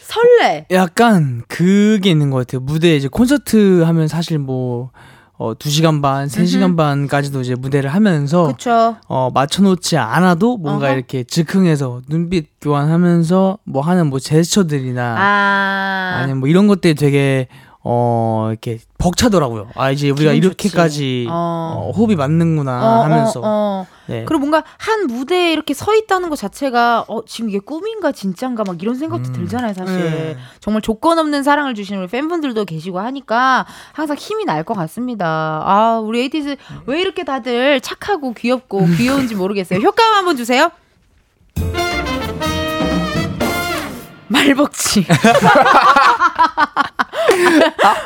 [0.02, 0.66] 설레.
[0.70, 2.60] 약간 그게 있는 것 같아요.
[2.60, 4.90] 무대 이제 콘서트 하면 사실 뭐
[5.38, 8.96] 어, 2시간 반, 3시간 반까지도 이제 무대를 하면서 그쵸.
[9.06, 10.94] 어, 맞춰 놓지 않아도 뭔가 어허.
[10.94, 16.18] 이렇게 즉흥해서 눈빛 교환하면서 뭐 하는 뭐 제스처들이나 아.
[16.22, 17.48] 아니면 뭐 이런 것들이 되게
[17.88, 19.68] 어 이렇게 벅차더라고요.
[19.76, 21.26] 아 이제 우리가 이렇게까지 좋지.
[21.30, 21.86] 어.
[21.86, 23.86] 어, 호흡이 맞는구나 어, 하면서 어, 어.
[24.06, 24.24] 네.
[24.26, 28.82] 그리고 뭔가 한 무대에 이렇게 서 있다는 것 자체가 어 지금 이게 꿈인가 진짠가 막
[28.82, 29.32] 이런 생각도 음.
[29.32, 30.36] 들잖아요 사실 네.
[30.58, 36.00] 정말 조건 없는 사랑을 주시는 우리 팬분들도 계시고 하니까 항상 힘이 날 것 같습니다 아
[36.02, 36.56] 우리 에이티즈
[36.86, 40.70] 왜 이렇게 다들 착하고 귀엽고 귀여운지 모르겠어요 효과음 한번 주세요
[44.28, 45.06] 말벅지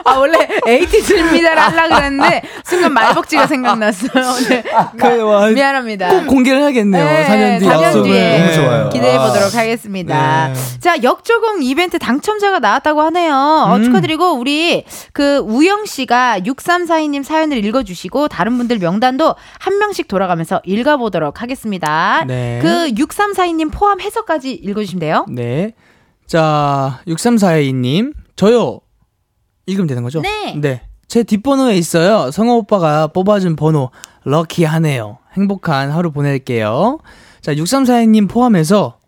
[0.04, 4.64] 아 원래 에이티즈입니다를 하려고 그랬는데 순간 말벅지가 생각났어요 네.
[4.98, 7.04] 그, 와, 미안합니다 꼭 공개를 해야겠네요.
[7.04, 8.10] 네, 4년 뒤 4년 약속을.
[8.10, 8.88] 뒤에 너무 좋아요.
[8.90, 9.26] 기대해 아.
[9.26, 10.48] 보도록 하겠습니다.
[10.48, 10.54] 네.
[10.80, 13.34] 자, 역조공 이벤트 당첨자가 나왔다고 하네요.
[13.34, 13.84] 어, 음.
[13.84, 20.60] 축하드리고 우리 그 우영 씨가 6342님 사연을 읽어 주시고 다른 분들 명단도 한 명씩 돌아가면서
[20.64, 22.24] 읽어 보도록 하겠습니다.
[22.26, 22.58] 네.
[22.62, 25.26] 그 6342님 포함해서까지 읽어 주시면 돼요.
[25.28, 25.74] 네.
[26.30, 28.14] 자, 6342님.
[28.36, 28.80] 저요.
[29.66, 30.20] 읽으면 되는 거죠?
[30.20, 30.54] 네.
[30.54, 30.82] 네.
[31.08, 32.30] 제 뒷번호에 있어요.
[32.30, 33.90] 성호 오빠가 뽑아준 번호.
[34.22, 35.18] 럭키하네요.
[35.32, 37.00] 행복한 하루 보낼게요.
[37.40, 39.00] 자, 6342님 포함해서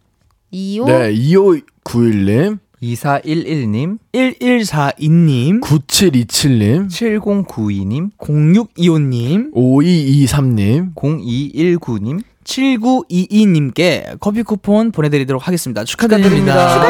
[0.51, 15.85] 25 네 2591님 2411님, 1142님, 9727님 7092님, 0625님, 5223님 0219님, 7922님께 커피 쿠폰 보내드리도록 하겠습니다.
[15.85, 16.83] 축하드립니다.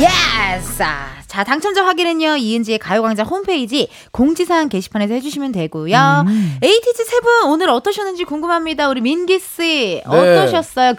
[0.00, 0.82] 예스!
[1.26, 6.24] 자, 당첨자 확인은요, 이은지의 가요광장 홈페이지 공지사항 게시판에서 해주시면 되고요.
[6.28, 6.58] 음.
[6.62, 8.88] 에이티즈 세 분 오늘 어떠셨는지 궁금합니다.
[8.88, 10.02] 우리 민기씨, 네.
[10.06, 10.94] 어떠셨어요?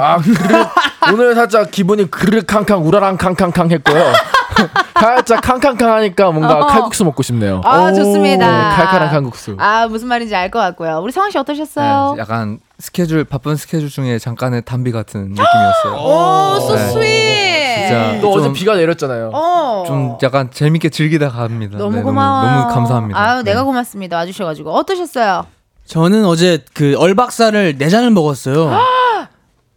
[0.00, 0.68] 아 그릇
[1.12, 4.12] 오늘 살짝 기분이 그릇 캉캉 우라랑 캉캉캉 했고요
[5.00, 6.66] 살짝 캉캉캉 하니까 뭔가 어.
[6.66, 8.46] 칼국수 먹고 싶네요 아, 좋습니다.
[8.46, 11.00] 네, 칼칼한 칼국수 아, 무슨 말인지 알 것 같고요.
[11.02, 12.14] 우리 성환 씨 어떠셨어요?
[12.16, 15.94] 네, 약간 스케줄, 바쁜 스케줄 중에 잠깐의 단비 같은 느낌이었어요.
[15.94, 16.82] 오, so 네.
[16.88, 17.88] sweet!
[17.88, 19.84] 진짜 또 어제 좀- 비가 내렸잖아요 어.
[19.86, 21.78] 좀 약간 재밌게 즐기다 갑니다.
[21.78, 22.46] 너무 네, 고마워요.
[22.50, 23.20] 너무, 너무 감사합니다.
[23.20, 23.50] 아유, 네.
[23.52, 24.16] 내가 고맙습니다.
[24.18, 24.70] 와주셔가지고.
[24.72, 25.46] 어떠셨어요?
[25.86, 28.70] 저는 어제 그 얼박사를 네 잔을 먹었어요.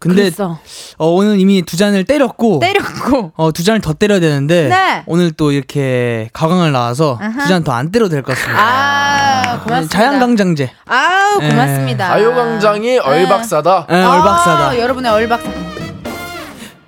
[0.10, 0.60] 근데 그랬어.
[0.98, 3.32] 어, 오늘 이미 두 잔을 때렸고 때렸고.
[3.36, 5.04] 어, 두 잔을 더 때려야 되는데 네.
[5.08, 7.20] 오늘 또 이렇게 가강을 나와서.
[7.40, 8.60] 두 잔 더 안 때려도 될 것 같습니다.
[8.62, 9.98] 아, 고맙습니다.
[9.98, 10.72] 자양강장제.
[10.86, 11.50] 아우, 네.
[11.50, 12.08] 고맙습니다.
[12.10, 14.80] 가요광장이 얼박사다 네, 아, 얼박사다.
[14.80, 15.50] 여러분의 얼박사.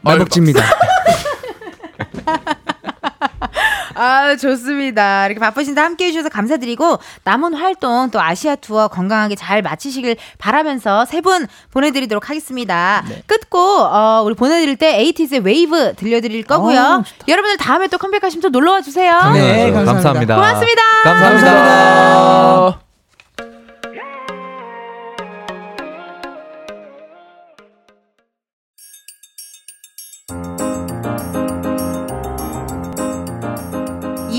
[0.02, 0.62] 말벅지입니다.
[3.96, 5.26] 아, 좋습니다.
[5.26, 11.22] 이렇게 바쁘신데 함께 해주셔서 감사드리고, 남은 활동 또 아시아 투어 건강하게 잘 마치시길 바라면서 세
[11.22, 13.04] 분 보내드리도록 하겠습니다.
[13.10, 13.24] 네.
[13.26, 16.80] 끝곡, 어, 우리 보내드릴 때 에이티즈의 웨이브 들려드릴 거고요.
[16.80, 19.14] 아, 여러분들 다음에 또 컴백하시면 또 놀러와 주세요.
[19.34, 19.84] 네, 감사합니다.
[19.94, 20.36] 감사합니다.
[20.36, 20.82] 고맙습니다.
[21.04, 21.54] 감사합니다.
[21.54, 22.85] 감사합니다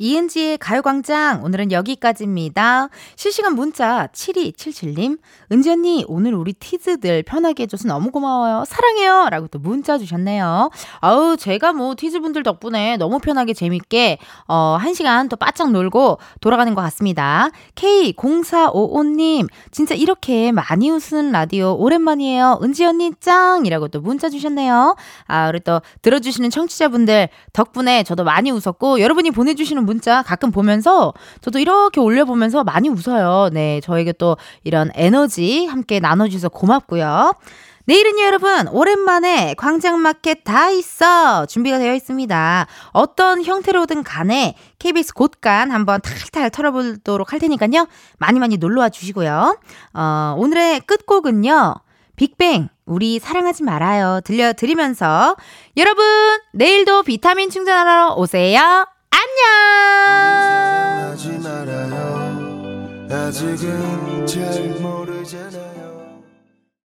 [0.00, 2.88] 이은지의 가요광장 오늘은 여기까지입니다.
[3.16, 5.18] 실시간 문자 7277님
[5.52, 8.64] 은지 언니 오늘 우리 티즈들 편하게 해줘서 너무 고마워요.
[8.66, 10.70] 사랑해요 라고 또 문자 주셨네요.
[11.00, 14.16] 아우 제가 뭐 티즈분들 덕분에 너무 편하게 재밌게
[14.48, 17.50] 어, 한 시간 또 바짝 놀고 돌아가는 것 같습니다.
[17.74, 22.60] K0455님 진짜 이렇게 많이 웃는 라디오 오랜만이에요.
[22.62, 24.96] 은지 언니 짱 이라고 또 문자 주셨네요.
[25.26, 31.58] 아 우리 또 들어주시는 청취자분들 덕분에 저도 많이 웃었고 여러분이 보내주시는 문자 가끔 보면서 저도
[31.58, 33.50] 이렇게 올려보면서 많이 웃어요.
[33.52, 37.34] 네, 저에게 또 이런 에너지 함께 나눠주셔서 고맙고요.
[37.86, 41.46] 내일은요, 여러분, 오랜만에 광장마켓 다 있어!
[41.46, 42.66] 준비가 되어 있습니다.
[42.92, 47.88] 어떤 형태로든 간에 KBS 곳간 한번 탈탈 털어보도록 할 테니까요.
[48.18, 49.58] 많이 많이 놀러와 주시고요.
[49.94, 51.74] 어, 오늘의 끝곡은요,
[52.14, 54.20] 빅뱅, 우리 사랑하지 말아요.
[54.24, 55.34] 들려드리면서
[55.76, 56.04] 여러분,
[56.52, 58.86] 내일도 비타민 충전하러 오세요.
[59.10, 59.20] 안녕!
[63.10, 65.69] 아직은 잘 모르잖아.